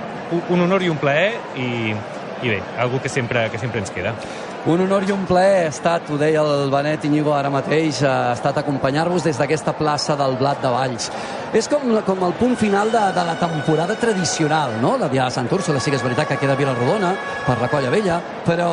un 0.56 0.66
honor 0.68 0.86
i 0.86 0.94
un 0.94 1.02
plaer 1.02 1.34
i, 1.60 1.92
i 1.92 2.56
bé, 2.56 2.62
algú 2.80 3.02
que 3.02 3.12
sempre, 3.12 3.50
que 3.52 3.60
sempre 3.62 3.84
ens 3.84 3.92
queda. 3.92 4.16
Un 4.62 4.78
honor 4.78 5.02
i 5.08 5.10
un 5.10 5.24
plaer 5.26 5.64
ha 5.66 5.70
estat, 5.72 6.06
ho 6.14 6.20
deia 6.22 6.44
el 6.46 6.70
Benet 6.70 7.08
Iñigo 7.08 7.32
ara 7.34 7.50
mateix, 7.50 8.04
ha 8.06 8.36
estat 8.36 8.60
acompanyar-vos 8.62 9.24
des 9.26 9.40
d'aquesta 9.42 9.74
plaça 9.74 10.14
del 10.20 10.36
Blat 10.38 10.62
de 10.62 10.70
Valls. 10.70 11.08
És 11.52 11.68
com, 11.68 11.84
com 12.08 12.22
el 12.24 12.32
punt 12.40 12.54
final 12.56 12.88
de, 12.94 13.00
de 13.12 13.24
la 13.28 13.34
temporada 13.36 13.98
tradicional, 14.00 14.72
no? 14.80 14.94
La 14.96 15.10
Diada 15.12 15.28
de 15.28 15.36
Sant 15.36 15.50
Úrsula, 15.52 15.82
sí 15.84 15.92
que 15.92 15.98
és 16.00 16.06
veritat 16.06 16.30
que 16.30 16.38
queda 16.40 16.56
Vilarrodona 16.56 17.10
per 17.44 17.58
la 17.60 17.68
Colla 17.68 17.92
Vella, 17.92 18.22
però... 18.48 18.70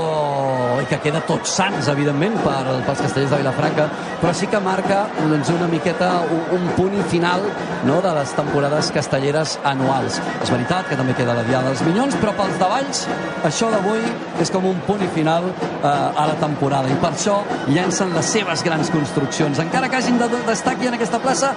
i 0.79 0.87
que 0.87 1.01
queda 1.03 1.25
tots 1.27 1.57
sants, 1.59 1.89
evidentment, 1.91 2.37
per, 2.45 2.61
pels 2.87 3.03
castellers 3.03 3.33
de 3.35 3.41
Vilafranca, 3.41 3.89
però 4.23 4.31
sí 4.37 4.47
que 4.47 4.61
marca 4.63 5.01
doncs, 5.19 5.51
una 5.57 5.67
miqueta 5.67 6.13
un, 6.31 6.45
un 6.55 6.71
punt 6.77 6.95
final 7.11 7.43
no? 7.89 7.99
de 8.05 8.15
les 8.21 8.37
temporades 8.39 8.93
castelleres 8.95 9.59
anuals. 9.67 10.23
És 10.39 10.55
veritat 10.55 10.87
que 10.87 11.01
també 11.03 11.19
queda 11.19 11.35
la 11.35 11.43
Diada 11.51 11.73
dels 11.73 11.83
Minyons, 11.89 12.15
però 12.23 12.37
pels 12.39 12.63
de 12.63 12.73
Valls, 12.77 13.05
això 13.51 13.73
d'avui 13.75 14.07
és 14.39 14.55
com 14.55 14.71
un 14.71 14.79
punt 14.87 15.03
final 15.19 15.51
eh, 15.51 15.83
a 15.91 16.31
la 16.31 16.39
temporada, 16.39 16.87
i 16.87 17.03
per 17.03 17.11
això 17.11 17.41
llencen 17.67 18.15
les 18.15 18.35
seves 18.39 18.63
grans 18.63 18.95
construccions. 18.95 19.59
Encara 19.67 19.91
que 19.91 19.99
hagin 19.99 20.23
d'estar 20.23 20.79
aquí 20.79 20.87
en 20.87 20.95
aquesta 20.95 21.19
plaça 21.19 21.57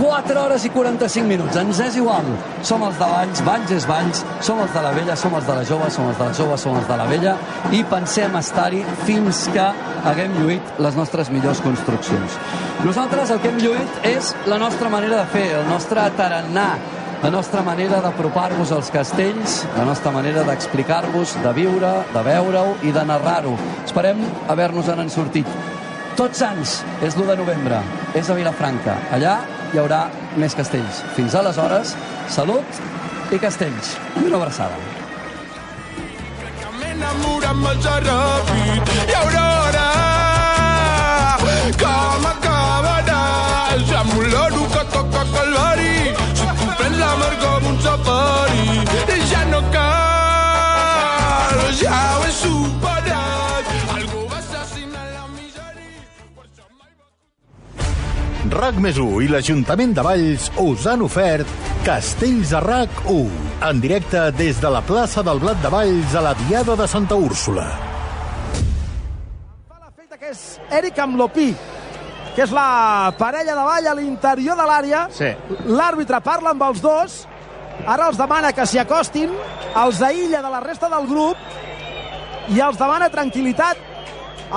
4 0.00 0.40
hores 0.40 0.64
i 0.64 0.70
45 0.72 1.28
minuts. 1.28 1.56
Ens 1.60 1.80
és 1.84 1.96
igual. 2.00 2.24
Som 2.64 2.82
els 2.86 2.96
de 2.96 3.08
Valls, 3.10 3.42
Valls 3.44 3.72
és 3.76 3.86
Valls, 3.88 4.22
som 4.40 4.60
els 4.64 4.72
de 4.72 4.84
la 4.84 4.92
Vella, 4.96 5.16
som 5.16 5.34
els 5.36 5.44
de 5.46 5.56
la 5.58 5.64
Jove, 5.68 5.90
som 5.92 6.08
els 6.08 6.16
de 6.16 6.24
la 6.24 6.36
Jove, 6.38 6.56
som 6.58 6.78
els 6.78 6.88
de 6.88 6.96
la 6.96 7.08
Vella, 7.10 7.34
i 7.76 7.82
pensem 7.84 8.38
estar-hi 8.40 8.80
fins 9.04 9.42
que 9.52 9.66
haguem 10.08 10.38
lluït 10.40 10.80
les 10.80 10.96
nostres 10.96 11.28
millors 11.34 11.60
construccions. 11.60 12.38
Nosaltres 12.86 13.34
el 13.34 13.42
que 13.42 13.52
hem 13.52 13.60
lluït 13.60 14.08
és 14.08 14.32
la 14.48 14.56
nostra 14.62 14.88
manera 14.88 15.20
de 15.20 15.28
fer, 15.34 15.44
el 15.58 15.68
nostre 15.68 16.06
tarannà, 16.16 16.70
la 17.20 17.28
nostra 17.28 17.60
manera 17.60 18.00
d'apropar-vos 18.00 18.72
als 18.72 18.88
castells, 18.94 19.60
la 19.76 19.84
nostra 19.84 20.14
manera 20.14 20.46
d'explicar-vos, 20.48 21.36
de 21.44 21.52
viure, 21.52 21.92
de 22.14 22.24
veure-ho 22.24 22.78
i 22.88 22.96
de 22.96 23.04
narrar-ho. 23.04 23.52
Esperem 23.84 24.24
haver-nos-en 24.48 25.12
sortit. 25.12 25.60
Tots 26.16 26.40
Sants 26.40 26.78
és 27.04 27.16
l'1 27.16 27.28
de 27.28 27.36
novembre, 27.44 27.84
és 28.16 28.28
a 28.32 28.36
Vilafranca. 28.40 28.96
Allà 29.12 29.36
hi 29.72 29.78
haurà 29.82 30.00
més 30.40 30.56
castells. 30.58 31.02
Fins 31.16 31.36
aleshores, 31.38 31.94
salut 32.28 32.82
i 33.34 33.38
castells. 33.38 33.94
I 34.16 34.26
una 34.26 34.42
abraçada. 34.42 34.78
m'enamora 36.80 37.52
massa 37.54 37.96
ràpid 38.04 38.94
i 39.08 39.14
Aurora 39.22 39.99
RAC1 58.70 59.24
i 59.24 59.28
l'Ajuntament 59.30 59.92
de 59.96 60.02
Valls 60.04 60.44
us 60.62 60.84
han 60.86 61.00
ofert 61.02 61.48
Castells 61.82 62.52
de 62.52 62.60
RAC1, 62.62 63.32
en 63.66 63.80
directe 63.82 64.20
des 64.38 64.60
de 64.62 64.70
la 64.70 64.82
plaça 64.86 65.24
del 65.26 65.40
Blat 65.42 65.58
de 65.62 65.72
Valls 65.72 66.14
a 66.14 66.22
la 66.22 66.34
Diada 66.44 66.76
de 66.78 66.86
Santa 66.86 67.16
Úrsula. 67.18 67.66
Fa 69.66 69.80
la 69.80 69.90
feita 69.90 70.20
que 70.20 70.30
és 70.30 70.60
Eric 70.78 71.02
Amlopí, 71.02 71.48
que 72.36 72.46
és 72.46 72.54
la 72.54 73.10
parella 73.18 73.58
de 73.58 73.66
ball 73.72 73.90
a 73.90 73.98
l'interior 73.98 74.58
de 74.60 74.70
l'àrea. 74.70 75.04
Sí. 75.18 75.34
L'àrbitre 75.66 76.22
parla 76.22 76.54
amb 76.54 76.62
els 76.70 76.82
dos, 76.84 77.20
ara 77.86 78.06
els 78.06 78.20
demana 78.22 78.54
que 78.54 78.68
s'hi 78.70 78.78
acostin, 78.84 79.34
els 79.82 80.02
aïlla 80.02 80.44
de 80.46 80.50
la 80.54 80.62
resta 80.62 80.92
del 80.92 81.10
grup 81.10 82.54
i 82.54 82.62
els 82.62 82.78
demana 82.78 83.10
tranquil·litat, 83.10 83.88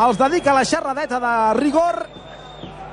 els 0.05 0.21
dedica 0.21 0.53
la 0.53 0.65
xerradeta 0.65 1.17
de 1.23 1.37
rigor 1.63 2.05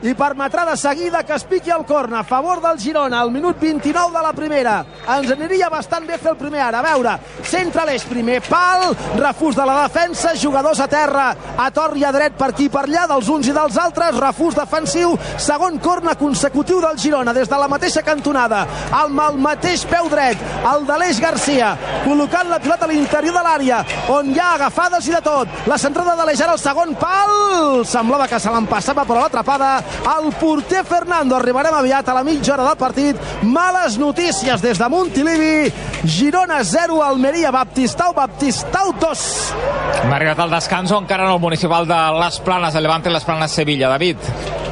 i 0.03 0.14
permetrà 0.16 0.64
de 0.64 0.76
seguida 0.80 1.22
que 1.26 1.34
es 1.36 1.44
piqui 1.44 1.70
el 1.70 1.84
corna 1.84 2.20
a 2.20 2.24
favor 2.24 2.61
del 2.62 2.78
Girona 2.80 3.20
al 3.20 3.30
minut 3.30 3.59
29 3.61 4.16
de 4.16 4.22
la 4.24 4.32
primera. 4.32 4.76
Ens 5.16 5.30
aniria 5.34 5.68
bastant 5.68 6.07
bé 6.09 6.16
fer 6.18 6.32
el 6.32 6.38
primer 6.40 6.62
ara. 6.64 6.80
A 6.80 6.86
veure, 6.86 7.16
centre 7.44 7.84
l'eix 7.84 8.07
primer, 8.09 8.38
pal, 8.46 8.94
refús 9.18 9.57
de 9.59 9.66
la 9.68 9.82
defensa, 9.82 10.32
jugadors 10.40 10.80
a 10.80 10.88
terra, 10.88 11.26
a 11.57 11.68
tor 11.74 11.96
i 12.01 12.05
a 12.05 12.12
dret 12.14 12.38
per 12.38 12.51
aquí 12.55 12.70
per 12.72 12.86
allà, 12.86 13.07
dels 13.11 13.28
uns 13.28 13.51
i 13.51 13.57
dels 13.57 13.76
altres, 13.80 14.16
refús 14.20 14.57
defensiu, 14.57 15.16
segon 15.36 15.78
corna 15.84 16.16
consecutiu 16.16 16.80
del 16.80 16.98
Girona, 17.01 17.34
des 17.36 17.51
de 17.51 17.61
la 17.61 17.68
mateixa 17.68 18.03
cantonada, 18.07 18.64
amb 19.03 19.20
el 19.26 19.36
mateix 19.42 19.84
peu 19.90 20.09
dret, 20.12 20.40
el 20.72 20.86
de 20.88 20.98
l'Eix 21.03 21.20
Garcia, 21.20 21.74
col·locant 22.07 22.48
la 22.48 22.61
pilota 22.62 22.88
a 22.88 22.90
l'interior 22.90 23.36
de 23.36 23.44
l'àrea, 23.44 23.82
on 24.16 24.32
hi 24.32 24.40
ha 24.40 24.55
agafades 24.55 25.11
i 25.11 25.16
de 25.18 25.20
tot. 25.24 25.61
La 25.68 25.78
centrada 25.78 26.16
de 26.16 26.28
l'Eix 26.28 26.40
ara 26.40 26.57
al 26.57 26.62
segon 26.62 26.96
pal, 27.01 27.84
semblava 27.84 28.28
que 28.30 28.40
se 28.40 28.53
l'empassava, 28.53 29.05
però 29.05 29.26
l'atrapada 29.26 29.74
el 30.11 30.32
porter 30.41 30.84
Fernando. 30.84 31.36
Arribarem 31.36 31.74
aviat 31.74 32.09
a 32.09 32.14
la 32.14 32.24
mitja 32.24 32.55
hora 32.55 32.64
del 32.68 32.78
partit. 32.80 33.16
Males 33.43 33.99
notícies 33.99 34.62
des 34.62 34.78
de 34.78 34.88
Montilivi. 34.88 35.72
Girona 36.05 36.62
0, 36.64 37.03
Almeria, 37.05 37.51
Baptistau, 37.51 38.14
Baptistau 38.14 38.95
2. 38.99 39.26
Hem 40.05 40.12
arribat 40.16 40.38
al 40.41 40.51
descans 40.57 40.93
o 40.93 40.99
encara 40.99 41.26
no 41.28 41.36
el 41.36 41.43
municipal 41.43 41.86
de 41.86 42.01
Les 42.20 42.41
Planes, 42.41 42.74
el 42.74 42.82
Levante 42.82 43.11
Les 43.11 43.24
Planes 43.24 43.51
Sevilla. 43.51 43.88
David. 43.88 44.16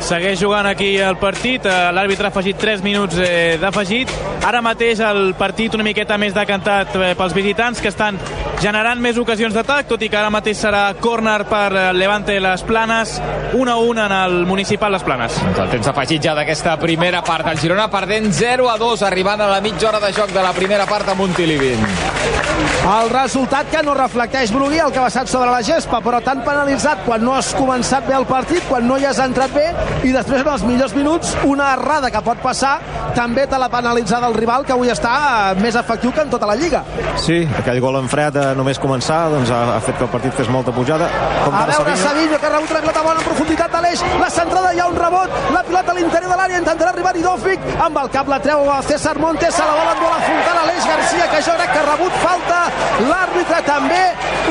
Segueix 0.00 0.38
jugant 0.40 0.66
aquí 0.70 0.96
el 1.02 1.16
partit, 1.18 1.64
eh, 1.66 1.90
l'àrbitre 1.92 2.28
ha 2.28 2.32
afegit 2.32 2.56
3 2.56 2.84
minuts 2.86 3.18
eh, 3.18 3.58
d'afegit. 3.60 4.12
Ara 4.46 4.62
mateix 4.62 5.02
el 5.04 5.34
partit 5.38 5.74
una 5.74 5.84
miqueta 5.84 6.16
més 6.18 6.36
decantat 6.36 6.94
eh, 6.96 7.14
pels 7.18 7.34
visitants 7.34 7.82
que 7.82 7.90
estan 7.90 8.16
generant 8.58 8.98
més 8.98 9.18
ocasions 9.20 9.54
d'atac, 9.54 9.86
tot 9.90 10.02
i 10.02 10.08
que 10.10 10.18
ara 10.18 10.30
mateix 10.34 10.58
serà 10.58 10.88
córner 10.98 11.44
per 11.48 11.68
eh, 11.70 11.84
Levante 11.94 12.38
Les 12.42 12.64
Planes, 12.66 13.14
1 13.54 13.70
a 13.70 13.76
1 13.78 14.04
en 14.06 14.14
el 14.16 14.34
municipal 14.50 14.92
Les 14.92 15.04
Planes. 15.06 15.38
Doncs 15.44 15.62
el 15.62 15.70
temps 15.76 15.90
afegit 15.92 16.26
ja 16.26 16.34
d'aquesta 16.34 16.74
primera 16.82 17.22
part. 17.26 17.46
El 17.52 17.60
Girona 17.62 17.86
perdent 17.92 18.32
0 18.34 18.68
a 18.72 18.76
2, 18.80 19.04
arribant 19.06 19.44
a 19.44 19.50
la 19.52 19.60
mitja 19.64 19.92
hora 19.92 20.02
de 20.02 20.12
joc 20.16 20.34
de 20.34 20.42
la 20.42 20.52
primera 20.56 20.86
part 20.90 21.08
a 21.08 21.14
Montilivi. 21.18 21.76
El 22.88 23.10
resultat 23.12 23.68
que 23.70 23.82
no 23.84 23.94
reflecteix 23.94 24.50
Brugui, 24.54 24.78
el 24.82 24.90
que 24.92 24.98
ha 24.98 25.06
basat 25.06 25.30
sobre 25.30 25.50
la 25.52 25.62
gespa, 25.62 26.00
però 26.02 26.18
tan 26.24 26.40
penalitzat 26.46 27.04
quan 27.06 27.22
no 27.22 27.34
has 27.36 27.52
començat 27.54 28.06
bé 28.08 28.16
el 28.16 28.26
partit, 28.26 28.64
quan 28.68 28.86
no 28.88 28.96
hi 28.98 29.06
has 29.06 29.20
entrat 29.22 29.52
bé, 29.54 29.66
i 30.08 30.14
després 30.14 30.42
en 30.42 30.50
els 30.54 30.64
millors 30.66 30.94
minuts 30.96 31.34
una 31.46 31.72
errada 31.76 32.10
que 32.10 32.22
pot 32.24 32.40
passar 32.42 32.78
també 33.14 33.46
te 33.50 33.58
la 33.60 33.68
penalitzada 33.68 34.28
el 34.30 34.34
rival 34.38 34.64
que 34.66 34.72
avui 34.74 34.90
està 34.92 35.12
eh, 35.18 35.60
més 35.62 35.76
efectiu 35.78 36.12
que 36.14 36.24
en 36.24 36.32
tota 36.32 36.48
la 36.48 36.56
Lliga. 36.58 36.84
Sí, 37.20 37.42
aquell 37.60 37.80
gol 37.84 38.00
en 38.00 38.08
fred 38.10 38.36
només 38.54 38.78
començar 38.80 39.18
doncs 39.32 39.50
ha, 39.50 39.60
ha 39.76 39.80
fet 39.84 39.98
que 39.98 40.06
el 40.06 40.10
partit 40.12 40.34
fes 40.38 40.48
molta 40.52 40.72
pujada. 40.72 41.08
Com 41.44 41.54
A 41.54 41.64
veure, 41.68 41.96
Savinho, 42.00 42.38
que 42.38 42.46
ha 42.46 42.52
rebut 42.54 42.70
una 42.74 42.82
pilota 42.84 43.02
bona 43.06 43.22
en 43.22 43.26
profunditat 43.26 43.74
de 43.74 43.82
l'eix, 43.84 44.04
la 44.20 44.30
centrada 44.30 44.72
hi 44.74 44.80
ha 44.82 44.88
un 44.88 44.96
rebot, 44.96 45.36
la 45.54 45.62
pilota 45.68 45.94
a 45.94 45.98
l'interior 45.98 46.32
de 46.32 46.38
l'àrea, 46.40 46.62
intentarà 46.62 46.92
arribar 46.94 47.14
Idofic, 47.18 47.68
amb 47.88 48.00
el 48.02 48.10
cap 48.14 48.28
la 48.32 48.40
treu 48.44 48.70
a 48.72 48.80
César 48.86 49.16
Montes, 49.18 49.54
se 49.54 49.64
la 49.66 49.76
volen 49.78 50.02
molt 50.02 50.16
afrontar 50.18 50.56
a 50.62 50.66
l'eix 50.68 50.88
Garcia, 50.92 51.28
que 51.32 51.42
jo 51.48 51.56
crec 51.58 51.72
que 51.74 51.82
ha 51.82 51.86
rebut 51.88 52.18
falta, 52.22 52.60
l'àrbitre 53.08 53.60
també, 53.66 54.02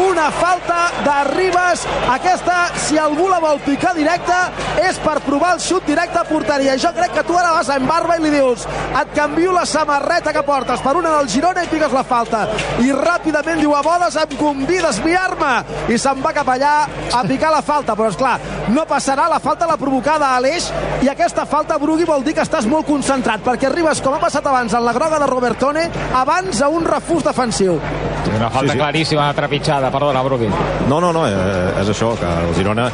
una 0.07 0.27
falta 0.31 0.79
de 1.05 1.17
Ribas, 1.31 1.85
aquesta, 2.13 2.57
si 2.87 2.97
algú 3.01 3.27
la 3.31 3.39
vol 3.43 3.61
picar 3.65 3.93
directa, 3.97 4.39
és 4.83 4.99
per 5.03 5.17
provar 5.25 5.55
el 5.55 5.63
xut 5.63 5.85
directe 5.87 6.19
a 6.21 6.25
porteria. 6.27 6.77
Jo 6.81 6.91
crec 6.95 7.13
que 7.15 7.23
tu 7.27 7.37
ara 7.37 7.53
vas 7.55 7.69
en 7.73 7.87
barba 7.87 8.17
i 8.17 8.23
li 8.23 8.31
dius, 8.33 8.67
et 9.01 9.13
canvio 9.15 9.53
la 9.55 9.65
samarreta 9.65 10.33
que 10.33 10.45
portes 10.45 10.83
per 10.83 10.95
una 10.99 11.15
del 11.17 11.29
Girona 11.31 11.63
i 11.63 11.71
piques 11.71 11.93
la 11.93 12.03
falta. 12.07 12.45
I 12.83 12.91
ràpidament 12.93 13.61
diu 13.63 13.73
a 13.75 13.81
bodes, 13.87 14.17
em 14.19 14.35
convida 14.39 14.89
a 14.89 14.93
esmiar-me, 14.95 15.53
i 15.93 15.97
se'n 16.01 16.19
va 16.23 16.33
cap 16.35 16.49
allà 16.51 16.73
a 17.15 17.23
picar 17.27 17.51
la 17.53 17.61
falta, 17.65 17.95
però 17.95 18.11
és 18.11 18.19
clar, 18.19 18.35
no 18.75 18.83
passarà 18.89 19.29
la 19.31 19.39
falta 19.43 19.67
la 19.69 19.77
provocada 19.79 20.33
a 20.35 20.41
l'eix 20.43 20.67
i 21.05 21.09
aquesta 21.11 21.45
falta, 21.47 21.77
Brugui, 21.79 22.03
vol 22.07 22.23
dir 22.25 22.33
que 22.35 22.43
estàs 22.43 22.67
molt 22.67 22.87
concentrat 22.89 23.43
perquè 23.45 23.69
arribes, 23.71 24.01
com 24.03 24.15
ha 24.17 24.19
passat 24.21 24.45
abans 24.49 24.73
en 24.75 24.83
la 24.85 24.93
groga 24.95 25.19
de 25.21 25.27
Robertone, 25.29 25.87
abans 26.17 26.61
a 26.61 26.67
un 26.73 26.83
refús 26.85 27.23
defensiu. 27.23 27.79
Una 28.27 28.49
falta 28.51 28.67
Sí, 28.67 28.73
sí. 28.73 28.77
claríssima, 28.81 29.27
trepitjada, 29.33 29.89
perdona, 29.93 30.21
Brugui. 30.25 30.49
No, 30.89 30.99
no, 30.99 31.13
no, 31.15 31.23
eh, 31.29 31.79
és 31.81 31.87
això, 31.93 32.09
que 32.19 32.27
el 32.27 32.53
Girona, 32.57 32.89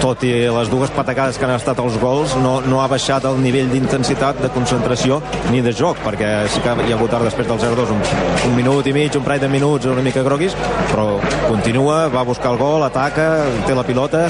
tot 0.00 0.22
i 0.24 0.30
les 0.48 0.70
dues 0.72 0.90
patacades 0.96 1.36
que 1.36 1.44
han 1.44 1.52
estat 1.58 1.78
els 1.82 1.98
gols, 2.00 2.34
no, 2.40 2.60
no 2.64 2.80
ha 2.80 2.86
baixat 2.88 3.26
el 3.28 3.36
nivell 3.42 3.68
d'intensitat, 3.70 4.40
de 4.40 4.48
concentració 4.54 5.20
ni 5.52 5.60
de 5.60 5.74
joc, 5.76 6.00
perquè 6.06 6.30
sí 6.48 6.62
que 6.64 6.72
hi 6.86 6.92
ha 6.94 6.96
hagut 6.96 7.12
ara 7.18 7.28
després 7.28 7.46
del 7.50 7.60
0-2 7.60 7.92
un, 7.92 8.00
un 8.48 8.56
minut 8.56 8.86
i 8.88 8.94
mig, 8.96 9.14
un 9.18 9.26
parell 9.26 9.44
de 9.44 9.50
minuts 9.52 9.86
una 9.92 10.02
mica 10.04 10.22
groguis, 10.38 10.54
però 10.92 11.18
continua, 11.48 12.06
va 12.08 12.20
a 12.20 12.24
buscar 12.24 12.52
el 12.52 12.58
gol, 12.60 12.82
ataca, 12.86 13.26
té 13.66 13.74
la 13.74 13.82
pilota 13.84 14.26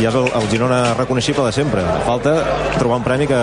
i 0.00 0.06
és 0.06 0.14
el, 0.14 0.26
el 0.32 0.46
Girona 0.50 0.94
reconeixible 0.96 1.44
de 1.44 1.52
sempre. 1.52 1.82
Falta 2.06 2.32
trobar 2.78 2.98
un 3.00 3.04
premi 3.04 3.26
que, 3.28 3.38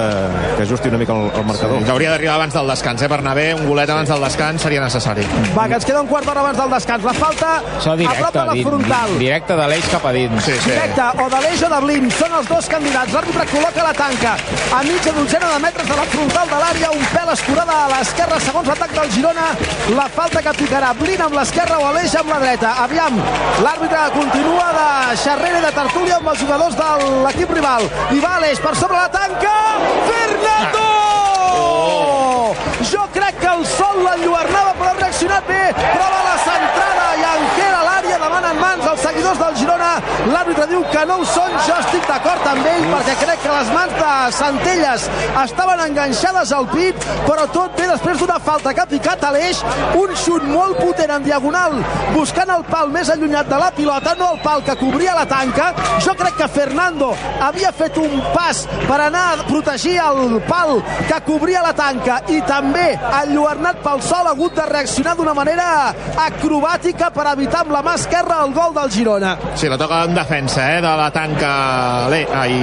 que 0.57 0.63
ajusti 0.65 0.89
una 0.89 0.97
mica 0.97 1.13
el, 1.13 1.29
el 1.29 1.45
marcador. 1.45 1.77
Ens 1.81 1.89
hauria 1.93 2.11
d'arribar 2.15 2.35
abans 2.39 2.55
del 2.57 2.67
descans, 2.71 3.01
eh, 3.05 3.09
Bernabé? 3.11 3.47
Un 3.53 3.67
golet 3.69 3.89
abans 3.93 4.09
del 4.09 4.23
descans 4.25 4.61
seria 4.65 4.81
necessari. 4.81 5.25
Va, 5.57 5.67
que 5.69 5.77
ens 5.77 5.85
queda 5.85 6.01
un 6.01 6.09
quart 6.09 6.25
d'hora 6.25 6.41
abans 6.45 6.57
del 6.57 6.73
descans. 6.73 7.05
La 7.05 7.13
falta 7.13 7.51
Això 7.77 7.93
a 7.93 7.97
prop 7.97 8.01
directe, 8.01 8.39
de 8.39 8.45
la 8.49 8.57
frontal. 8.69 9.13
di- 9.13 9.19
directe 9.27 9.55
de 9.61 9.67
l'eix 9.73 9.89
cap 9.93 10.05
a 10.09 10.13
dins. 10.15 10.43
Sí, 10.47 10.57
Directe, 10.67 11.05
o 11.23 11.29
de 11.29 11.41
l'Eix 11.43 11.61
o 11.63 11.69
de 11.75 11.79
Blin, 11.85 12.09
són 12.11 12.33
els 12.39 12.47
dos 12.49 12.67
candidats. 12.71 13.13
L'àrbitre 13.13 13.45
col·loca 13.51 13.83
la 13.85 13.93
tanca 13.93 14.33
a 14.73 14.81
mitja 14.87 15.13
dotzena 15.13 15.51
de 15.53 15.59
metres 15.67 15.87
de 15.87 15.95
la 15.95 16.07
frontal 16.09 16.47
de 16.49 16.57
l'àrea, 16.63 16.91
un 16.91 17.05
pèl 17.13 17.31
escurada 17.33 17.77
a 17.85 17.87
l'esquerra, 17.93 18.39
segons 18.39 18.67
l'atac 18.67 18.91
del 18.97 19.11
Girona, 19.13 19.47
la 19.95 20.07
falta 20.17 20.41
que 20.41 20.53
picarà 20.57 20.93
Blin 20.97 21.21
amb 21.21 21.35
l'esquerra 21.37 21.77
o 21.83 21.91
l'Eix 21.93 22.06
amb 22.15 22.29
la 22.31 22.39
dreta. 22.39 22.69
Aviam, 22.83 23.17
l'àrbitre 23.63 24.03
continua 24.13 24.67
de 24.75 25.15
xerrera 25.19 25.59
de 25.65 25.71
tertúlia 25.75 26.15
amb 26.17 26.29
els 26.31 26.39
jugadors 26.39 26.75
de 26.77 26.89
l'equip 27.25 27.51
rival. 27.51 27.83
I 28.15 28.19
va 28.23 28.37
l'Eix 28.39 28.61
per 28.63 28.75
sobre 28.79 28.95
la 28.95 29.09
tanca, 29.11 29.55
Fernando! 30.07 30.85
Jo 32.91 33.03
crec 33.11 33.39
que 33.41 33.49
el 33.51 33.65
sol 33.67 33.99
l'enlluernava, 34.05 34.73
però 34.79 34.93
ha 34.93 34.99
reaccionat 35.01 35.47
bé. 35.49 35.63
Prova 35.75 36.21
la 36.29 36.37
centrada 36.45 37.07
i 37.19 37.25
enquera 37.33 37.83
l'àrea, 37.89 38.21
demanen 38.23 38.61
mans 38.61 38.87
els 38.93 39.03
seguidors 39.03 39.41
del 39.41 39.57
Girona. 39.59 39.91
L'àrbitre 40.27 40.65
diu 40.67 40.81
que 40.91 41.03
no 41.07 41.19
ho 41.21 41.25
són. 41.27 41.53
Jo 41.67 41.75
estic 41.81 42.07
d'acord 42.09 42.47
amb 42.51 42.65
ell 42.67 42.85
perquè 42.91 43.15
crec 43.21 43.43
que 43.43 43.53
les 43.53 43.69
mans 43.75 43.93
de 43.95 44.13
Centelles 44.35 45.05
estaven 45.43 45.83
enganxades 45.85 46.51
al 46.57 46.67
pit, 46.73 47.07
però 47.27 47.45
tot 47.53 47.77
bé 47.77 47.87
després 47.87 48.19
d'una 48.19 48.39
falta 48.43 48.73
que 48.73 48.83
ha 48.83 48.89
picat 48.89 49.23
a 49.23 49.31
l'eix. 49.35 49.61
Un 49.95 50.15
xut 50.23 50.43
molt 50.49 50.81
potent 50.81 51.13
en 51.15 51.23
diagonal, 51.23 51.77
buscant 52.15 52.51
el 52.57 52.65
pal 52.67 52.91
més 52.91 53.11
allunyat 53.13 53.47
de 53.47 53.61
la 53.61 53.69
pilota, 53.77 54.15
no 54.19 54.33
el 54.35 54.41
pal 54.43 54.65
que 54.67 54.75
cobria 54.81 55.15
la 55.15 55.27
tanca. 55.29 55.69
Jo 56.03 56.15
crec 56.19 56.35
que 56.41 56.49
Fernando 56.57 57.13
havia 57.47 57.71
fet 57.71 57.97
un 58.01 58.19
pas 58.33 58.65
per 58.87 58.99
anar 59.07 59.23
a 59.31 59.47
protegir 59.47 59.95
el 60.03 60.41
pal 60.49 60.81
que 61.07 61.21
cobria 61.27 61.63
la 61.63 61.73
tanca 61.77 62.19
i 62.33 62.41
també 62.47 62.89
enlluernat 63.21 63.79
pel 63.85 64.03
sol 64.03 64.27
ha 64.27 64.35
hagut 64.35 64.55
de 64.57 64.67
reaccionar 64.67 65.15
d'una 65.15 65.35
manera 65.37 65.67
acrobàtica 66.27 67.11
per 67.15 67.29
evitar 67.31 67.63
amb 67.63 67.75
la 67.77 67.83
mà 67.85 67.95
esquerra 67.99 68.41
el 68.43 68.53
gol 68.57 68.75
del 68.75 68.91
Girona. 68.91 69.37
Sí, 69.55 69.69
la 69.71 69.79
toca 69.79 70.03
en 70.03 70.16
defensa, 70.17 70.65
eh, 70.75 70.81
de 70.81 70.93
la 70.99 71.07
tanca... 71.13 71.51
Le, 72.11 72.19
ai, 72.33 72.55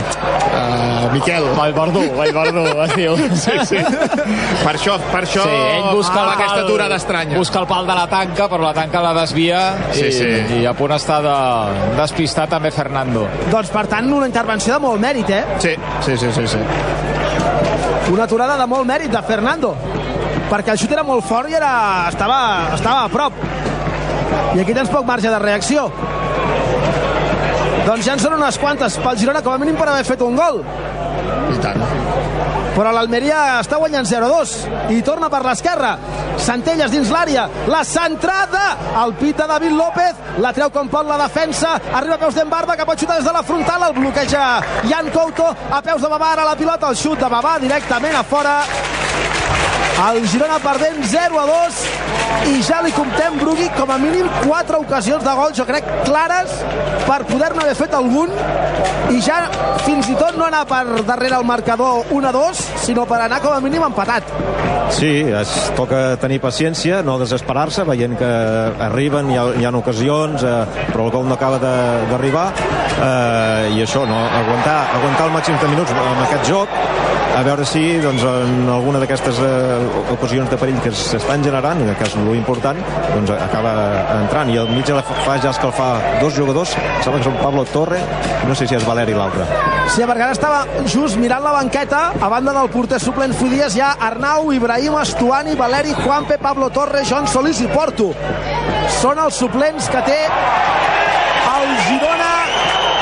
uh, 0.00 1.10
Miquel. 1.12 1.44
Vallverdú, 1.56 2.02
Vallverdú, 2.16 2.64
es 2.86 2.94
diu. 2.96 3.16
Sí, 3.42 3.54
sí. 3.68 3.80
Per 4.62 4.72
això, 4.74 4.96
per 5.12 5.22
això 5.26 5.44
Sí, 5.46 5.56
ell 5.76 5.88
busca 5.92 6.16
amb 6.18 6.26
el 6.26 6.32
aquesta 6.34 6.56
pal- 6.56 6.64
aturada 6.66 6.98
estranya. 7.00 7.38
Busca 7.38 7.60
el 7.62 7.68
pal 7.70 7.86
de 7.88 7.96
la 7.98 8.06
tanca, 8.10 8.48
però 8.48 8.62
la 8.66 8.74
tanca 8.76 9.02
la 9.04 9.12
desvia 9.20 9.62
Sí, 9.92 10.06
i, 10.08 10.12
sí. 10.16 10.30
i 10.60 10.66
a 10.68 10.72
punt 10.78 10.94
està 10.96 11.20
de 11.24 11.36
despistar 12.00 12.48
també 12.50 12.70
Fernando. 12.74 13.26
Doncs, 13.50 13.70
per 13.74 13.86
tant, 13.92 14.08
una 14.12 14.28
intervenció 14.30 14.74
de 14.78 14.84
molt 14.86 15.02
mèrit, 15.02 15.30
eh? 15.30 15.42
Sí, 15.62 15.74
sí, 16.06 16.16
sí, 16.16 16.32
sí. 16.38 16.46
sí. 16.56 16.62
Una 18.12 18.24
aturada 18.24 18.56
de 18.60 18.66
molt 18.68 18.86
mèrit 18.88 19.12
de 19.12 19.22
Fernando 19.26 19.74
perquè 20.52 20.74
el 20.74 20.80
xut 20.80 20.90
era 20.92 21.04
molt 21.06 21.24
fort 21.24 21.48
i 21.48 21.54
era... 21.56 21.70
estava, 22.10 22.38
estava 22.76 23.06
a 23.06 23.08
prop 23.12 23.32
i 24.52 24.60
aquí 24.60 24.74
tens 24.76 24.90
poc 24.92 25.06
marge 25.08 25.30
de 25.32 25.38
reacció 25.40 25.86
doncs 27.86 28.06
ja 28.06 28.16
en 28.16 28.22
són 28.22 28.36
unes 28.38 28.58
quantes. 28.62 28.98
Pel 29.02 29.18
Girona 29.20 29.42
com 29.42 29.54
a 29.54 29.60
mínim 29.62 29.78
per 29.78 29.88
haver 29.90 30.04
fet 30.06 30.22
un 30.22 30.36
gol. 30.38 30.62
I 31.52 31.60
tant. 31.62 31.82
però 32.72 32.88
l'Almeria 32.94 33.60
està 33.60 33.76
guanyant 33.76 34.06
0-2 34.08 34.52
i 34.96 35.02
torna 35.04 35.28
per 35.32 35.42
l'esquerra. 35.44 35.90
Centelles 36.40 36.90
dins 36.94 37.10
l'àrea, 37.12 37.44
la 37.68 37.82
centrada. 37.84 38.62
El 39.02 39.12
pit 39.20 39.36
de 39.36 39.46
David 39.50 39.76
López. 39.76 40.22
La 40.40 40.54
treu 40.56 40.70
com 40.72 40.88
pot 40.88 41.06
la 41.06 41.18
defensa, 41.20 41.74
arriba 41.92 42.16
a 42.16 42.22
peus 42.22 42.38
d'Embarba 42.38 42.76
que 42.78 42.86
pot 42.88 42.98
xutar 42.98 43.18
des 43.18 43.28
de 43.28 43.34
la 43.36 43.42
frontal, 43.44 43.84
el 43.90 43.98
bloqueja 43.98 44.46
Jan 44.88 45.10
Couto, 45.12 45.50
a 45.52 45.82
peus 45.84 46.00
de 46.00 46.08
Babà 46.08 46.32
ara 46.32 46.48
la 46.48 46.56
pilota 46.56 46.88
el 46.88 46.96
xut 46.96 47.20
de 47.20 47.28
Babà 47.28 47.58
directament 47.60 48.16
a 48.16 48.24
fora 48.24 48.56
el 50.00 50.26
Girona 50.28 50.58
perdent 50.62 51.04
0 51.04 51.38
a 51.40 51.44
2 51.46 51.80
i 52.52 52.62
ja 52.64 52.80
li 52.82 52.92
comptem 52.96 53.36
Brugui 53.38 53.68
com 53.76 53.90
a 53.92 53.98
mínim 54.00 54.28
4 54.42 54.80
ocasions 54.80 55.24
de 55.24 55.34
gol, 55.38 55.52
jo 55.54 55.66
crec, 55.68 55.86
clares 56.06 56.54
per 57.06 57.20
poder-ne 57.28 57.62
haver 57.64 57.76
fet 57.78 57.94
algun. 57.94 58.32
I 59.12 59.20
ja 59.22 59.42
fins 59.84 60.08
i 60.08 60.16
tot 60.16 60.38
no 60.38 60.46
anar 60.48 60.64
per 60.70 61.04
darrere 61.06 61.38
el 61.38 61.46
marcador 61.46 62.08
1 62.10 62.28
a 62.28 62.32
2 62.34 62.62
sinó 62.86 63.04
per 63.06 63.20
anar 63.20 63.42
com 63.44 63.54
a 63.54 63.60
mínim 63.60 63.84
empatat. 63.84 64.32
Sí, 64.92 65.10
es 65.24 65.52
toca 65.76 66.16
tenir 66.20 66.40
paciència, 66.42 67.00
no 67.06 67.16
desesperar-se, 67.20 67.84
veient 67.88 68.16
que 68.20 68.30
arriben, 68.88 69.30
hi 69.32 69.38
ha, 69.40 69.46
hi 69.60 69.64
ha 69.64 69.72
ocasions, 69.78 70.44
eh, 70.44 70.84
però 70.90 71.06
el 71.06 71.14
gol 71.14 71.28
no 71.28 71.38
acaba 71.38 71.60
d'arribar, 71.62 72.48
eh, 72.52 73.72
i 73.72 73.80
això, 73.86 74.04
no, 74.08 74.18
aguantar, 74.42 74.76
aguantar 74.98 75.30
el 75.30 75.34
màxim 75.38 75.56
de 75.62 75.70
minuts 75.72 75.96
amb 75.96 76.24
aquest 76.26 76.50
joc, 76.50 76.76
a 77.32 77.42
veure 77.42 77.64
si 77.64 77.80
doncs, 78.02 78.22
en 78.28 78.68
alguna 78.68 79.00
d'aquestes 79.00 79.38
eh, 79.40 80.12
ocasions 80.12 80.50
de 80.50 80.58
perill 80.60 80.78
que 80.84 80.92
s'estan 80.96 81.44
generant, 81.44 81.80
que 81.96 82.06
és 82.06 82.16
important, 82.36 82.78
doncs 83.14 83.32
acaba 83.36 83.72
entrant. 84.18 84.50
I 84.52 84.58
al 84.60 84.68
mig 84.68 84.84
de 84.86 84.96
la 84.98 85.02
fa 85.02 85.38
ja 85.40 85.50
escalfar 85.50 86.18
dos 86.20 86.36
jugadors, 86.36 86.74
sembla 87.02 87.20
que 87.20 87.28
són 87.30 87.38
Pablo 87.40 87.64
Torre, 87.72 88.00
no 88.48 88.56
sé 88.58 88.68
si 88.68 88.76
és 88.76 88.84
Valeri 88.86 89.16
l'altre. 89.16 89.46
Sí, 89.92 90.04
perquè 90.04 90.26
ara 90.26 90.36
estava 90.36 90.86
just 90.86 91.16
mirant 91.20 91.44
la 91.44 91.54
banqueta, 91.56 92.02
a 92.20 92.30
banda 92.32 92.54
del 92.56 92.70
porter 92.72 93.00
suplent 93.00 93.34
Fudies, 93.38 93.76
hi 93.76 93.84
ha 93.84 93.94
Arnau, 94.10 94.52
Ibrahim, 94.52 94.98
Estuani, 95.00 95.56
Valeri, 95.56 95.96
Juanpe, 96.04 96.38
Pablo 96.42 96.70
Torres, 96.70 97.08
Joan 97.08 97.28
Solís 97.28 97.64
i 97.64 97.70
Porto. 97.72 98.12
Són 99.00 99.20
els 99.22 99.40
suplents 99.40 99.88
que 99.92 100.04
té 100.08 100.20
el 101.52 101.76
Girona 101.88 102.32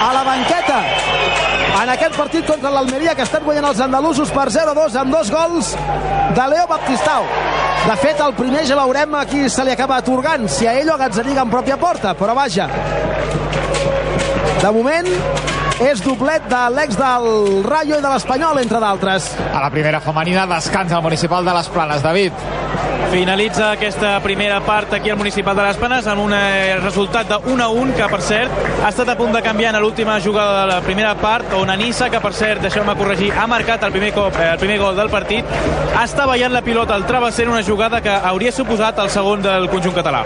a 0.01 0.13
la 0.15 0.27
banqueta 0.27 0.81
en 1.81 1.89
aquest 1.89 2.17
partit 2.17 2.47
contra 2.47 2.73
l'Almeria 2.75 3.15
que 3.17 3.25
estan 3.25 3.45
guanyant 3.47 3.71
els 3.71 3.81
andalusos 3.81 4.33
per 4.35 4.49
0-2 4.53 4.99
amb 5.01 5.15
dos 5.15 5.31
gols 5.33 5.73
de 6.37 6.49
Leo 6.53 6.67
Baptistao 6.69 7.25
de 7.87 7.97
fet 8.03 8.21
el 8.21 8.35
primer 8.37 8.67
ja 8.69 8.77
veurem 8.77 9.15
a 9.17 9.25
qui 9.29 9.47
se 9.49 9.65
li 9.65 9.73
acaba 9.73 9.97
atorgant 10.03 10.45
si 10.53 10.69
a 10.69 10.75
ell 10.77 10.91
o 10.93 10.99
a 10.99 11.01
Gazzaniga 11.07 11.47
en 11.47 11.53
pròpia 11.53 11.79
porta 11.81 12.13
però 12.19 12.35
vaja. 12.37 12.69
De 14.61 14.73
moment 14.77 15.09
és 15.81 16.03
doblet 16.05 16.45
de 16.51 16.61
l'ex 16.75 16.99
del 16.99 17.27
Rayo 17.65 17.99
i 17.99 18.05
de 18.05 18.13
l'Espanyol, 18.13 18.61
entre 18.61 18.81
d'altres. 18.83 19.33
A 19.49 19.63
la 19.65 19.71
primera 19.73 20.01
femenina 20.05 20.47
descansa 20.47 20.99
el 20.99 21.03
municipal 21.03 21.45
de 21.45 21.55
les 21.57 21.69
Planes. 21.73 22.03
David. 22.03 22.33
Finalitza 23.11 23.73
aquesta 23.73 24.13
primera 24.23 24.61
part 24.63 24.93
aquí 24.95 25.11
al 25.11 25.17
Municipal 25.19 25.57
de 25.57 25.65
les 25.65 25.79
Planes 25.81 26.07
amb 26.07 26.23
un 26.23 26.35
eh, 26.37 26.77
resultat 26.79 27.27
de 27.27 27.39
1 27.51 27.65
a 27.65 27.67
1 27.69 27.97
que, 27.97 28.07
per 28.07 28.21
cert, 28.23 28.61
ha 28.85 28.91
estat 28.93 29.09
a 29.11 29.17
punt 29.19 29.33
de 29.35 29.43
canviar 29.43 29.73
en 29.75 29.81
l'última 29.83 30.21
jugada 30.23 30.61
de 30.61 30.69
la 30.71 30.77
primera 30.85 31.17
part 31.19 31.57
on 31.59 31.73
Anissa, 31.75 32.07
que 32.09 32.21
per 32.23 32.31
cert, 32.39 32.63
deixeu-me 32.63 32.95
corregir, 32.95 33.33
ha 33.35 33.49
marcat 33.51 33.83
el 33.89 33.91
primer, 33.97 34.13
cop, 34.15 34.39
eh, 34.39 34.53
el 34.53 34.61
primer 34.63 34.79
gol 34.79 34.95
del 34.95 35.11
partit, 35.11 35.49
està 35.99 36.29
ballant 36.31 36.55
la 36.55 36.63
pilota 36.63 36.95
al 36.95 37.07
travesser 37.09 37.49
en 37.49 37.57
una 37.57 37.65
jugada 37.67 37.99
que 38.01 38.15
hauria 38.15 38.53
suposat 38.55 39.03
el 39.03 39.11
segon 39.11 39.43
del 39.43 39.67
conjunt 39.73 39.97
català. 39.99 40.23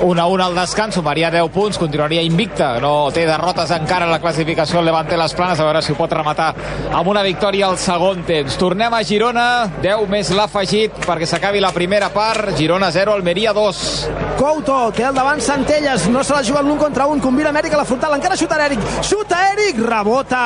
1 0.00 0.20
a 0.20 0.26
1 0.26 0.46
al 0.48 0.58
descans, 0.58 0.98
sumaria 0.98 1.30
10 1.30 1.52
punts, 1.54 1.78
continuaria 1.78 2.26
invicta, 2.26 2.72
no 2.82 3.12
té 3.14 3.22
derrotes 3.28 3.70
encara 3.76 4.10
en 4.10 4.16
la 4.16 4.20
classificació 4.24 4.82
Levante 4.86 5.16
les 5.18 5.34
Planes, 5.34 5.58
a 5.60 5.66
veure 5.66 5.82
si 5.82 5.92
ho 5.92 5.98
pot 5.98 6.12
rematar 6.12 6.52
amb 6.94 7.10
una 7.10 7.24
victòria 7.26 7.66
al 7.66 7.78
segon 7.82 8.22
temps. 8.28 8.56
Tornem 8.60 8.94
a 8.94 9.02
Girona, 9.06 9.46
10 9.82 10.06
més 10.12 10.30
l'ha 10.30 10.46
afegit 10.46 10.94
perquè 11.06 11.26
s'acabi 11.26 11.60
la 11.60 11.72
primera 11.74 12.12
part, 12.14 12.54
Girona 12.56 12.92
0, 12.94 13.16
Almeria 13.18 13.52
2. 13.56 13.82
Couto 14.36 14.76
té 14.94 15.06
al 15.08 15.16
davant 15.16 15.40
Centelles, 15.40 16.06
no 16.12 16.22
se 16.22 16.34
la 16.36 16.42
juga 16.44 16.62
l'un 16.62 16.78
contra 16.78 17.06
un, 17.10 17.20
combina 17.24 17.50
Amèric 17.50 17.74
a 17.74 17.80
la 17.80 17.86
frontal, 17.88 18.14
encara 18.14 18.36
xuta 18.36 18.58
Eric, 18.66 18.82
xuta 19.02 19.38
Eric, 19.52 19.80
rebota 19.82 20.42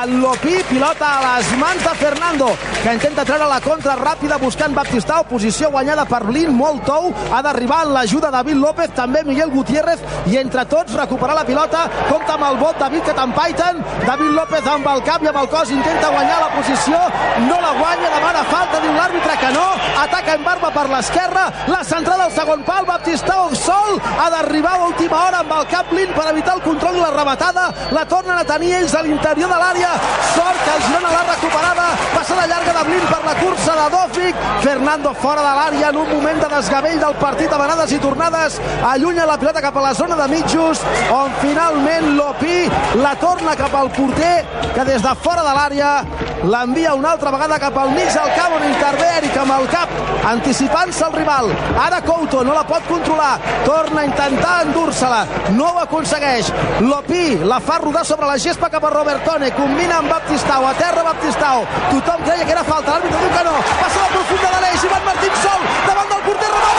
el 0.00 0.16
Lopí, 0.20 0.56
pilota 0.68 1.12
a 1.16 1.22
les 1.26 1.52
mans 1.60 1.84
de 1.84 1.94
Fernando, 2.00 2.50
que 2.82 2.94
intenta 2.96 3.24
treure 3.28 3.48
la 3.48 3.60
contra 3.64 3.96
ràpida 3.98 4.38
buscant 4.42 4.74
Baptistao, 4.74 5.24
posició 5.30 5.70
guanyada 5.70 6.04
per 6.10 6.24
Blin, 6.26 6.52
molt 6.56 6.84
tou, 6.88 7.12
ha 7.30 7.40
d'arribar 7.46 7.84
l'ajuda 7.88 8.30
de 8.30 8.36
David 8.40 8.60
López, 8.60 8.94
també 8.96 9.22
Miguel 9.24 9.52
Gutiérrez, 9.54 10.02
i 10.26 10.38
entre 10.42 10.64
tots 10.68 10.96
recuperar 10.98 11.38
la 11.38 11.46
pilota, 11.46 11.86
compta 12.10 12.34
amb 12.36 12.48
el 12.50 12.58
vot 12.60 12.78
David 12.80 13.06
que 13.06 13.16
t'empaiten, 13.70 14.06
David 14.06 14.32
López 14.34 14.66
amb 14.66 14.86
el 14.86 15.02
cap 15.04 15.22
i 15.22 15.28
amb 15.28 15.38
el 15.40 15.48
cos 15.48 15.70
intenta 15.70 16.10
guanyar 16.10 16.38
la 16.40 16.50
posició, 16.54 16.98
no 17.46 17.58
la 17.60 17.72
guanya, 17.78 18.10
demana 18.14 18.42
falta, 18.50 18.80
diu 18.80 18.92
l'àrbitre 18.94 19.36
que 19.40 19.50
no, 19.54 19.66
ataca 20.02 20.34
en 20.34 20.44
barba 20.44 20.70
per 20.74 20.86
l'esquerra, 20.90 21.46
la 21.68 21.82
centrada 21.84 22.26
al 22.26 22.32
segon 22.32 22.64
pal, 22.64 22.86
Baptistao 22.86 23.50
sol, 23.54 24.00
ha 24.18 24.28
d'arribar 24.30 24.74
a 24.78 24.86
última 24.88 25.24
hora 25.26 25.42
amb 25.44 25.52
el 25.58 25.66
cap 25.70 25.90
Blin 25.90 26.12
per 26.14 26.28
evitar 26.30 26.56
el 26.56 26.62
control 26.62 26.96
i 26.96 27.02
la 27.02 27.10
rematada, 27.14 27.68
la 27.92 28.04
tornen 28.06 28.38
a 28.38 28.44
tenir 28.44 28.72
ells 28.80 28.94
a 28.94 29.02
l'interior 29.02 29.50
de 29.50 29.60
l'àrea, 29.62 29.92
sort 30.34 30.64
que 30.64 30.74
el 30.76 30.84
Girona 30.86 31.12
l'ha 31.14 31.24
recuperada, 31.30 31.86
passada 32.14 32.46
llarga 32.50 32.76
de 32.78 32.84
Blin 32.88 33.06
per 33.10 33.20
la 33.26 33.36
cursa 33.40 33.76
de 33.78 33.86
Dòfic, 33.96 34.44
Fernando 34.64 35.14
fora 35.14 35.44
de 35.46 35.54
l'àrea 35.58 35.90
en 35.90 36.00
un 36.02 36.08
moment 36.10 36.42
de 36.42 36.50
desgavell 36.56 37.00
del 37.00 37.18
partit 37.20 37.52
a 37.52 37.58
i 37.90 37.98
tornades, 37.98 38.60
allunya 38.84 39.26
la 39.26 39.36
pilota 39.38 39.60
cap 39.60 39.76
a 39.76 39.80
la 39.80 39.94
zona 39.94 40.16
de 40.16 40.28
mitjos, 40.28 40.82
on 41.10 41.32
finalment 41.40 42.16
Lopí 42.16 42.68
la 43.02 43.14
torna 43.16 43.56
cap 43.60 43.74
al 43.76 43.90
porter, 43.92 44.44
que 44.74 44.84
des 44.88 45.02
de 45.04 45.14
fora 45.20 45.42
de 45.44 45.52
l'àrea 45.56 45.90
l'envia 46.48 46.94
una 46.96 47.10
altra 47.12 47.30
vegada 47.34 47.58
cap 47.60 47.76
al 47.76 47.90
mig 47.92 48.08
del 48.08 48.30
camp 48.36 48.54
on 48.56 48.64
intervé 48.64 49.08
Eric 49.18 49.36
amb 49.42 49.52
el 49.58 49.66
cap, 49.68 49.92
anticipant-se 50.30 51.04
al 51.04 51.12
rival. 51.12 51.50
Ara 51.84 52.00
Couto 52.06 52.42
no 52.44 52.54
la 52.56 52.64
pot 52.64 52.86
controlar, 52.88 53.34
torna 53.66 54.00
a 54.00 54.08
intentar 54.08 54.54
endur-se-la, 54.64 55.20
no 55.58 55.68
ho 55.74 55.82
aconsegueix. 55.84 56.52
Lopí 56.80 57.36
la 57.52 57.60
fa 57.60 57.78
rodar 57.84 58.06
sobre 58.08 58.26
la 58.30 58.38
gespa 58.38 58.70
cap 58.72 58.84
a 58.88 58.94
Robertone, 58.96 59.52
combina 59.58 59.98
amb 60.00 60.10
Baptistao, 60.16 60.66
a 60.66 60.74
terra 60.80 61.04
Baptistao. 61.10 61.66
Tothom 61.90 62.24
creia 62.24 62.44
que 62.44 62.56
era 62.56 62.64
falta, 62.64 62.96
l'àrbitre 62.96 63.20
diu 63.20 63.36
que 63.36 63.44
no. 63.50 63.56
Passa 63.82 64.06
la 64.06 64.12
profunda 64.16 64.56
de 64.56 64.60
l'eix, 64.64 64.88
Ivan 64.88 65.04
Martín 65.10 65.40
sol, 65.44 65.60
davant 65.86 66.08
del 66.14 66.22
porter 66.30 66.54
Ramon. 66.56 66.78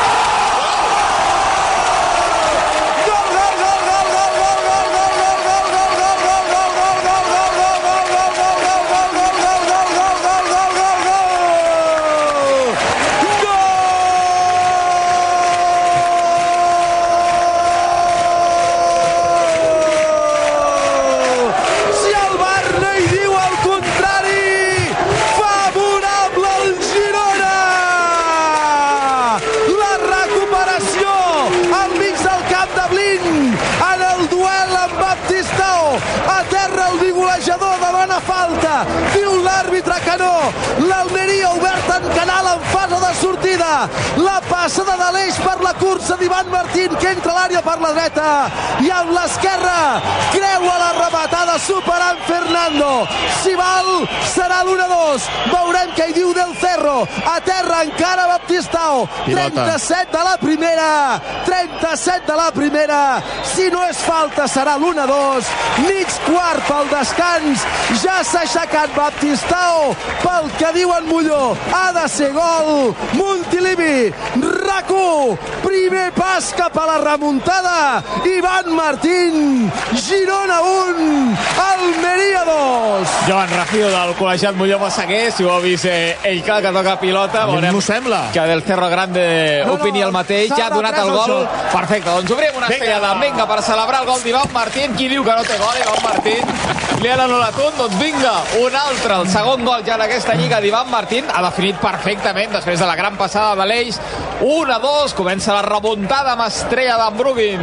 Si 22.02 22.12
el 22.20 22.36
Bar 22.40 22.68
no 22.82 22.92
hi 22.98 23.08
diu 23.12 23.34
el 23.46 23.56
contrari, 23.66 24.46
favorable 25.40 26.48
al 26.52 26.70
Girona! 26.90 27.56
Demana 37.82 38.20
falta. 38.72 38.86
Diu 39.14 39.38
l'àrbitre 39.44 39.98
que 40.06 40.16
no. 40.22 40.34
L'Almeria 40.88 41.52
obert 41.56 41.92
en 41.98 42.08
canal 42.16 42.54
en 42.56 42.64
fase 42.72 42.81
de 43.12 43.16
sortida. 43.20 43.90
La 44.18 44.40
passada 44.48 44.96
de 44.98 45.10
l'eix 45.16 45.38
per 45.44 45.58
la 45.64 45.74
cursa 45.80 46.16
d'Ivan 46.20 46.50
Martín 46.52 46.94
que 47.00 47.12
entra 47.12 47.34
a 47.34 47.38
l'àrea 47.40 47.62
per 47.66 47.78
la 47.82 47.92
dreta 47.96 48.28
i 48.86 48.92
amb 48.92 49.12
l'esquerra 49.16 50.02
creua 50.32 50.76
la 50.80 50.92
rematada 50.98 51.58
superant 51.60 52.20
Fernando. 52.28 52.92
Si 53.42 53.56
val, 53.58 53.90
serà 54.34 54.62
l'1-2. 54.64 55.28
Veurem 55.52 55.94
què 55.98 56.10
hi 56.10 56.16
diu 56.20 56.34
Del 56.38 56.54
Cerro. 56.62 57.08
A 57.26 57.40
terra 57.46 57.82
encara 57.88 58.28
Baptistao. 58.32 59.08
Pilota. 59.26 59.66
37 59.66 60.18
de 60.18 60.24
la 60.30 60.36
primera. 60.38 60.90
37 61.46 62.32
de 62.32 62.38
la 62.38 62.50
primera. 62.56 63.02
Si 63.54 63.70
no 63.74 63.84
és 63.88 64.00
falta, 64.06 64.48
serà 64.48 64.78
l'1-2. 64.78 65.52
Mig 65.88 66.20
quart 66.28 66.64
pel 66.70 66.92
descans. 66.94 67.66
Ja 68.04 68.22
s'ha 68.24 68.46
aixecat 68.46 68.96
Baptistao. 68.96 69.96
Pel 70.24 70.52
que 70.60 70.74
diuen 70.78 71.10
Molló, 71.10 71.58
ha 71.74 71.92
de 71.98 72.08
ser 72.10 72.32
gol. 72.36 72.94
Montilivi, 73.14 74.12
RAC1, 74.42 75.38
primer 75.64 76.12
pas 76.14 76.54
cap 76.58 76.78
a 76.78 76.86
la 76.86 76.98
remuntada. 77.00 78.04
Ivan 78.26 78.74
Martín, 78.76 79.72
Girona 79.96 80.62
1, 80.62 81.38
Almeria 81.72 82.44
2. 82.46 83.08
Joan 83.28 83.50
Rafiu 83.56 83.88
del 83.92 84.14
col·legiat 84.20 84.56
Molló 84.58 84.80
Massaguer, 84.80 85.32
si 85.32 85.44
ho 85.44 85.52
ha 85.54 85.60
vist 85.64 85.86
eh, 85.86 86.16
ell 86.24 86.42
que, 86.44 86.58
que 86.64 86.72
toca 86.74 86.96
pilota, 87.02 87.46
veurem 87.50 87.82
sembla. 87.82 88.24
que 88.34 88.42
del 88.42 88.64
Cerro 88.64 88.90
Grande 88.90 89.64
No, 89.66 89.74
no, 89.76 89.80
opini 89.80 90.02
el 90.02 90.12
mateix, 90.12 90.52
ja 90.56 90.68
ha 90.68 90.70
donat 90.74 90.98
el 90.98 91.12
gol. 91.12 91.36
Perfecte, 91.72 92.10
doncs 92.10 92.32
obrim 92.32 92.56
una 92.58 92.68
Vinga. 92.68 92.78
estrella 92.86 93.00
de 93.14 93.20
vinga 93.26 93.48
per 93.48 93.62
celebrar 93.64 94.02
el 94.02 94.08
gol 94.08 94.24
d'Ivan 94.24 94.54
Martín. 94.54 94.96
Qui 94.96 95.08
diu 95.12 95.24
que 95.24 95.36
no 95.36 95.44
té 95.44 95.58
gol, 95.60 95.76
Ivan 95.82 96.04
Martín? 96.04 96.56
Li 97.02 97.10
han 97.10 97.24
anul·lat 97.24 97.58
un, 97.58 97.78
doncs 97.80 97.98
vinga, 98.00 98.34
un 98.62 98.76
altre. 98.78 99.16
El 99.22 99.30
segon 99.32 99.64
gol 99.66 99.84
ja 99.86 99.96
en 99.96 100.04
aquesta 100.06 100.36
lliga 100.38 100.60
d'Ivan 100.62 100.90
Martín 100.92 101.26
ha 101.34 101.42
definit 101.48 101.80
perfectament 101.82 102.52
després 102.54 102.80
de 102.80 102.86
la 102.86 102.91
gran 102.96 103.18
passada 103.18 103.56
de 103.56 103.66
l'Eix. 103.68 104.00
1 104.42 104.72
a 104.74 104.80
2, 104.82 105.14
comença 105.14 105.54
la 105.54 105.62
remuntada 105.66 106.34
amb 106.34 106.48
estrella 106.48 106.98
d'Ambrugin. 106.98 107.62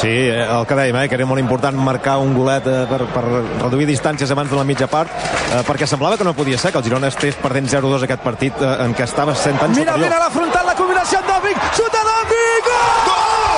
Sí, 0.00 0.08
eh, 0.08 0.42
el 0.48 0.64
que 0.66 0.74
dèiem, 0.74 0.96
eh, 1.02 1.08
que 1.08 1.14
era 1.18 1.26
molt 1.28 1.38
important 1.42 1.76
marcar 1.76 2.16
un 2.18 2.32
golet 2.34 2.66
eh, 2.66 2.86
per, 2.90 3.04
per 3.12 3.22
reduir 3.62 3.86
distàncies 3.86 4.30
abans 4.32 4.50
de 4.50 4.56
la 4.56 4.64
mitja 4.64 4.88
part, 4.90 5.10
eh, 5.52 5.60
perquè 5.68 5.86
semblava 5.86 6.16
que 6.16 6.24
no 6.24 6.32
podia 6.34 6.58
ser 6.58 6.72
que 6.72 6.78
el 6.80 6.84
Girona 6.88 7.10
estés 7.12 7.36
perdent 7.36 7.68
0-2 7.68 8.06
aquest 8.08 8.22
partit 8.24 8.56
eh, 8.62 8.72
en 8.86 8.94
què 8.96 9.04
estava 9.04 9.34
sent 9.36 9.58
tan 9.60 9.70
Mira, 9.76 9.92
superior. 9.92 10.08
mira 10.08 10.18
la 10.24 10.30
frontal, 10.32 10.66
la 10.66 10.74
combinació 10.74 11.20
amb 11.20 11.28
Dòvic, 11.28 11.60
xuta 11.76 12.00
Dòvic, 12.08 12.70
gol! 12.72 13.12
Gol, 13.12 13.51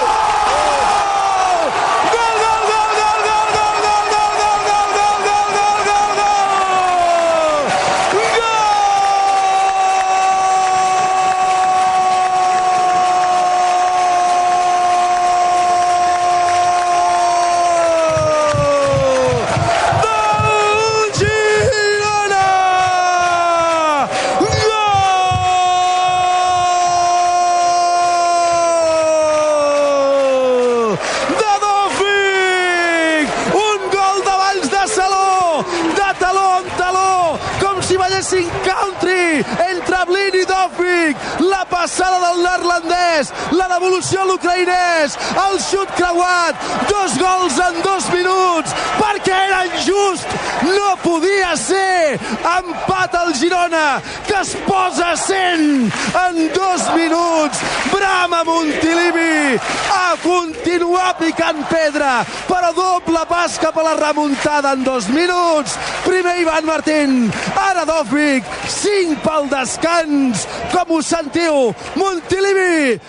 Racing 38.25 38.49
Country, 38.65 39.45
el 39.69 39.83
Trablini 39.83 40.45
Dofvik, 40.47 41.15
la 41.41 41.64
passada 41.85 42.19
del 42.19 42.39
neerlandès! 42.41 43.31
La 43.53 43.67
devolució 43.69 44.23
a 44.23 44.29
l'ucraïnès! 44.31 45.19
El 45.43 45.59
xut 45.61 45.91
creuat! 45.99 46.63
Dos 46.89 47.19
gols 47.21 47.59
en 47.61 47.81
dos 47.85 48.07
minuts! 48.15 48.73
Perquè 48.97 49.35
era 49.51 49.59
injust! 49.69 50.33
No 50.65 50.95
podia 51.03 51.53
ser! 51.61 52.17
Empat 52.55 53.19
al 53.21 53.35
Girona, 53.37 54.01
que 54.25 54.39
es 54.41 54.55
posa 54.65 55.11
a 55.13 55.19
100 55.27 55.93
en 56.23 56.41
dos 56.57 56.89
minuts! 56.97 57.61
Brama 57.93 58.41
Montilivi 58.49 59.61
a 59.93 60.17
continuar 60.23 61.13
picant 61.21 61.61
pedra, 61.69 62.25
però 62.49 62.73
doble 62.73 63.27
pas 63.29 63.59
cap 63.61 63.77
a 63.77 63.85
la 63.91 63.95
remuntada 64.01 64.73
en 64.73 64.85
dos 64.89 65.11
minuts. 65.13 65.77
Primer 66.09 66.39
Ivan 66.41 66.65
Martín, 66.65 67.29
ara 67.61 67.85
Dòfic, 67.85 68.49
5 68.73 69.21
pel 69.27 69.53
descans. 69.53 70.49
Com 70.73 70.97
ho 70.97 71.03
sentiu? 71.05 71.74
Montelevi. 71.97 73.01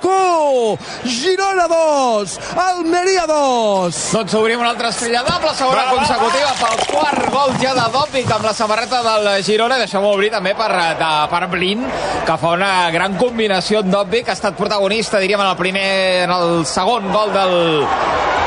RAC1, 0.00 0.78
Girona 1.04 1.66
2, 1.68 2.38
Almeria 2.56 3.26
2. 3.26 4.12
Doncs 4.12 4.34
obrim 4.34 4.60
una 4.60 4.70
altra 4.70 4.88
estrella 4.88 5.22
doble, 5.22 5.52
segona 5.54 5.84
Va, 5.84 5.92
va, 5.92 5.96
consecutiva 5.98 6.52
pel 6.60 6.84
quart 6.92 7.28
gol 7.32 7.54
ja 7.60 7.74
de 7.76 7.86
Dòpic 7.92 8.32
amb 8.34 8.48
la 8.48 8.54
samarreta 8.56 9.02
del 9.04 9.30
Girona. 9.44 9.78
Deixem-ho 9.80 10.14
obrir 10.14 10.30
també 10.32 10.54
per, 10.58 10.70
de, 11.00 11.10
per 11.32 11.42
Blin, 11.52 11.84
que 12.26 12.38
fa 12.40 12.54
una 12.56 12.72
gran 12.94 13.16
combinació 13.20 13.84
amb 13.84 13.92
Dòpic, 13.94 14.30
ha 14.30 14.38
estat 14.38 14.56
protagonista, 14.58 15.20
diríem, 15.20 15.40
en 15.40 15.52
el 15.52 15.60
primer, 15.60 15.90
en 16.24 16.34
el 16.36 16.64
segon 16.68 17.10
gol 17.12 17.32
del, 17.34 17.56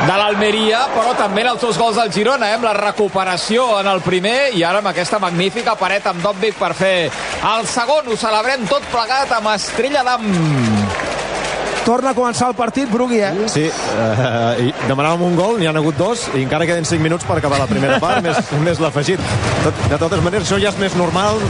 de 0.04 0.16
l'Almeria, 0.20 0.84
però 0.96 1.14
també 1.18 1.44
en 1.46 1.54
els 1.54 1.62
dos 1.64 1.78
gols 1.80 2.00
del 2.00 2.12
Girona, 2.14 2.50
eh, 2.50 2.58
amb 2.58 2.68
la 2.68 2.74
recuperació 2.76 3.68
en 3.80 3.90
el 3.94 4.02
primer 4.06 4.54
i 4.58 4.66
ara 4.68 4.82
amb 4.84 4.92
aquesta 4.92 5.22
magnífica 5.22 5.78
paret 5.80 6.10
amb 6.10 6.24
Dòpic 6.26 6.58
per 6.60 6.74
fer 6.78 6.96
el 7.54 7.68
segon. 7.70 8.10
Ho 8.12 8.20
celebrem 8.20 8.68
tot 8.72 8.86
plegat 8.92 9.32
amb 9.38 9.54
Estrella 9.56 10.04
d'Am. 10.08 10.73
Torna 11.84 12.14
a 12.14 12.16
començar 12.16 12.48
el 12.48 12.56
partit, 12.56 12.88
Brugui, 12.88 13.18
eh? 13.20 13.48
Sí, 13.52 13.66
eh, 13.68 14.62
i 14.64 14.70
demanàvem 14.88 15.26
un 15.28 15.34
gol, 15.36 15.58
n'hi 15.60 15.68
han 15.68 15.76
hagut 15.76 15.98
dos, 16.00 16.30
i 16.32 16.46
encara 16.46 16.68
queden 16.70 16.88
5 16.88 17.04
minuts 17.04 17.28
per 17.28 17.36
acabar 17.42 17.60
la 17.60 17.68
primera 17.68 17.98
part, 18.00 18.22
més, 18.26 18.40
més 18.64 18.80
l'afegit. 18.80 19.20
Tot, 19.66 19.82
de 19.92 20.00
totes 20.00 20.24
maneres, 20.24 20.48
això 20.48 20.62
ja 20.62 20.72
és 20.72 20.80
més 20.80 20.96
normal, 20.96 21.42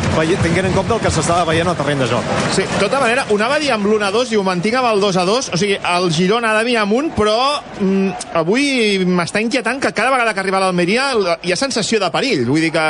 tenint 0.42 0.72
en 0.72 0.74
compte 0.74 0.98
el 0.98 1.04
que 1.04 1.12
s'estava 1.14 1.46
veient 1.52 1.70
al 1.70 1.78
terreny 1.78 2.02
de 2.02 2.10
joc. 2.10 2.34
Sí, 2.58 2.66
de 2.66 2.82
tota 2.82 3.04
manera, 3.04 3.28
ho 3.30 3.38
anava 3.38 3.60
a 3.60 3.62
dir 3.62 3.70
amb 3.76 3.86
l'1-2 3.86 4.34
i 4.34 4.42
ho 4.42 4.48
mantinc 4.48 4.80
amb 4.82 4.90
el 4.90 5.06
2-2. 5.06 5.54
O 5.54 5.62
sigui, 5.62 5.78
el 5.78 6.10
Girona 6.18 6.50
ha 6.50 6.58
de 6.58 6.66
venir 6.66 6.82
amunt, 6.82 7.14
però 7.14 7.38
mm, 7.78 8.34
avui 8.42 9.06
m'està 9.06 9.44
inquietant 9.44 9.82
que 9.84 9.94
cada 9.94 10.10
vegada 10.16 10.34
que 10.34 10.42
arriba 10.42 10.58
a 10.58 10.66
l'Almeria 10.66 11.12
hi 11.44 11.54
ha 11.54 11.60
sensació 11.60 12.02
de 12.02 12.10
perill. 12.14 12.48
Vull 12.50 12.66
dir 12.66 12.74
que 12.74 12.90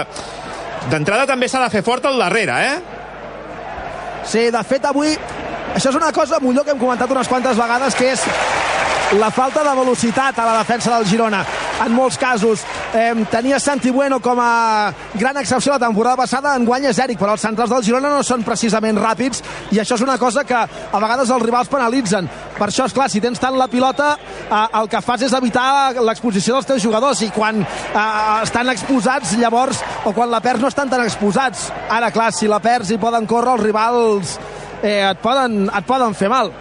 d'entrada 0.92 1.28
també 1.28 1.52
s'ha 1.52 1.66
de 1.66 1.72
fer 1.76 1.84
fort 1.84 2.08
al 2.08 2.24
darrere, 2.24 2.60
eh? 2.72 2.76
Sí, 4.24 4.48
de 4.48 4.64
fet, 4.64 4.88
avui... 4.88 5.18
Això 5.74 5.90
és 5.90 5.96
una 5.98 6.12
cosa, 6.14 6.38
Molló, 6.40 6.62
que 6.62 6.70
hem 6.76 6.78
comentat 6.78 7.10
unes 7.10 7.28
quantes 7.28 7.58
vegades, 7.58 7.96
que 7.98 8.12
és 8.14 8.22
la 9.18 9.30
falta 9.34 9.64
de 9.66 9.74
velocitat 9.76 10.38
a 10.40 10.46
la 10.46 10.58
defensa 10.60 10.92
del 10.94 11.08
Girona. 11.10 11.42
En 11.84 11.92
molts 11.94 12.18
casos 12.18 12.62
eh, 12.94 13.14
tenia 13.30 13.60
Santi 13.60 13.90
Bueno 13.92 14.20
com 14.22 14.38
a 14.40 14.94
gran 15.18 15.38
excepció 15.42 15.74
la 15.74 15.82
temporada 15.82 16.16
passada, 16.18 16.54
en 16.56 16.66
guany 16.66 16.86
és 16.92 17.00
Eric, 17.02 17.18
però 17.20 17.34
els 17.34 17.42
centrals 17.42 17.74
del 17.74 17.84
Girona 17.86 18.12
no 18.14 18.22
són 18.24 18.46
precisament 18.46 19.02
ràpids 19.02 19.42
i 19.74 19.82
això 19.82 19.98
és 19.98 20.06
una 20.06 20.20
cosa 20.22 20.46
que 20.46 20.56
a 20.58 21.02
vegades 21.02 21.34
els 21.34 21.46
rivals 21.46 21.74
penalitzen. 21.74 22.30
Per 22.58 22.70
això, 22.70 22.86
és 22.86 22.94
clar, 22.94 23.10
si 23.10 23.22
tens 23.22 23.42
tant 23.42 23.58
la 23.58 23.68
pilota, 23.68 24.14
eh, 24.46 24.64
el 24.80 24.90
que 24.90 25.02
fas 25.02 25.26
és 25.26 25.34
evitar 25.34 25.94
l'exposició 26.06 26.58
dels 26.58 26.70
teus 26.70 26.86
jugadors 26.86 27.26
i 27.26 27.32
quan 27.34 27.66
eh, 27.66 28.08
estan 28.44 28.70
exposats, 28.70 29.34
llavors, 29.42 29.82
o 30.06 30.14
quan 30.14 30.30
la 30.30 30.42
perds 30.42 30.62
no 30.62 30.70
estan 30.70 30.94
tan 30.94 31.06
exposats. 31.06 31.72
Ara, 31.90 32.14
clar, 32.14 32.30
si 32.34 32.50
la 32.50 32.62
perds 32.62 32.94
i 32.94 33.02
poden 33.02 33.26
córrer, 33.26 33.58
els 33.58 33.66
rivals 33.72 34.38
eh, 34.84 35.10
et, 35.10 35.20
poden, 35.24 35.66
et 35.72 35.88
poden 35.88 36.14
fer 36.14 36.30
mal. 36.32 36.52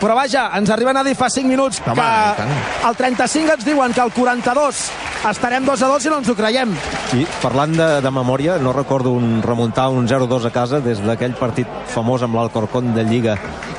Però 0.00 0.14
vaja, 0.16 0.50
ens 0.58 0.70
arriben 0.70 0.96
a 0.98 1.02
dir 1.06 1.14
fa 1.16 1.30
5 1.32 1.48
minuts 1.48 1.80
Home, 1.86 1.96
que 1.96 2.86
al 2.86 2.96
35 2.98 3.54
ens 3.56 3.64
diuen 3.64 3.94
que 3.96 4.02
al 4.02 4.12
42 4.12 4.82
estarem 5.30 5.64
2 5.66 5.82
a 5.82 5.88
2 5.92 6.06
i 6.06 6.12
no 6.12 6.18
ens 6.22 6.28
ho 6.30 6.36
creiem. 6.38 6.74
I 7.16 7.26
parlant 7.42 7.74
de, 7.76 7.88
de 8.04 8.12
memòria, 8.12 8.58
no 8.62 8.74
recordo 8.76 9.14
un 9.16 9.40
remuntar 9.42 9.88
un 9.94 10.08
0-2 10.08 10.46
a 10.46 10.52
casa 10.54 10.80
des 10.84 11.00
d'aquell 11.04 11.36
partit 11.38 11.70
famós 11.94 12.22
amb 12.26 12.38
l'Alcorcón 12.38 12.94
de 12.94 13.04
Lliga 13.06 13.38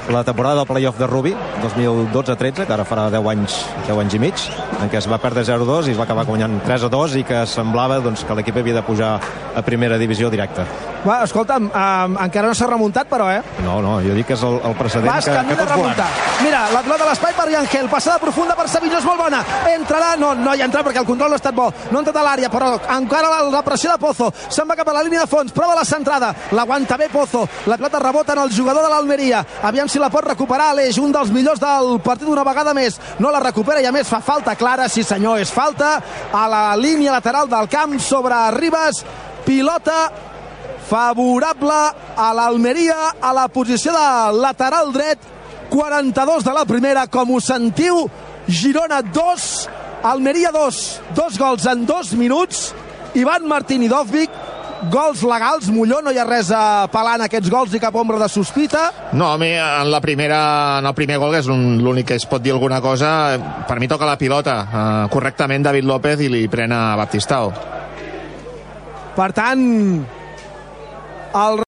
la 0.09 0.23
temporada 0.23 0.55
del 0.55 0.67
playoff 0.67 0.97
de 0.97 1.07
Rubi 1.07 1.35
2012-13, 1.61 2.65
que 2.65 2.73
ara 2.73 2.85
farà 2.87 3.09
10 3.11 3.27
anys 3.27 3.57
10 3.87 3.99
anys 3.99 4.15
i 4.15 4.19
mig, 4.21 4.43
en 4.81 4.91
què 4.91 4.99
es 5.01 5.07
va 5.09 5.19
perdre 5.19 5.43
0-2 5.43 5.89
i 5.89 5.95
es 5.95 5.99
va 5.99 6.05
acabar 6.07 6.25
guanyant 6.27 6.61
3-2 6.63 7.17
i 7.19 7.23
que 7.27 7.43
semblava 7.49 7.99
doncs, 8.03 8.23
que 8.23 8.37
l'equip 8.37 8.61
havia 8.61 8.77
de 8.77 8.85
pujar 8.87 9.17
a 9.55 9.63
primera 9.65 9.97
divisió 9.99 10.29
directa. 10.31 10.65
Va, 11.03 11.21
escolta'm, 11.23 11.67
eh, 11.67 12.23
encara 12.25 12.47
no 12.47 12.55
s'ha 12.55 12.67
remuntat, 12.67 13.07
però, 13.09 13.29
eh? 13.31 13.41
No, 13.63 13.81
no, 13.83 13.97
jo 14.03 14.15
dic 14.15 14.27
que 14.31 14.35
és 14.37 14.43
el, 14.43 14.59
el 14.67 14.75
precedent 14.79 15.11
Vas, 15.11 15.27
que, 15.27 15.43
que 15.49 15.59
tots 15.59 15.71
remuntar. 15.71 16.07
Mira, 16.43 16.63
la 16.73 16.83
pilota 16.85 17.03
de 17.03 17.09
l'espai 17.11 17.35
per 17.37 17.47
Yangel, 17.51 17.89
passada 17.91 18.19
profunda 18.23 18.55
per 18.55 18.67
és 18.67 19.05
molt 19.05 19.19
bona. 19.19 19.43
Entrarà, 19.73 20.15
no, 20.19 20.33
no 20.35 20.55
hi 20.55 20.61
ha 20.61 20.67
entrat 20.69 20.85
perquè 20.87 21.03
el 21.03 21.09
control 21.09 21.31
no 21.31 21.36
ha 21.37 21.41
estat 21.41 21.55
bo. 21.55 21.69
No 21.91 21.99
ha 21.99 22.03
entrat 22.03 22.19
a 22.19 22.25
l'àrea, 22.25 22.49
però 22.53 22.73
encara 22.97 23.29
la, 23.31 23.41
la 23.53 23.63
pressió 23.65 23.93
de 23.93 24.01
Pozo. 24.01 24.31
Se'n 24.49 24.67
va 24.69 24.77
cap 24.79 24.89
a 24.89 24.97
la 24.97 25.03
línia 25.05 25.23
de 25.23 25.31
fons, 25.31 25.53
prova 25.55 25.77
la 25.77 25.85
centrada. 25.87 26.33
L'aguanta 26.57 26.97
bé 26.99 27.09
Pozo. 27.13 27.45
La 27.69 27.77
pilota 27.79 28.01
rebota 28.03 28.35
en 28.35 28.43
el 28.45 28.53
jugador 28.55 28.85
de 28.85 28.91
l'Almeria. 28.93 29.43
Aviam 29.69 29.89
si 29.89 30.01
la 30.01 30.11
pot 30.13 30.25
recuperar 30.27 30.71
Aleix, 30.73 30.99
un 31.01 31.13
dels 31.15 31.31
millors 31.33 31.61
del 31.61 31.97
partit 32.05 32.27
una 32.27 32.45
vegada 32.47 32.73
més. 32.77 32.99
No 33.21 33.31
la 33.31 33.43
recupera 33.43 33.81
i 33.81 33.87
a 33.87 33.93
més 33.95 34.09
fa 34.09 34.21
falta 34.25 34.55
clara, 34.59 34.89
sí 34.89 35.05
senyor, 35.05 35.41
és 35.41 35.53
falta 35.53 35.97
a 36.33 36.45
la 36.51 36.63
línia 36.79 37.15
lateral 37.15 37.49
del 37.49 37.69
camp 37.71 37.97
sobre 38.01 38.39
Ribas. 38.57 39.03
Pilota 39.45 40.07
favorable 40.87 41.79
a 42.15 42.29
l'Almeria 42.35 43.13
a 43.19 43.33
la 43.35 43.47
posició 43.51 43.91
de 43.91 44.37
lateral 44.39 44.93
dret 44.95 45.19
42 45.69 46.45
de 46.47 46.53
la 46.55 46.63
primera 46.65 47.07
com 47.11 47.35
ho 47.35 47.41
sentiu 47.43 48.05
Girona 48.47 49.01
2 49.03 49.47
Almeria 50.03 50.51
2 50.53 51.01
dos 51.15 51.39
gols 51.39 51.65
en 51.65 51.85
dos 51.85 52.13
minuts. 52.13 52.73
Ivan 53.15 53.47
Martín 53.47 53.83
i 53.83 53.89
Dovvik 53.89 54.29
gols 54.91 55.23
legals, 55.25 55.69
Molló, 55.73 56.01
no 56.05 56.11
hi 56.13 56.19
ha 56.21 56.25
res 56.27 56.51
a 56.53 56.87
pelar 56.93 57.15
en 57.17 57.25
aquests 57.25 57.49
gols 57.49 57.73
i 57.73 57.79
cap 57.81 57.95
ombra 57.97 58.19
de 58.21 58.27
sospita. 58.29 58.83
No, 59.17 59.31
a 59.31 59.37
mi 59.41 59.49
en 59.57 59.89
la 59.91 60.01
primera 60.01 60.79
en 60.79 60.85
el 60.85 60.93
primer 60.93 61.17
gol, 61.17 61.33
que 61.33 61.41
és 61.41 61.49
l'únic 61.49 62.11
que 62.11 62.19
es 62.19 62.27
pot 62.29 62.43
dir 62.43 62.53
alguna 62.53 62.79
cosa, 62.81 63.09
per 63.67 63.79
mi 63.81 63.89
toca 63.89 64.05
la 64.05 64.17
pilota 64.19 64.57
eh, 64.67 65.07
correctament 65.13 65.65
David 65.65 65.87
López 65.89 66.21
i 66.21 66.29
li 66.29 66.45
pren 66.47 66.71
a 66.71 66.95
Baptistao. 66.99 67.53
per 69.17 69.31
tant 69.33 70.05
el 71.33 71.63